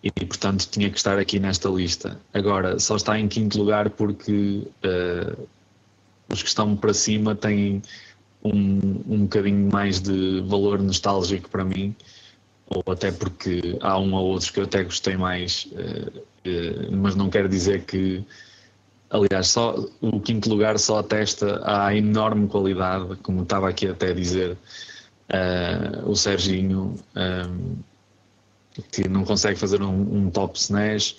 [0.02, 2.20] e portanto tinha que estar aqui nesta lista.
[2.32, 5.48] Agora só está em quinto lugar porque uh,
[6.28, 7.82] os que estão para cima têm
[8.46, 11.94] um, um bocadinho mais de valor nostálgico para mim
[12.68, 17.14] ou até porque há um ou outros que eu até gostei mais, eh, eh, mas
[17.14, 18.24] não quer dizer que,
[19.08, 24.14] aliás, só o quinto lugar só atesta a enorme qualidade, como estava aqui até a
[24.14, 24.56] dizer
[25.30, 26.96] uh, o Serginho,
[28.90, 31.16] que não consegue fazer um, um top SNES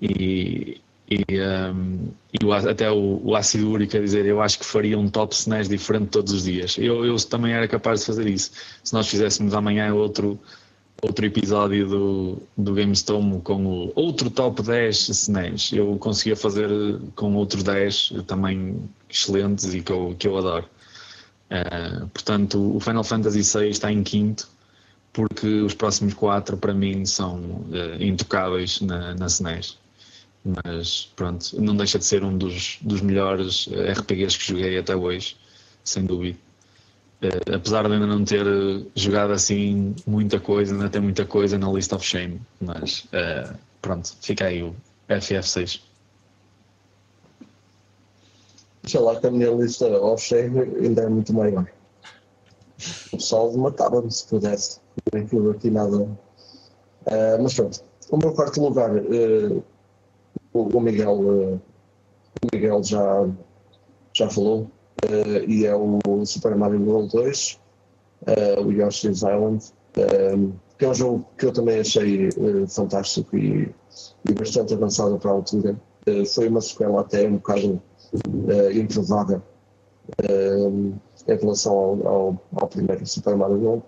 [0.00, 0.80] e,
[1.14, 4.98] e, um, e o, até o, o ácido úrico a dizer eu acho que faria
[4.98, 6.76] um top SNES diferente todos os dias.
[6.78, 8.52] Eu, eu também era capaz de fazer isso.
[8.82, 10.38] Se nós fizéssemos amanhã outro
[11.02, 15.72] outro episódio do, do GameStone com o outro top 10 SNES.
[15.72, 16.70] Eu conseguia fazer
[17.16, 20.64] com outros 10 também excelentes e que eu, que eu adoro.
[21.50, 24.48] Uh, portanto, o Final Fantasy VI está em quinto,
[25.12, 29.81] porque os próximos quatro para mim são uh, intocáveis na, na SNES.
[30.44, 35.36] Mas pronto, não deixa de ser um dos, dos melhores RPGs que joguei até hoje,
[35.84, 36.38] sem dúvida.
[37.22, 38.44] Uh, apesar de ainda não ter
[38.96, 44.16] jogado assim muita coisa, ainda tem muita coisa na List of Shame, mas uh, pronto,
[44.20, 44.74] fica aí o
[45.08, 45.80] FF6.
[48.84, 51.66] Sei lá que a minha lista of shame ainda é muito maior.
[53.12, 54.80] O pessoal matava-me se pudesse.
[55.12, 55.96] Não aquilo aqui nada.
[55.98, 56.18] Uh,
[57.40, 57.80] mas pronto.
[58.10, 58.90] O meu quarto lugar,
[60.52, 61.60] o, Miguel, uh,
[62.42, 63.28] o Miguel já,
[64.12, 64.70] já falou,
[65.04, 69.64] uh, e é o Super Mario World 2, uh, eh, o Yoshi's Island,
[70.78, 73.74] que é um jogo que eu também achei uh, fantástico e,
[74.28, 75.76] e, bastante avançado para a altura.
[76.34, 77.80] foi uma sequela até um bocado
[78.74, 79.40] improvável
[80.28, 83.82] em relação ao, ao, ao, primeiro Super Mario World.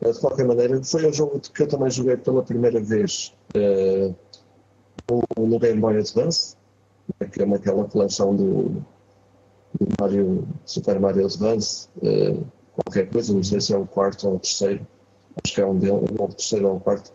[0.00, 3.34] de qualquer maneira, foi um jogo que eu também joguei pela primeira vez
[5.36, 6.56] no Game Boy Advance,
[7.32, 8.82] que é naquela coleção do,
[10.00, 14.38] Mario, Super Mario Advance, uh, qualquer coisa, não sei se é o quarto ou o
[14.38, 14.86] terceiro,
[15.42, 17.12] acho que é um deles, ou o terceiro ou o quarto.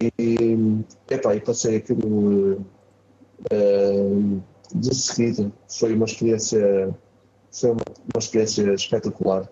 [0.00, 2.64] E, epá, e passei aquilo
[3.52, 4.42] uh,
[4.74, 6.94] de seguida, foi uma experiência,
[7.50, 7.82] foi uma,
[8.14, 9.48] uma experiência espetacular.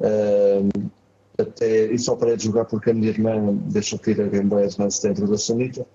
[0.00, 0.90] Uh,
[1.36, 4.64] até, e só parei de jogar porque a minha irmã deixou cair a Game Boy
[4.64, 5.86] Advance dentro da sanita.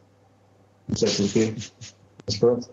[0.90, 1.54] Não sei porquê,
[2.26, 2.70] mas pronto.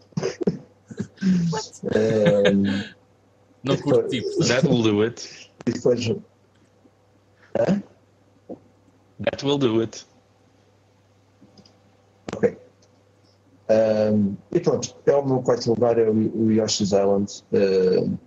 [3.62, 4.44] não curto tipo.
[4.46, 5.50] That will do it.
[5.66, 6.08] E depois.
[6.08, 7.82] Hã?
[9.24, 10.06] That will do it.
[12.34, 12.56] Ok.
[13.68, 18.18] Um, e pronto, é o meu quarto lugar, é o, o Yoshi's Island, uh,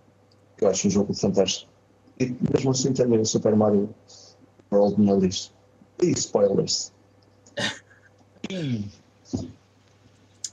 [0.58, 1.72] que eu acho um jogo fantástico.
[2.20, 3.90] E mesmo assim tenho o Super Mario
[4.72, 5.54] World na lista.
[6.02, 6.92] E spoilers.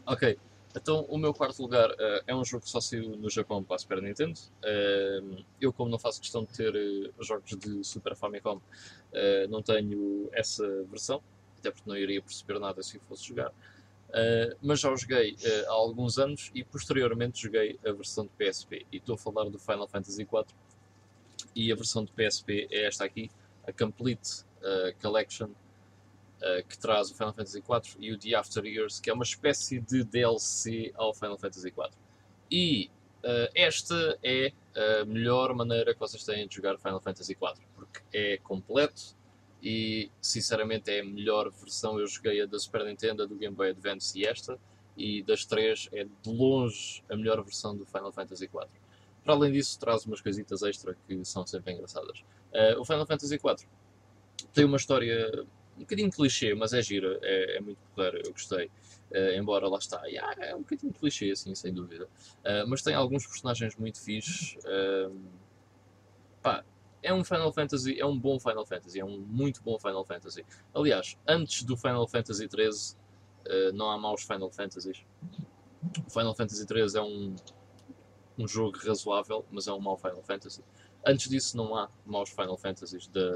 [0.08, 0.38] Ok,
[0.76, 3.74] então o meu quarto lugar uh, é um jogo que só saiu no Japão para
[3.74, 4.38] a Super Nintendo.
[4.62, 8.60] Uh, eu, como não faço questão de ter uh, jogos de Super Famicom,
[9.48, 11.20] não tenho essa versão,
[11.58, 13.50] até porque não iria perceber nada se fosse jogar.
[14.62, 15.34] mas já o joguei
[15.66, 18.86] há alguns anos e posteriormente joguei a versão de PSP.
[18.92, 20.44] E estou a falar do Final Fantasy IV.
[21.54, 23.30] E a versão de PSP é esta aqui,
[23.66, 24.44] a Complete
[25.00, 25.48] Collection
[26.68, 29.80] que traz o Final Fantasy IV e o The After Years, que é uma espécie
[29.80, 31.90] de DLC ao Final Fantasy IV.
[32.50, 32.90] E
[33.24, 38.00] uh, esta é a melhor maneira que vocês têm de jogar Final Fantasy IV, porque
[38.12, 39.16] é completo
[39.62, 41.98] e sinceramente é a melhor versão.
[41.98, 44.58] Eu joguei a da Super Nintendo, do Game Boy Advance e esta,
[44.96, 48.66] e das três é de longe a melhor versão do Final Fantasy IV.
[49.24, 52.20] Para além disso, traz umas coisitas extra que são sempre engraçadas.
[52.52, 53.66] Uh, o Final Fantasy IV
[54.52, 55.44] tem uma história
[55.76, 58.70] um bocadinho clichê, mas é gira, é, é muito porreiro, eu gostei.
[59.10, 62.06] Uh, embora lá está, yeah, é um bocadinho clichê, assim, sem dúvida.
[62.44, 64.56] Uh, mas tem alguns personagens muito fixes.
[64.64, 65.16] Uh,
[66.42, 66.64] pá,
[67.02, 70.44] é um Final Fantasy, é um bom Final Fantasy, é um muito bom Final Fantasy.
[70.74, 72.96] Aliás, antes do Final Fantasy XIII,
[73.74, 75.04] não há maus Final Fantasies.
[76.04, 77.36] O Final Fantasy XIII é um,
[78.36, 80.64] um jogo razoável, mas é um mau Final Fantasy.
[81.06, 83.30] Antes disso, não há maus Final Fantasies da,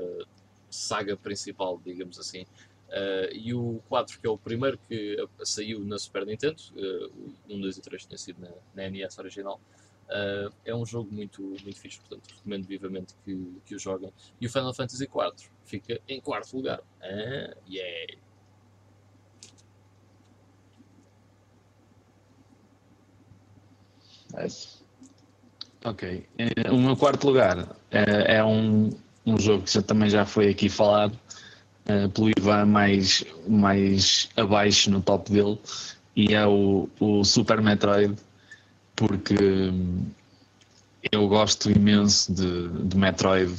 [0.70, 2.42] saga principal, digamos assim.
[2.90, 7.54] Uh, e o 4, que é o primeiro que saiu na Super Nintendo, uh, o
[7.54, 9.60] 1, 2 e 3 tinha sido na, na NES original,
[10.06, 14.12] uh, é um jogo muito, muito fixe, portanto recomendo vivamente que, que o joguem.
[14.40, 16.82] E o Final Fantasy IV fica em quarto lugar.
[17.00, 18.18] Ah, yeah!
[24.36, 24.80] Nice.
[25.84, 26.28] Ok.
[26.70, 28.90] O meu quarto lugar é, é um,
[29.30, 31.18] um jogo que já, também já foi aqui falado
[31.88, 35.58] uh, pelo Ivan mais, mais abaixo no top dele
[36.16, 38.16] e é o, o Super Metroid
[38.96, 40.04] porque hum,
[41.10, 43.54] eu gosto imenso de, de Metroid.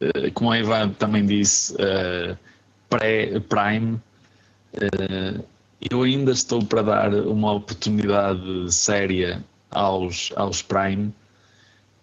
[0.00, 2.36] Uh, como a Ivan também disse uh,
[2.88, 4.00] pré-Prime
[5.90, 11.12] eu ainda estou para dar uma oportunidade séria aos, aos Prime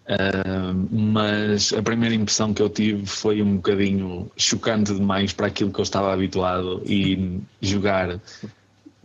[0.04, 5.72] Uh, mas a primeira impressão que eu tive foi um bocadinho chocante demais para aquilo
[5.72, 8.20] que eu estava habituado e jogar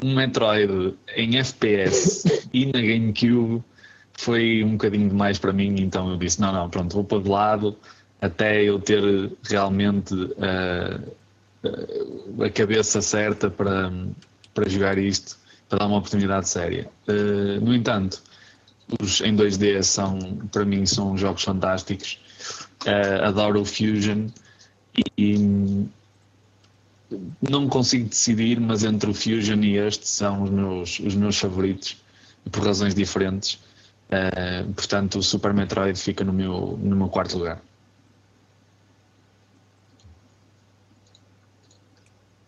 [0.04, 3.64] um Metroid em FPS e na GameCube
[4.14, 7.30] foi um bocadinho demais para mim, então eu disse, não, não, pronto, vou pôr de
[7.30, 7.78] lado
[8.22, 11.14] até eu ter realmente uh,
[12.44, 13.92] a cabeça certa para,
[14.54, 15.38] para jogar isto,
[15.70, 16.90] para dar uma oportunidade séria.
[17.08, 18.22] Uh, no entanto,
[19.02, 20.18] os em 2D são,
[20.52, 22.20] para mim, são jogos fantásticos.
[22.86, 24.28] Uh, adoro o Fusion
[25.18, 25.88] e,
[27.50, 31.98] não consigo decidir, mas entre o Fusion e este são os meus, os meus favoritos,
[32.52, 33.56] por razões diferentes.
[34.10, 37.62] Uh, portanto, o Super Metroid fica no meu, no meu quarto lugar.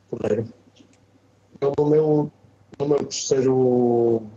[0.09, 0.47] Correio.
[1.61, 2.31] No meu,
[2.79, 4.27] no meu terceiro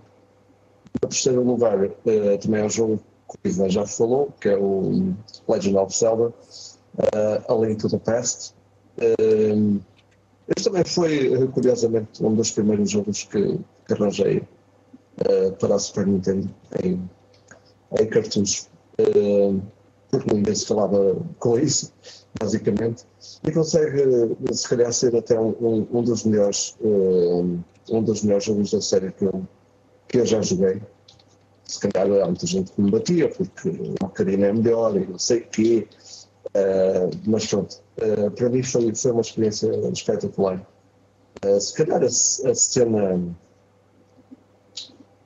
[0.97, 3.01] em terceiro lugar, uh, também é um jogo
[3.43, 5.15] que o já falou, que é o
[5.49, 8.55] Legend of Zelda, uh, A Link to the Past.
[8.99, 9.81] Uh,
[10.49, 16.07] este também foi, curiosamente, um dos primeiros jogos que, que arranjei uh, para a Super
[16.07, 16.51] Nintendo
[16.83, 17.11] em,
[17.99, 18.69] em cartuchos,
[19.01, 19.61] uh,
[20.11, 21.93] porque ninguém se falava com isso,
[22.39, 23.05] basicamente,
[23.43, 26.77] e consegue, se calhar, ser até um, um, um dos melhores
[27.91, 29.47] um dos melhores jogos da série que eu,
[30.15, 30.81] que eu já joguei.
[31.65, 35.19] Se calhar há muita gente que me batia porque o Ocarina é melhor e não
[35.19, 35.89] sei o quê.
[36.51, 40.65] Uh, mas pronto, uh, para mim foi, foi uma experiência espetacular.
[41.45, 42.09] Uh, se calhar a, a,
[42.55, 43.37] cena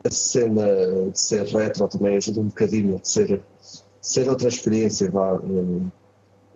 [0.02, 0.64] a cena
[1.12, 3.42] de ser retro também ajuda um bocadinho, de ser,
[4.00, 5.38] ser outra experiência, vá,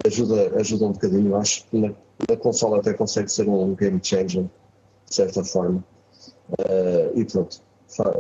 [0.07, 1.37] ajuda, ajuda um bocadinho.
[1.37, 1.93] Acho que na,
[2.31, 5.85] na consola até consegue ser um game changer, de certa forma.
[7.15, 7.61] e pronto,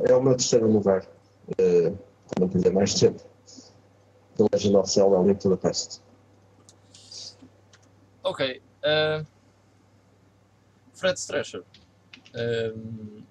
[0.04, 1.06] é o meu terceiro lugar,
[1.48, 1.98] uh,
[2.38, 3.22] não perder mais tempo.
[4.36, 6.02] The Legend of Zelda Link to the Past.
[8.22, 8.62] Ok.
[8.82, 9.26] Uh,
[10.94, 11.64] Fred Strescher.
[12.34, 13.22] Uh,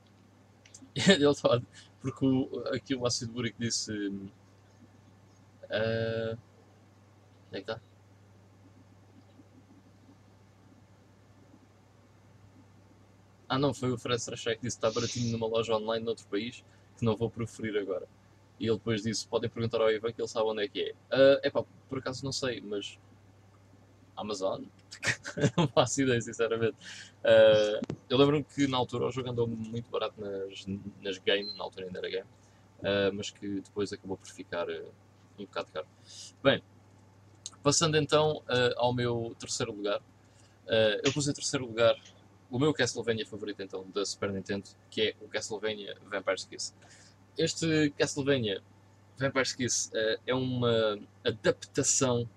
[0.95, 1.61] ele estava.
[2.01, 3.91] Porque o, aqui o ácido búrico disse.
[5.69, 6.38] Uh,
[7.47, 7.81] onde é que está?
[13.52, 16.26] Ah não, foi o Fred Strachek que disse que está baratinho numa loja online noutro
[16.28, 16.64] país,
[16.98, 18.07] que não vou preferir agora.
[18.57, 21.40] E ele depois disse, podem perguntar ao Ivan que ele sabe onde é que é.
[21.44, 22.98] É uh, pá, por acaso não sei, mas...
[24.15, 24.64] Amazon?
[25.57, 26.78] não faço ideia, sinceramente.
[27.26, 30.65] Uh, eu lembro-me que na altura o jogo andou muito barato nas,
[31.02, 32.30] nas games, na altura ainda era game,
[32.80, 34.65] uh, mas que depois acabou por ficar
[35.38, 35.88] um bocado caro.
[36.41, 36.64] Bem,
[37.61, 38.41] passando então
[38.78, 40.02] ao meu terceiro lugar.
[41.03, 41.98] eu pus em terceiro lugar
[42.52, 46.73] o meu Castlevania favorito então da Super Nintendo, que é o Castlevania Vampire's Kiss.
[47.38, 48.61] Este Castlevania
[49.18, 52.30] Vampire's Kiss uh, é uma adaptação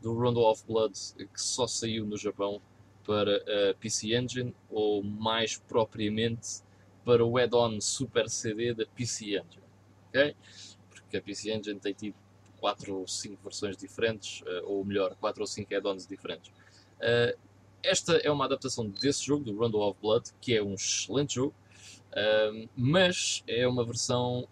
[0.00, 2.62] do Rondo of Blood que só saiu no Japão
[3.04, 6.62] para a PC Engine ou mais propriamente
[7.04, 9.62] para o add-on Super CD da PC Engine,
[10.08, 10.36] ok?
[10.90, 12.16] Porque a PC Engine tem tido
[12.60, 16.50] 4 ou 5 versões diferentes, uh, ou melhor, 4 ou 5 add-ons diferentes.
[16.98, 17.36] Uh,
[17.82, 21.54] esta é uma adaptação desse jogo, do Rondo of Blood, que é um excelente jogo,
[22.76, 24.48] mas é uma versão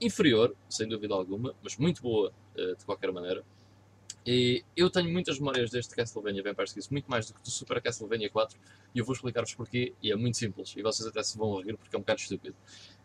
[0.00, 3.44] inferior, sem dúvida alguma, mas muito boa uh, de qualquer maneira.
[4.24, 7.80] E eu tenho muitas memórias deste Castlevania Vampire Kiss, muito mais do que do Super
[7.80, 8.58] Castlevania 4,
[8.92, 11.76] e eu vou explicar-vos porquê, e é muito simples, e vocês até se vão rir
[11.76, 12.56] porque é um bocado estúpido.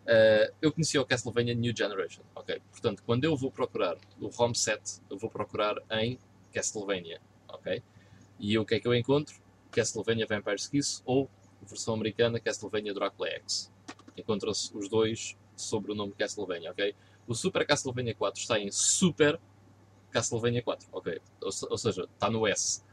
[0.01, 2.59] Uh, eu conheci o Castlevania New Generation, ok?
[2.71, 4.81] Portanto, quando eu vou procurar o ROM set,
[5.11, 6.17] eu vou procurar em
[6.51, 7.83] Castlevania, ok?
[8.41, 9.39] E o que é que eu encontro?
[9.71, 11.29] Castlevania Vampire's Kiss ou
[11.61, 13.71] versão americana Castlevania Dracula X.
[14.17, 16.95] Encontram-se os dois sobre o nome Castlevania, ok?
[17.27, 19.39] O Super Castlevania 4 está em Super
[20.09, 21.21] Castlevania 4, ok?
[21.39, 22.83] Ou, seja, está no S.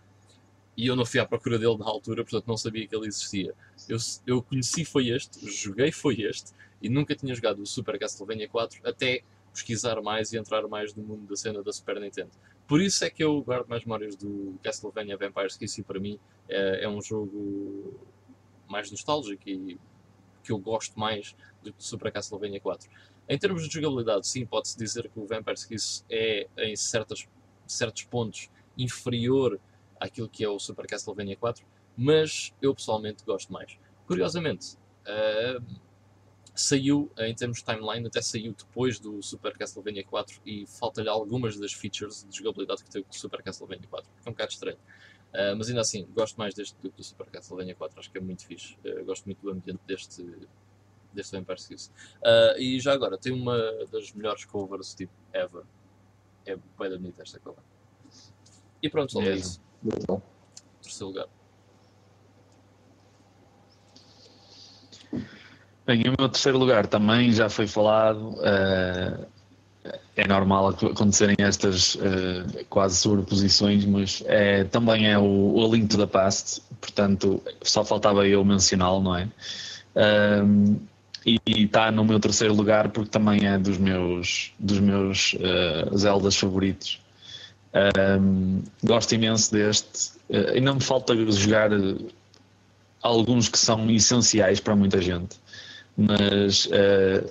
[0.77, 3.55] E eu não fui à procura dele na altura, portanto não sabia que ele existia.
[3.89, 3.97] Eu,
[4.27, 8.87] eu conheci foi este, joguei foi este, e nunca tinha jogado o Super Castlevania 4
[8.87, 9.23] até
[9.53, 12.31] pesquisar mais e entrar mais no mundo da cena da Super Nintendo.
[12.69, 16.21] Por isso é que eu guardo mais memórias do Castlevania Vampires, que isso para mim
[16.47, 17.99] é, é um jogo
[18.69, 19.81] mais nostálgico e
[20.45, 22.91] que eu gosto mais do que Super Castlevania 4.
[23.27, 27.27] Em termos de jogabilidade, sim, pode-se dizer que o Vampire's Kiss é, em certas,
[27.67, 29.59] certos pontos, inferior
[29.99, 31.67] àquilo que é o Super Castlevania 4,
[31.97, 33.79] mas eu pessoalmente gosto mais.
[34.07, 34.77] Curiosamente,
[35.07, 35.65] uh,
[36.61, 41.57] saiu, em termos de timeline, até saiu depois do Super Castlevania 4 e falta-lhe algumas
[41.59, 44.79] das features de jogabilidade que tem o Super Castlevania 4, que é um bocado estranho.
[45.29, 48.19] Uh, mas ainda assim, gosto mais deste do que do Super Castlevania 4, acho que
[48.19, 48.77] é muito fixe.
[48.85, 50.25] Uh, gosto muito do ambiente deste,
[51.13, 51.91] deste Vampire Kiss.
[52.23, 53.57] Uh, e já agora, tem uma
[53.93, 55.65] das melhores covers tipo ever.
[56.45, 57.63] É bem bonita esta cover.
[58.83, 59.61] E pronto, só é isso.
[60.83, 61.29] Terceiro lugar.
[65.89, 68.35] Bem, o meu terceiro lugar também já foi falado.
[68.35, 69.27] Uh,
[70.15, 72.01] é normal acontecerem estas uh,
[72.69, 78.29] quase sobreposições, mas é, também é o, o Link to the Past, portanto, só faltava
[78.29, 79.29] eu mencioná-lo, não é?
[80.45, 80.77] Um,
[81.25, 86.37] e está no meu terceiro lugar porque também é dos meus, dos meus uh, Zeldas
[86.37, 87.01] favoritos.
[88.21, 90.11] Um, gosto imenso deste.
[90.29, 91.71] Uh, e não me falta jogar
[93.01, 95.39] alguns que são essenciais para muita gente
[95.99, 97.29] mas uh,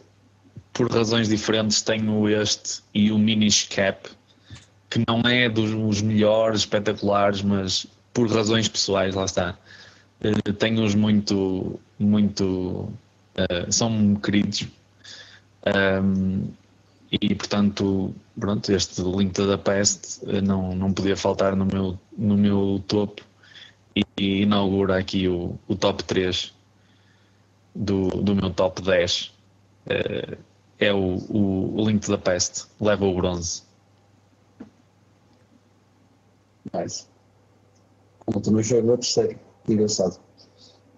[0.74, 4.10] por razões diferentes tenho este e o Minish Cap,
[4.90, 9.58] que não é dos melhores, espetaculares, mas por razões pessoais, lá está.
[10.22, 12.44] Uh, tenho-os muito, muito.
[12.44, 14.68] Uh, são queridos.
[16.04, 16.50] Um,
[17.10, 22.84] e portanto, pronto, este Link the Past não, não podia faltar no meu, no meu
[22.86, 23.22] topo
[23.96, 26.54] e inaugura aqui o, o top 3
[27.78, 29.32] do, do meu top 10 uh,
[29.90, 30.38] eh,
[30.80, 33.64] é o, o, Link the Past, leva o bronze.
[36.74, 37.06] Nice.
[38.26, 40.20] Como também foi o meu terceiro, engraçado.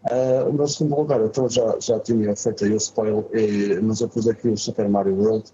[0.09, 4.01] Uh, o meu segundo lugar, então já, já tinha feito aí o spoiler, e, mas
[4.01, 5.45] eu pus aqui o Super Mario World.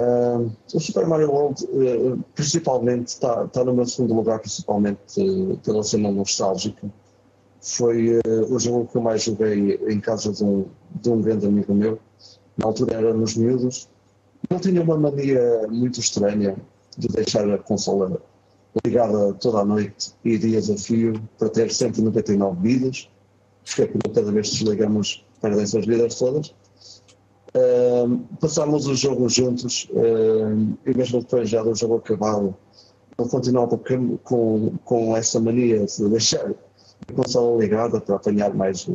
[0.00, 5.82] Uh, o Super Mario World uh, principalmente está, está no meu segundo lugar, principalmente pela
[5.82, 6.90] cena nostálgica
[7.60, 10.66] foi uh, o jogo que eu mais joguei em casa de um,
[11.00, 11.98] de um grande amigo meu.
[12.56, 13.88] Na altura era nos miúdos.
[14.48, 16.56] Ele tinha uma mania muito estranha
[16.96, 18.20] de deixar a consola
[18.84, 23.10] ligada toda a noite e dias a fio para ter 199 vidas,
[23.64, 26.54] porque é cada vez desligamos perdem as vidas todas.
[27.54, 32.54] Uh, passámos o jogo juntos uh, e mesmo depois já do jogo acabado
[33.18, 36.52] ele continuava com, com, com essa mania de deixar
[37.14, 38.88] consola ligada para apanhar mais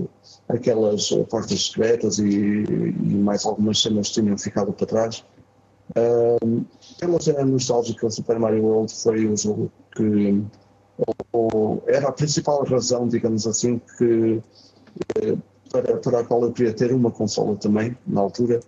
[0.49, 5.23] aquelas portas secretas e, e, mais algumas cenas que tinham ficado para trás.
[6.43, 6.63] Um,
[6.99, 10.41] pela cena nostálgica, o Super Mario World foi o jogo que
[11.31, 14.41] ou, era a principal razão, digamos assim, que
[15.17, 15.37] eh,
[15.71, 18.59] para, para a qual eu queria ter uma consola também, na altura.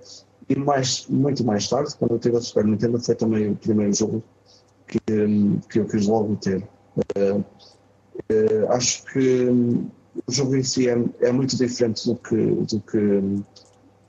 [0.49, 3.93] E mais, muito mais tarde, quando eu tive a Super Nintendo, foi também o primeiro
[3.93, 4.23] jogo
[4.87, 4.99] que,
[5.69, 6.67] que eu quis logo ter.
[8.31, 9.89] Uh, acho que um,
[10.27, 13.43] o jogo em si é, é, muito diferente do que, do que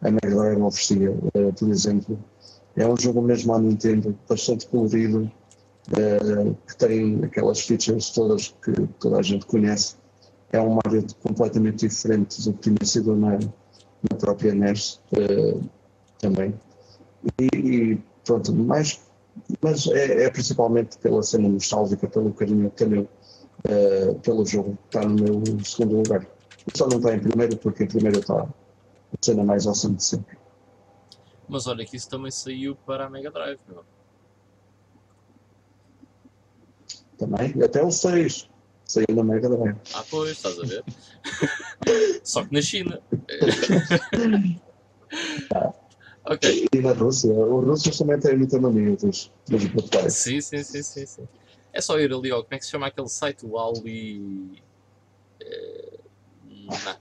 [0.03, 1.11] a Mega Drive oferecia.
[1.11, 2.19] Uh, por exemplo,
[2.77, 5.31] é um jogo mesmo à Nintendo, bastante colorido,
[6.67, 9.97] que tem aquelas features todas que toda a gente conhece.
[10.51, 15.01] É um Mario completamente diferente do que tinha sido na, na própria NES
[16.19, 16.55] também.
[17.39, 18.99] E, e pronto, mais
[19.61, 23.09] mas é, é, principalmente pela cena nostálgica, pelo carinho que tenho
[23.69, 26.27] uh, pelo jogo, está no meu segundo lugar.
[26.75, 28.49] Só não está em primeiro, porque em primeiro está a
[29.23, 30.39] cena mais awesome de sempre.
[31.49, 33.85] Mas olha que isso também saiu para a Mega Drive, meu.
[37.19, 38.49] Também, até o 6
[38.87, 39.77] saiu na Mega Drive.
[39.95, 40.85] Ah, pois, estás a ver?
[42.25, 43.01] Só que na China.
[45.55, 45.73] ah.
[46.27, 46.67] Ok.
[46.73, 50.15] E na Rússia, os russos também têm muita mania dos, dos portais.
[50.15, 51.29] Sim, sim, sim, sim, sim.
[51.75, 54.63] É só ir ali, ó, como é que se chama aquele site, o Ali...
[55.43, 55.99] É...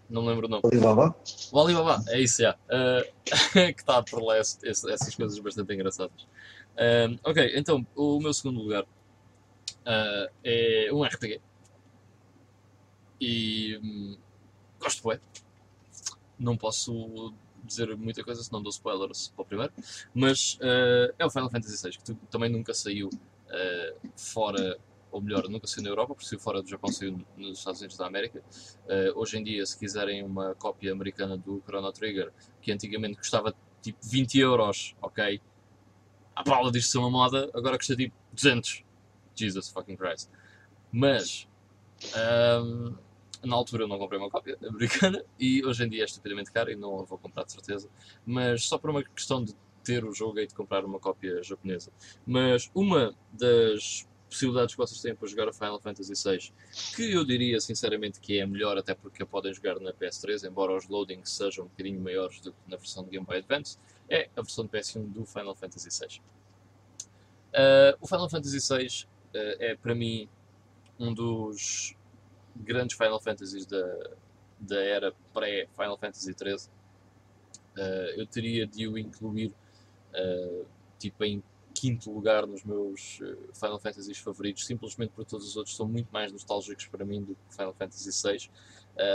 [0.09, 0.63] Não, não lembro o nome.
[0.65, 1.15] Alibaba?
[1.51, 2.57] O Alibaba, é isso, já.
[2.65, 3.13] Uh,
[3.53, 6.23] que está por lá esse, essas coisas bastante engraçadas.
[6.73, 11.39] Uh, ok, então, o meu segundo lugar uh, é um RPG.
[13.21, 14.17] E hum,
[14.79, 15.19] gosto bem.
[16.37, 17.31] Não posso
[17.63, 19.71] dizer muita coisa, senão dou spoilers para o primeiro.
[20.13, 20.57] Mas
[21.17, 23.09] é o Final Fantasy VI, que também nunca saiu
[23.53, 24.77] uh, fora,
[25.11, 27.97] ou melhor, nunca saiu na Europa, porque saiu fora do Japão, saiu nos Estados Unidos
[27.97, 28.43] da América.
[28.85, 32.31] Uh, hoje em dia, se quiserem uma cópia americana do Chrono Trigger,
[32.61, 35.41] que antigamente custava tipo 20 euros, ok?
[36.35, 38.83] A Paula diz são uma moda, agora custa tipo 200.
[39.35, 40.29] Jesus fucking Christ.
[40.91, 41.47] Mas.
[42.15, 42.97] Um, ehm,
[43.43, 46.71] na altura eu não comprei uma cópia americana e hoje em dia é estupidamente caro
[46.71, 47.89] e não a vou comprar de certeza.
[48.25, 51.91] Mas só por uma questão de ter o jogo e de comprar uma cópia japonesa.
[52.25, 56.51] Mas uma das possibilidades que vocês têm para jogar a Final Fantasy VI,
[56.95, 60.47] que eu diria sinceramente que é a melhor, até porque a podem jogar na PS3,
[60.47, 63.77] embora os loadings sejam um bocadinho maiores do que na versão de Game Boy Advance,
[64.09, 66.21] é a versão de PS1 do Final Fantasy VI.
[67.53, 69.05] Uh, o Final Fantasy VI
[69.35, 70.27] uh, é para mim
[70.99, 71.95] um dos
[72.55, 74.09] grandes Final Fantasies da,
[74.59, 76.69] da era pré-Final Fantasy XIII, uh,
[77.77, 79.53] eh, eu teria de o incluir
[80.13, 80.65] uh,
[80.97, 85.75] tipo em quinto lugar nos meus uh, Final Fantasies favoritos, simplesmente porque todos os outros
[85.75, 88.49] são muito mais nostálgicos para mim do que Final Fantasy VI.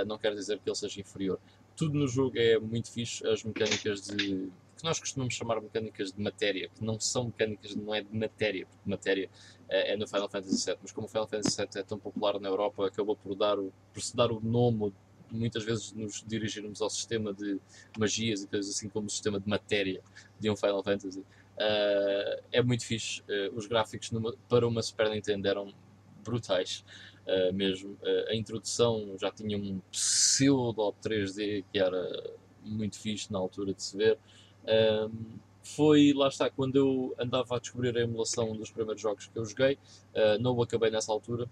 [0.06, 1.38] não quer dizer que ele seja inferior.
[1.76, 6.22] Tudo no jogo é muito fixe, as mecânicas de que nós costumamos chamar mecânicas de
[6.22, 9.28] matéria, que não são mecânicas, não é de matéria, porque matéria
[9.68, 12.38] é, é no Final Fantasy VII, mas como o Final Fantasy VII é tão popular
[12.38, 14.94] na Europa, acabou por dar o, por se dar o nome,
[15.30, 17.58] muitas vezes nos dirigirmos ao sistema de
[17.98, 20.00] magias e coisas assim como o sistema de matéria
[20.38, 21.20] de um Final Fantasy.
[21.58, 23.20] Uh, é muito fixe.
[23.22, 25.74] Uh, os gráficos numa, para uma Super Nintendo eram
[26.24, 26.84] brutais.
[27.26, 27.98] Uh, mesmo
[28.28, 32.32] a introdução já tinha um pseudo 3D que era
[32.62, 34.18] muito fixe na altura de se ver.
[35.62, 39.44] Foi, lá está, quando eu andava a descobrir a emulação dos primeiros jogos que eu
[39.44, 39.78] joguei,
[40.40, 41.46] não o acabei nessa altura,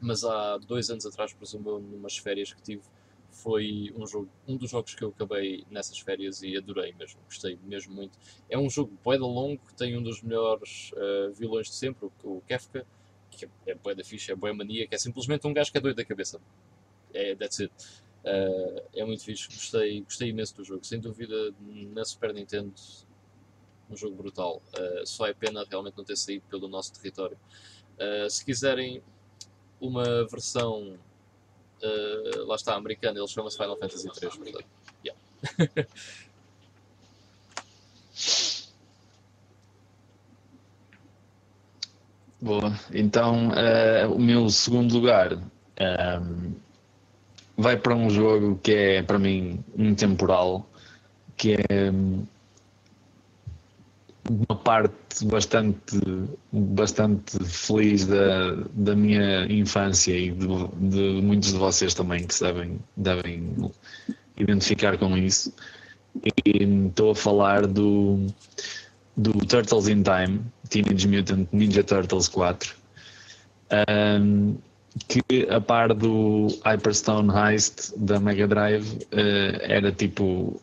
[0.00, 2.82] mas há dois anos atrás, presumo numas férias que tive,
[3.30, 7.58] foi um, jogo, um dos jogos que eu acabei nessas férias e adorei mesmo, gostei
[7.64, 8.16] mesmo muito.
[8.48, 12.36] É um jogo boeda longo, que tem um dos melhores uh, vilões de sempre, o,
[12.36, 12.86] o Kefka,
[13.30, 15.96] que é boeda ficha, é boa mania, que é simplesmente um gajo que é doido
[15.96, 16.40] da cabeça.
[17.12, 17.74] É, that's it.
[18.24, 20.84] Uh, é muito fixe, gostei, gostei imenso do jogo.
[20.84, 21.52] Sem dúvida,
[21.92, 22.72] na Super Nintendo,
[23.90, 24.62] um jogo brutal.
[24.78, 27.36] Uh, só é pena realmente não ter saído pelo nosso território.
[27.98, 29.02] Uh, se quiserem
[29.80, 30.98] uma versão,
[32.46, 34.36] lá está, americana, eles chamam-se Final Fantasy 3.
[34.36, 34.64] Portanto,
[35.04, 35.20] yeah.
[42.40, 43.50] Boa, então
[44.14, 45.32] o meu segundo lugar.
[45.80, 46.54] Um,
[47.56, 50.66] vai para um jogo que é para mim intemporal,
[51.36, 51.90] que é
[54.30, 56.00] uma parte bastante,
[56.52, 62.78] bastante feliz da, da minha infância e de, de muitos de vocês também que devem,
[62.96, 63.72] devem
[64.36, 65.52] identificar com isso.
[66.24, 68.26] E estou a falar do,
[69.16, 72.74] do Turtles in Time, Teenage Mutant Ninja Turtles 4.
[73.88, 74.56] Um,
[75.08, 80.60] que a par do Hyperstone Heist da Mega Drive uh, era tipo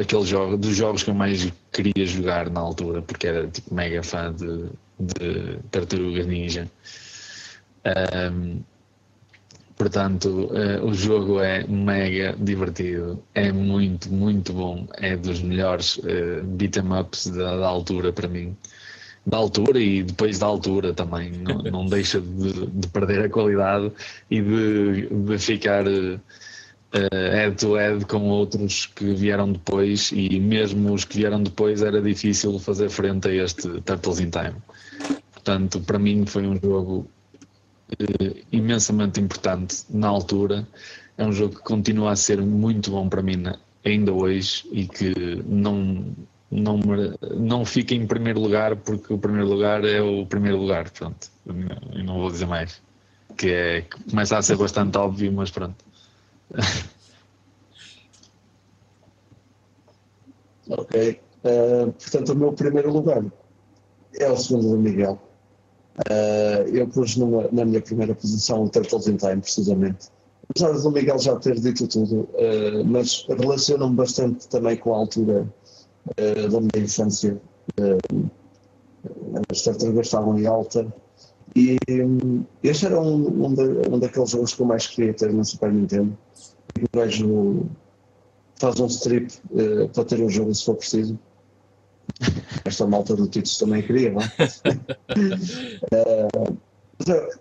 [0.00, 4.02] aquele jogo dos jogos que eu mais queria jogar na altura porque era tipo mega
[4.02, 4.68] fã de,
[4.98, 6.70] de Tartarugas Ninja
[7.84, 8.62] um,
[9.82, 14.86] Portanto, uh, o jogo é mega divertido, é muito, muito bom.
[14.94, 18.56] É dos melhores uh, beat'em ups da, da, altura para mim.
[19.26, 21.32] Da altura e depois da altura também.
[21.32, 23.90] Não, não deixa de, de, perder a qualidade
[24.30, 26.20] e de, de ficar uh,
[27.12, 30.12] head to head com outros que vieram depois.
[30.12, 34.56] E mesmo os que vieram depois era difícil fazer frente a este Turtles in Time.
[35.32, 37.08] Portanto, para mim foi um jogo
[37.98, 40.66] eh, imensamente importante na altura.
[41.16, 43.42] É um jogo que continua a ser muito bom para mim
[43.84, 46.14] ainda hoje e que não,
[46.50, 46.80] não,
[47.36, 50.90] não fica em primeiro lugar porque o primeiro lugar é o primeiro lugar.
[50.90, 52.80] Pronto, eu não vou dizer mais.
[53.36, 55.84] Que, é, começa a ser bastante óbvio, mas pronto.
[60.68, 61.20] Ok.
[61.44, 63.24] Uh, portanto, o meu primeiro lugar
[64.14, 65.20] é o segundo do Miguel.
[65.98, 70.08] Uh, eu pus numa, na minha primeira posição o Turtles in Time, precisamente.
[70.48, 75.46] Apesar do Miguel já ter dito tudo, uh, mas relaciona-me bastante também com a altura
[76.16, 77.40] da minha infância.
[79.50, 80.92] as tartarugas estavam em alta
[81.54, 85.32] e um, este era um, um, de, um, daqueles jogos que eu mais queria ter
[85.32, 86.16] no Super Nintendo.
[86.80, 87.66] O gajo
[88.56, 89.32] faz um strip
[89.92, 91.18] para ter o jogo se for preciso.
[92.64, 94.26] Esta malta do Titos também queria, não é?
[95.94, 97.38] uh,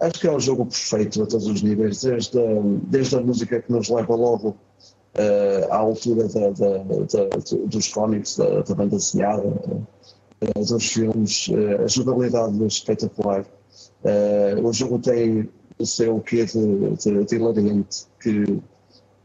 [0.00, 2.44] acho que é um jogo perfeito a todos os níveis, desde a,
[2.88, 7.28] desde a música que nos leva logo uh, à altura da, da, da,
[7.66, 11.50] dos cómics, da, da banda desenhada, uh, dos filmes,
[11.82, 13.44] a jogabilidade é espetacular.
[14.62, 15.48] o jogo tem
[15.78, 18.62] o seu quê de, de, hilariante, que,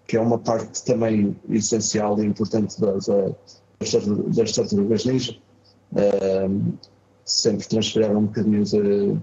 [0.08, 3.32] que é uma parte também essencial e importante da, da
[3.80, 5.38] das tartarugas ninja,
[7.30, 9.14] sempre transferiram um bocadinho de,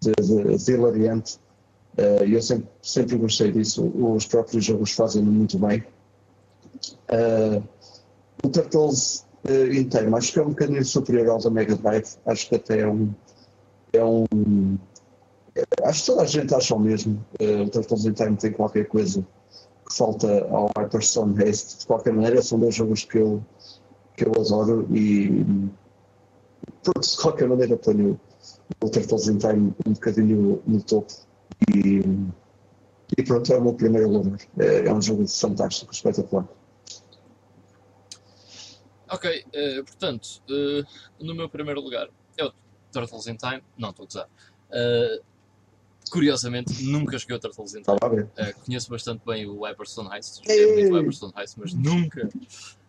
[0.00, 1.38] de, de, de hilariante.
[1.96, 3.84] Uh, eu sempre, sempre gostei disso.
[3.84, 5.82] Os próprios jogos fazem muito bem.
[7.10, 7.62] Uh,
[8.44, 12.16] o Turtles uh, inteiro, acho que é um bocadinho superior ao da Mega Drive.
[12.26, 13.12] Acho que até é um.
[13.92, 14.78] É um
[15.84, 17.24] acho que toda a gente acha o mesmo.
[17.40, 19.26] Uh, o Turtles in Time tem qualquer coisa
[19.88, 21.78] que falta ao Hyperstone Haste.
[21.80, 23.42] De qualquer maneira, são dois jogos que eu
[24.16, 25.44] que eu adoro e
[26.82, 28.20] pronto, de qualquer maneira ponho
[28.82, 31.12] o Turtles in Time um bocadinho no topo
[31.72, 32.02] e,
[33.16, 34.38] e pronto, é o meu primeiro lugar.
[34.58, 36.46] É, é um jogo fantástico, espetacular.
[39.10, 42.52] Ok, uh, portanto, uh, no meu primeiro lugar é o
[42.92, 43.62] Turtles in Time.
[43.78, 44.28] Não, estou a usar.
[44.70, 45.24] Uh,
[46.08, 47.96] curiosamente, nunca joguei o Turtles in Time.
[48.22, 50.74] Uh, conheço bastante bem o Hyperstone Heist, joguei Ei.
[50.74, 52.28] muito o Hyperstone Heist, mas nunca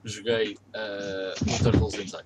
[0.03, 2.23] joguei uh, o Turtles in Time.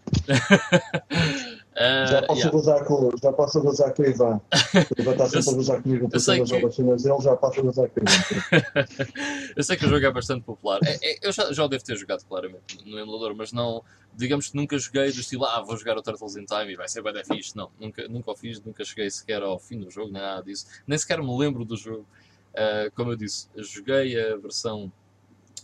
[1.74, 2.52] Uh, já, posso yeah.
[2.52, 4.42] gozar com, já posso gozar com o Ivan.
[4.98, 7.90] O Ivan está sempre a gozar comigo por cima das vacinas dele, já posso gozar
[7.90, 8.88] com o Ivan.
[9.56, 10.80] eu sei que o jogo é bastante popular.
[10.84, 13.84] É, é, eu já, já o devo ter jogado claramente no emulador, mas não,
[14.16, 16.88] digamos que nunca joguei do estilo, ah, vou jogar o Turtles in Time e vai
[16.88, 17.56] ser bem da fixe.
[17.56, 20.66] Não, nunca, nunca o fiz, nunca cheguei sequer ao fim do jogo, nada disso.
[20.88, 22.06] Nem sequer me lembro do jogo.
[22.54, 24.92] Uh, como eu disse, joguei a versão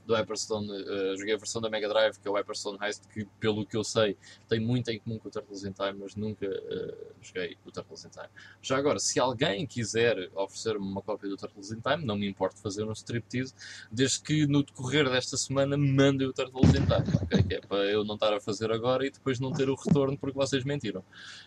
[0.10, 3.26] do Hyperstone, uh, joguei a versão da Mega Drive, que é o Hyperstone Heist, que
[3.40, 4.18] pelo que eu sei
[4.48, 8.06] tem muito em comum com o Turtles in Time, mas nunca uh, joguei o Turtles
[8.06, 8.28] in Time.
[8.60, 12.58] Já agora, se alguém quiser oferecer-me uma cópia do Turtles in Time, não me importo
[12.58, 13.54] fazer um striptease,
[13.92, 17.44] desde que no decorrer desta semana mandem o Turtles in Time, okay?
[17.44, 20.18] que é para eu não estar a fazer agora e depois não ter o retorno
[20.18, 21.02] porque vocês mentiram.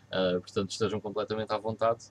[0.06, 2.04] Uh, portanto, estejam completamente à vontade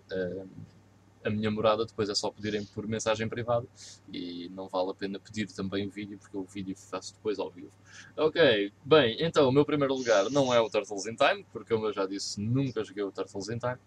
[1.23, 3.65] a minha morada, depois é só pedirem por mensagem privada
[4.11, 7.49] e não vale a pena pedir também o vídeo, porque o vídeo faço depois ao
[7.49, 7.71] vivo.
[8.17, 11.87] Ok, bem, então o meu primeiro lugar não é o Turtles in Time, porque como
[11.87, 13.77] eu já disse, nunca joguei o Turtles in Time.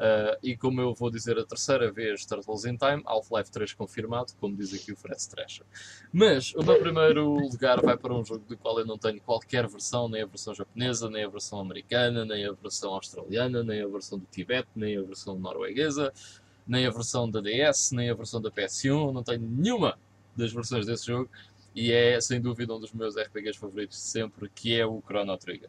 [0.00, 4.32] Uh, e como eu vou dizer a terceira vez Turtles in Time, Half-Life 3 confirmado,
[4.40, 5.64] como diz aqui o Fred Stresha.
[6.12, 9.68] Mas o meu primeiro lugar vai para um jogo do qual eu não tenho qualquer
[9.68, 13.86] versão, nem a versão japonesa, nem a versão americana, nem a versão australiana, nem a
[13.86, 16.12] versão do Tibete, nem a versão norueguesa
[16.70, 19.98] nem a versão da DS, nem a versão da PS1, não tenho nenhuma
[20.36, 21.28] das versões desse jogo
[21.74, 25.68] e é sem dúvida um dos meus RPGs favoritos sempre, que é o Chrono Trigger.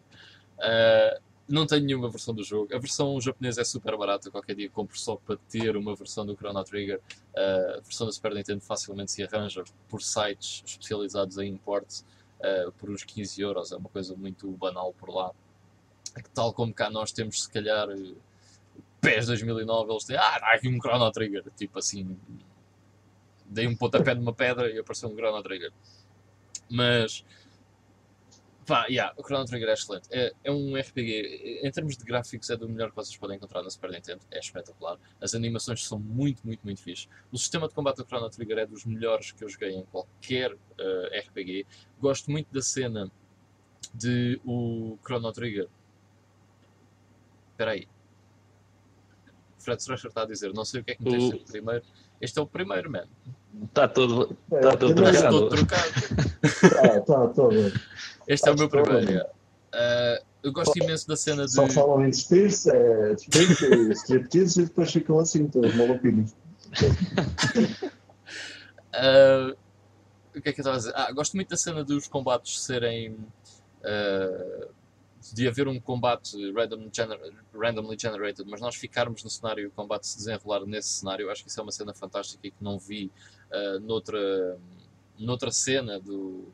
[0.59, 1.19] Uh,
[1.49, 2.73] não tenho nenhuma versão do jogo.
[2.73, 6.35] A versão japonesa é super barata, qualquer dia compro só para ter uma versão do
[6.35, 7.01] Chrono Trigger.
[7.35, 12.03] Uh, a versão da Super Nintendo facilmente se arranja por sites especializados em importe
[12.39, 15.31] uh, por uns 15 euros, é uma coisa muito banal por lá.
[16.33, 17.87] Tal como cá nós temos, se calhar,
[19.01, 22.17] PES 2009 eles têm, ah, aqui um Chrono Trigger, tipo assim,
[23.45, 25.71] dei um pontapé numa pedra e apareceu um Chrono Trigger.
[26.69, 27.25] Mas
[28.65, 30.07] Pá, yeah, o Chrono Trigger é excelente.
[30.11, 33.63] É, é um RPG, em termos de gráficos, é do melhor que vocês podem encontrar
[33.63, 34.21] na Super Nintendo.
[34.29, 34.97] É espetacular.
[35.19, 37.09] As animações são muito, muito, muito fixe.
[37.31, 40.53] O sistema de combate do Chrono Trigger é dos melhores que eu joguei em qualquer
[40.53, 41.65] uh, RPG.
[41.99, 43.11] Gosto muito da cena
[43.93, 45.67] de o Chrono Trigger.
[47.51, 47.87] Espera aí.
[49.61, 51.45] Fred Thrasher está a dizer, não sei o que é que me tem o...
[51.45, 51.83] primeiro.
[52.19, 53.05] Este é o primeiro, man.
[53.65, 55.29] Está todo, está todo trocado.
[55.29, 55.89] todo trocado.
[56.43, 57.73] Está, está todo.
[58.27, 59.25] Este é o meu primeiro.
[59.73, 61.51] Uh, eu gosto imenso da cena de.
[61.51, 66.31] Só falam em Spears, é, striptease e depois ficam assim, todos maluquinhos.
[68.93, 69.55] uh,
[70.35, 70.93] o que é que eu estava a dizer?
[70.95, 73.11] Ah, gosto muito da cena dos combates serem.
[73.81, 74.80] Uh,
[75.33, 77.19] de haver um combate random gener
[77.53, 81.43] randomly generated, mas nós ficarmos no cenário e o combate se desenrolar nesse cenário, acho
[81.43, 83.11] que isso é uma cena fantástica e que não vi
[83.51, 84.57] uh, noutra,
[85.17, 86.51] noutra cena do,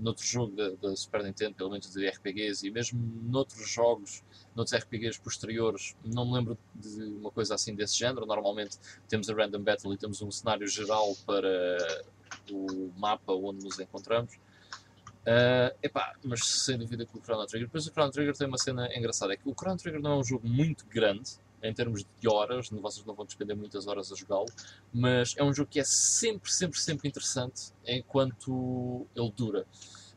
[0.00, 4.22] noutro jogo da, Super Nintendo, pelo menos de RPGs, e mesmo noutros jogos,
[4.54, 8.26] noutros RPGs posteriores, não me lembro de uma coisa assim desse género.
[8.26, 12.04] Normalmente temos a Random Battle e temos um cenário geral para
[12.50, 14.38] o mapa onde nos encontramos.
[15.24, 17.66] Uh, epá, mas sem dúvida que o Chrono Trigger.
[17.66, 20.16] Depois o Chrono Trigger tem uma cena engraçada: é que o Chrono Trigger não é
[20.16, 21.32] um jogo muito grande
[21.62, 24.44] em termos de horas, vocês não vão despender muitas horas a jogá-lo,
[24.92, 29.66] mas é um jogo que é sempre, sempre, sempre interessante enquanto ele dura.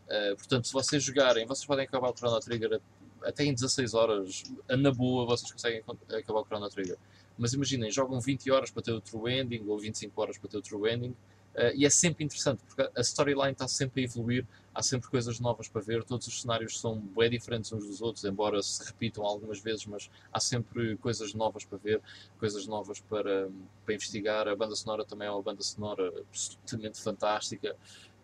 [0.08, 2.82] Uh, portanto, se vocês jogarem, vocês podem acabar o Chrono Trigger
[3.24, 6.98] até em 16 horas, na boa, vocês conseguem acabar o Chrono Trigger.
[7.38, 10.58] Mas imaginem, jogam 20 horas para ter o True Ending ou 25 horas para ter
[10.58, 11.16] o True Ending
[11.58, 15.40] Uh, e é sempre interessante, porque a storyline está sempre a evoluir, há sempre coisas
[15.40, 19.26] novas para ver, todos os cenários são bem diferentes uns dos outros, embora se repitam
[19.26, 22.00] algumas vezes, mas há sempre coisas novas para ver,
[22.38, 23.50] coisas novas para,
[23.84, 24.48] para investigar.
[24.48, 27.76] A banda sonora também é uma banda sonora absolutamente fantástica.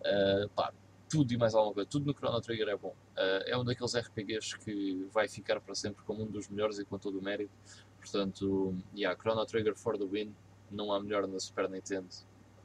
[0.01, 0.71] Uh, pá,
[1.09, 2.95] tudo e mais alguma coisa, tudo no Chrono Trigger é bom.
[3.17, 6.85] Uh, é um daqueles RPGs que vai ficar para sempre como um dos melhores e
[6.85, 7.51] com todo o mérito.
[7.97, 10.35] Portanto, yeah, Chrono Trigger for the win,
[10.69, 12.09] não há melhor na Super Nintendo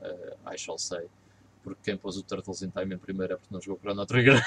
[0.00, 1.06] uh, I shall say.
[1.62, 4.40] Porque quem pôs o Turtles in Time em primeiro é porque não jogou Chrono Trigger.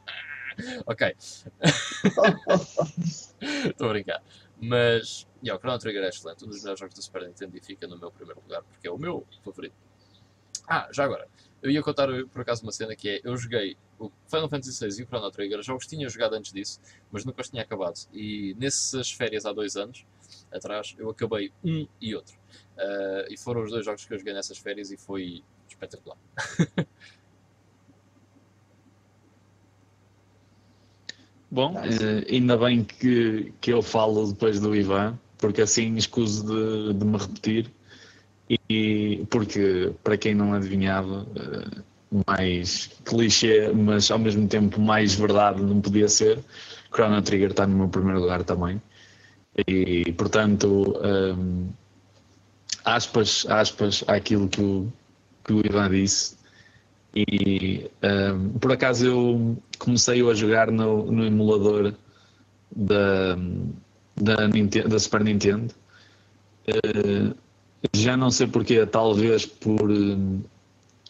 [0.86, 1.16] ok.
[3.68, 4.22] Estou a brincar.
[4.60, 6.44] Mas, yeah, o Chrono Trigger é excelente.
[6.44, 8.90] Um dos melhores jogos da Super Nintendo e fica no meu primeiro lugar porque é
[8.90, 9.74] o meu favorito.
[10.68, 11.28] Ah, já agora.
[11.62, 15.00] Eu ia contar por acaso uma cena que é: eu joguei o Final Fantasy VI
[15.00, 16.80] e o Chrono Trigger, já os tinha jogado antes disso,
[17.10, 17.98] mas nunca os tinha acabado.
[18.12, 20.04] E nessas férias há dois anos
[20.52, 22.36] atrás, eu acabei um e outro.
[22.76, 26.18] Uh, e foram os dois jogos que eu joguei nessas férias e foi espetacular.
[31.50, 36.92] Bom, uh, ainda bem que, que eu falo depois do Ivan, porque assim escuso de,
[36.98, 37.70] de me repetir.
[38.68, 41.84] E porque, para quem não adivinhava, uh,
[42.26, 46.38] mais clichê, mas ao mesmo tempo mais verdade não podia ser,
[46.94, 48.80] Chrono Trigger está no meu primeiro lugar também.
[49.66, 51.68] E, portanto, um,
[52.86, 54.92] aspas, aspas àquilo que o,
[55.44, 56.36] que o Ivan disse.
[57.14, 61.94] E um, por acaso eu comecei a jogar no, no emulador
[62.74, 63.36] da,
[64.14, 65.74] da, Nintendo, da Super Nintendo.
[66.68, 67.34] Uh,
[67.94, 69.88] já não sei porquê, talvez por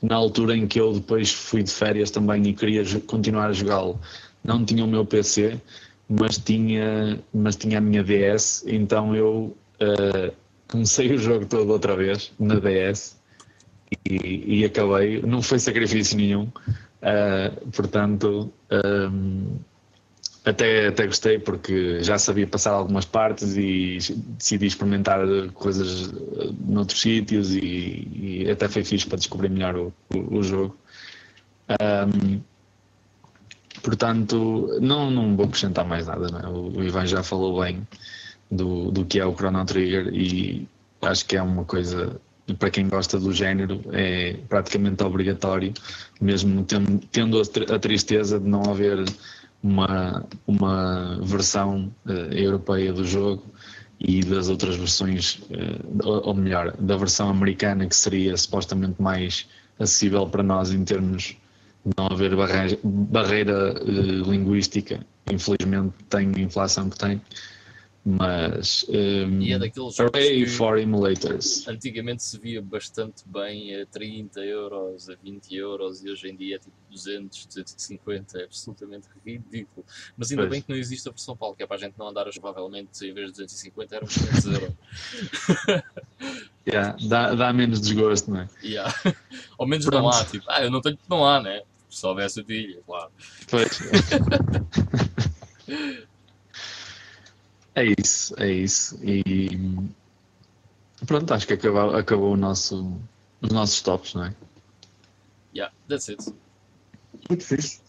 [0.03, 3.99] na altura em que eu depois fui de férias também e queria continuar a jogá-lo,
[4.45, 5.61] não tinha o meu PC,
[6.09, 10.33] mas tinha, mas tinha a minha DS, então eu uh,
[10.69, 13.17] comecei o jogo todo outra vez na DS
[14.09, 19.59] e, e acabei, não foi sacrifício nenhum, uh, portanto um,
[20.47, 23.99] até, até gostei porque já sabia passar algumas partes e
[24.39, 25.21] decidi experimentar
[25.55, 26.13] coisas
[26.65, 30.77] noutros sítios e, e até foi fixe para descobrir melhor o, o, o jogo.
[31.69, 32.41] Um,
[33.83, 36.49] portanto, não, não vou acrescentar mais nada, é?
[36.49, 37.85] o Ivan já falou bem
[38.51, 40.69] do, do que é o Chrono Trigger e
[41.03, 42.21] acho que é uma coisa
[42.55, 45.73] para quem gosta do género é praticamente obrigatório,
[46.21, 47.43] mesmo tendo,
[47.73, 49.05] a tristeza de não haver
[49.63, 53.43] uma, uma versão uh, europeia do jogo
[53.99, 59.49] e das outras versões, uh, ou melhor, da versão americana que seria supostamente mais
[59.79, 61.37] acessível para nós em termos
[61.85, 65.01] de não haver barreira, barreira uh, linguística.
[65.33, 67.21] Infelizmente tem a inflação que tem
[68.09, 71.67] mas um, e é daqueles jogos que for emulators.
[71.67, 76.55] antigamente se via bastante bem a 30 euros, a 20 euros e hoje em dia
[76.55, 79.85] é tipo 200, 250, é absolutamente ridículo.
[80.17, 80.51] Mas ainda pois.
[80.53, 83.05] bem que não existe a versão PAL, que é para a gente não andar provavelmente
[83.05, 84.73] em vez de 250 eram 500 euros.
[86.65, 88.49] yeah, dá, dá menos desgosto, não é?
[88.63, 88.95] Yeah.
[89.59, 90.03] Ao menos Pronto.
[90.03, 91.63] não há, tipo, ah, eu não tenho, não há, né?
[91.91, 93.11] Se houvesse o dia, claro.
[93.51, 93.81] Pois.
[97.77, 98.99] é isso, é isso.
[99.05, 99.49] E
[101.07, 102.99] pronto, acho que acabou, acabou o nosso,
[103.41, 104.35] os nossos tops, não é?
[105.55, 106.25] Yeah, that's it.
[107.29, 107.81] Muito fixe.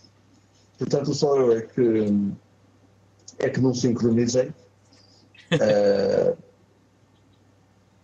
[0.78, 2.06] Portanto, só eu é que,
[3.40, 4.54] é que não sincronizei.
[5.50, 6.36] Eh,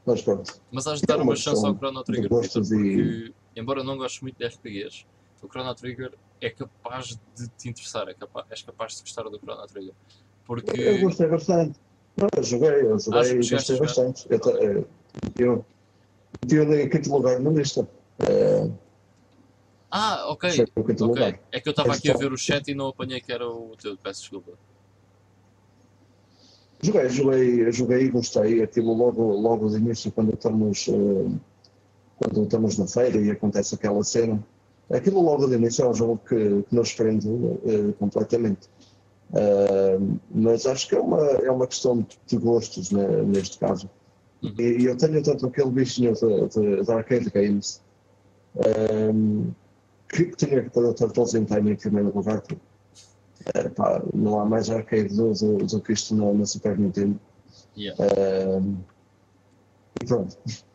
[0.06, 0.54] mas pronto.
[0.72, 3.84] Mas has de dar É uma, uma chance ao Chrono Trigger, Vitor, e- porque, embora
[3.84, 5.06] não goste muito de RPGs,
[5.42, 9.38] o Chrono Trigger é capaz de te interessar, é capa és capaz de gostar do
[9.40, 9.94] Chrono Trigger.
[10.44, 10.98] Eu Porque.
[11.00, 11.80] gostei bastante.
[12.18, 14.28] Eu joguei, eu joguei e gostei bastante.
[14.30, 14.40] Eu,
[15.40, 15.66] eu,
[16.50, 17.88] eu em quinto lugar na lista.
[19.90, 20.52] Ah, ok.
[20.52, 21.16] Foi o quinto ok.
[21.16, 21.40] lugar.
[21.52, 23.76] É que eu estava aqui a ver o chat e não apanhei que era o
[23.82, 24.52] teu, peço desculpa.
[26.82, 28.62] Joguei, joguei, joguei e gostei.
[28.62, 31.32] Aquilo logo, logo de início, quando estamos, eh,
[32.18, 34.44] quando estamos na feira e acontece aquela cena.
[34.92, 37.30] Aquilo logo de início é um jogo que, que nos prende
[37.66, 38.68] eh, completamente.
[39.36, 39.98] Eh,
[40.30, 43.90] mas acho que é uma, é uma questão de, de gostos né, neste caso.
[44.44, 44.54] Uhum.
[44.60, 47.82] E, e eu tenho tanto aquele bichinho de arcade games
[48.58, 49.12] eh,
[50.10, 52.44] que, que tinha que pôr o Turtles in Time em primeiro lugar.
[53.56, 57.20] eh, pá, não há mais arcade do, do, do que isto na, na Super Nintendo.
[57.76, 58.00] Yeah.
[58.60, 58.78] Um,
[60.02, 60.38] e pronto.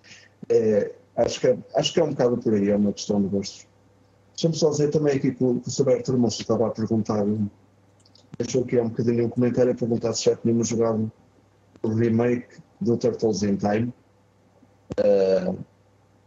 [0.51, 3.29] É, acho, que, é- acho que é um bocado por aí, é uma questão de
[3.29, 3.67] gostos.
[4.33, 7.23] Deixa-me só dizer também aqui que o, que o estava a perguntar,
[8.37, 11.11] deixou aqui há um bocadinho um comentário a perguntar se já tínhamos jogado
[11.83, 13.93] o remake do Turtles in Time.
[14.99, 15.59] Uh,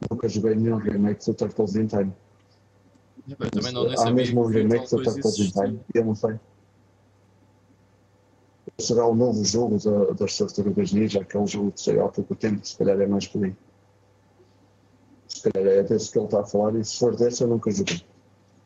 [0.09, 2.13] nunca joguei nenhum remake do Turtles in Time.
[3.27, 5.51] Eu também não nem Há mesmo um remake do Turtles in.
[5.51, 6.39] Time, eu não sei.
[8.79, 12.65] Será o novo jogo da, das Tartarugas Ninja, aquele jogo que saiu há pouco tempo,
[12.65, 13.55] se calhar é mais por aí.
[15.27, 17.69] Se calhar é desse que ele está a falar, e se for desse eu nunca
[17.69, 18.03] joguei.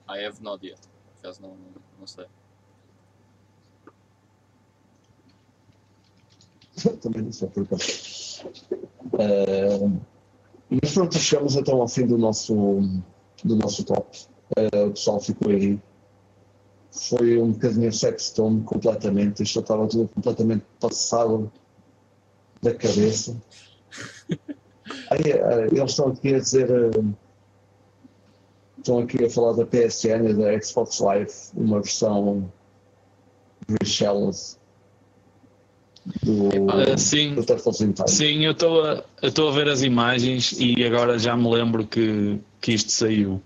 [0.10, 0.76] I have no idea.
[0.76, 1.58] Por acaso não,
[2.00, 2.26] não sei.
[7.02, 7.76] Também não sei porquê.
[9.14, 10.00] Uh,
[10.70, 12.54] mas pronto, chegamos então ao fim do nosso,
[13.44, 14.18] do nosso top.
[14.58, 15.80] Uh, o pessoal ficou aí.
[16.92, 19.44] Foi um bocadinho sextone completamente.
[19.44, 21.52] Isto estava tudo completamente passado
[22.62, 23.36] da cabeça.
[25.10, 26.70] Aí, uh, eles estão aqui a dizer.
[26.72, 27.16] uh,
[28.78, 32.52] estão aqui a falar da PSN e da Xbox Live, uma versão
[33.68, 34.38] reshelled
[36.24, 38.10] do, Ah, sim, do Turtles in Time.
[38.10, 42.40] sim, eu estou a, eu a ver as imagens e agora já me lembro que,
[42.62, 43.42] que isto saiu.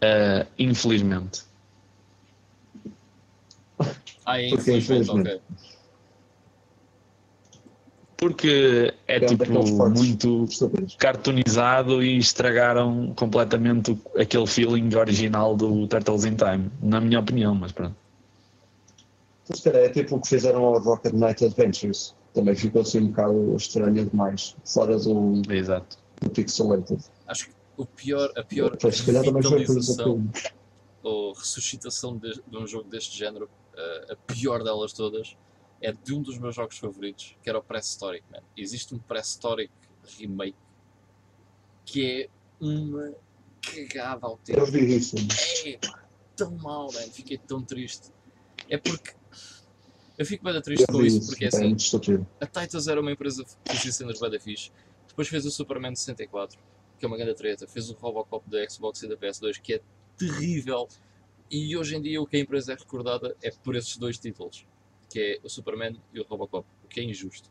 [0.00, 1.42] Ah, infelizmente.
[4.24, 5.40] Ah, é Porque, infelizmente, ok.
[8.16, 10.46] Porque é, É tipo muito
[10.96, 17.72] cartoonizado e estragaram completamente aquele feeling original do Turtles in Time, na minha opinião, mas
[17.72, 17.96] pronto.
[19.44, 22.14] Então, se calhar é tipo o que fizeram ao Rocket Knight Adventures.
[22.32, 25.98] Também ficou assim um bocado estranho demais, fora do, Exato.
[26.20, 27.04] do Pixelated.
[27.26, 30.30] Acho que o pior, a pior Pois, se calhar também foi por isso revitalização
[31.02, 35.36] ou ressuscitação de, de um jogo deste género, eh, a pior delas todas,
[35.80, 38.38] é de um dos meus jogos favoritos, que era o Prehistoric, man.
[38.56, 39.72] Existe um Prehistoric
[40.18, 40.56] remake
[41.84, 42.28] que é
[42.60, 43.12] uma
[43.60, 44.66] cagada Eu autêntica.
[44.66, 45.16] vi isso.
[45.66, 46.04] É pá,
[46.36, 47.00] tão mal, man.
[47.12, 48.10] Fiquei tão triste.
[48.68, 49.12] É porque
[50.22, 51.26] eu fico bem triste Eu com isso, isso.
[51.28, 51.76] porque é É assim,
[52.40, 54.70] a Titus era uma empresa que fazia cenas bem da fixe.
[55.08, 56.58] Depois fez o Superman 64,
[56.98, 57.66] que é uma grande treta.
[57.66, 59.80] Fez o Robocop da Xbox e da PS2, que é
[60.16, 60.88] terrível.
[61.50, 64.66] E hoje em dia o que a empresa é recordada é por esses dois títulos,
[65.10, 67.50] que é o Superman e o Robocop, o que é injusto.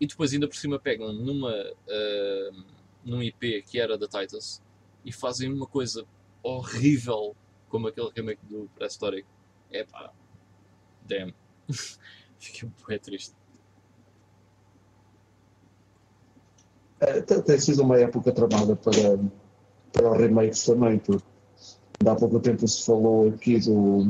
[0.00, 2.50] E depois ainda por cima pegam numa, ah,
[3.04, 4.60] num IP que era da Titus
[5.04, 6.06] e fazem uma coisa
[6.42, 7.34] horrível
[7.68, 9.26] como aquele remake do Prehistoric.
[9.70, 10.12] É pá,
[11.06, 11.32] damn.
[12.38, 13.34] Fiquei bem triste.
[17.00, 19.18] É, tem, sido uma época tramada para,
[19.92, 21.24] para remakes também, porque
[22.04, 24.04] há pouco tempo se falou aqui do,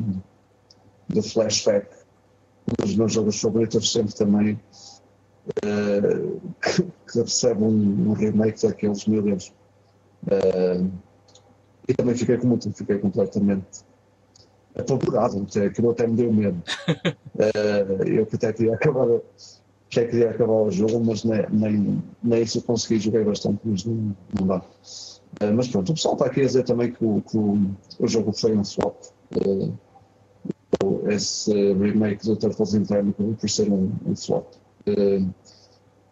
[1.09, 1.89] do Flashback,
[2.67, 4.61] um dos meus jogos favoritos sempre também,
[5.63, 6.01] eh,
[6.63, 6.83] que,
[7.13, 9.37] que recebe um, um remake daqueles, meu.
[10.31, 10.85] Eh,
[11.89, 13.85] e também fiquei como tu, fiquei completamente
[14.79, 16.63] apavorado, até, aquilo até me deu medo.
[17.41, 19.07] Eh, eu que até queria acabar,
[19.93, 23.85] até queria acabar o jogo, mas nem, nem, nem isso eu consegui, joguei bastante, mas
[23.85, 24.63] não, não dá.
[25.39, 28.09] Eh, mas pronto, o pessoal está aqui a dizer também que o, que o, o
[28.09, 28.97] jogo foi um flop.
[29.37, 29.71] Eh,
[31.11, 34.49] esse remake do Turtles in Time acabou por ser um, um flop.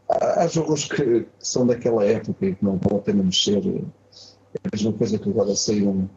[0.08, 3.58] Há, há jogos que, que são daquela época e que não vale a pena mexer.
[3.66, 6.08] É a mesma coisa que agora saíram um,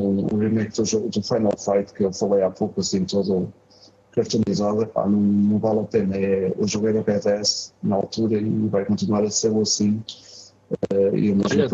[0.00, 3.52] um remake do, jogo- do Final Fight que eu falei há pouco, assim, todo
[4.12, 6.16] cartoonizado, pá, não, não vale a pena.
[6.16, 10.02] É, o jogo era BDS na altura e vai continuar a ser assim.
[10.90, 11.66] eh, e o Olha.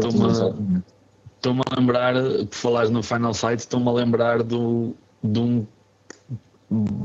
[1.36, 5.66] Estou-me a lembrar, por falares no Final Fight, estou-me a lembrar do, de um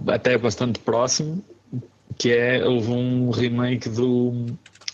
[0.08, 1.44] até bastante próximo,
[2.18, 4.46] que é, houve um remake do,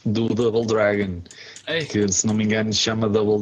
[0.06, 1.22] do Double Dragon,
[1.68, 3.40] Ei, que se não me engano se chama Double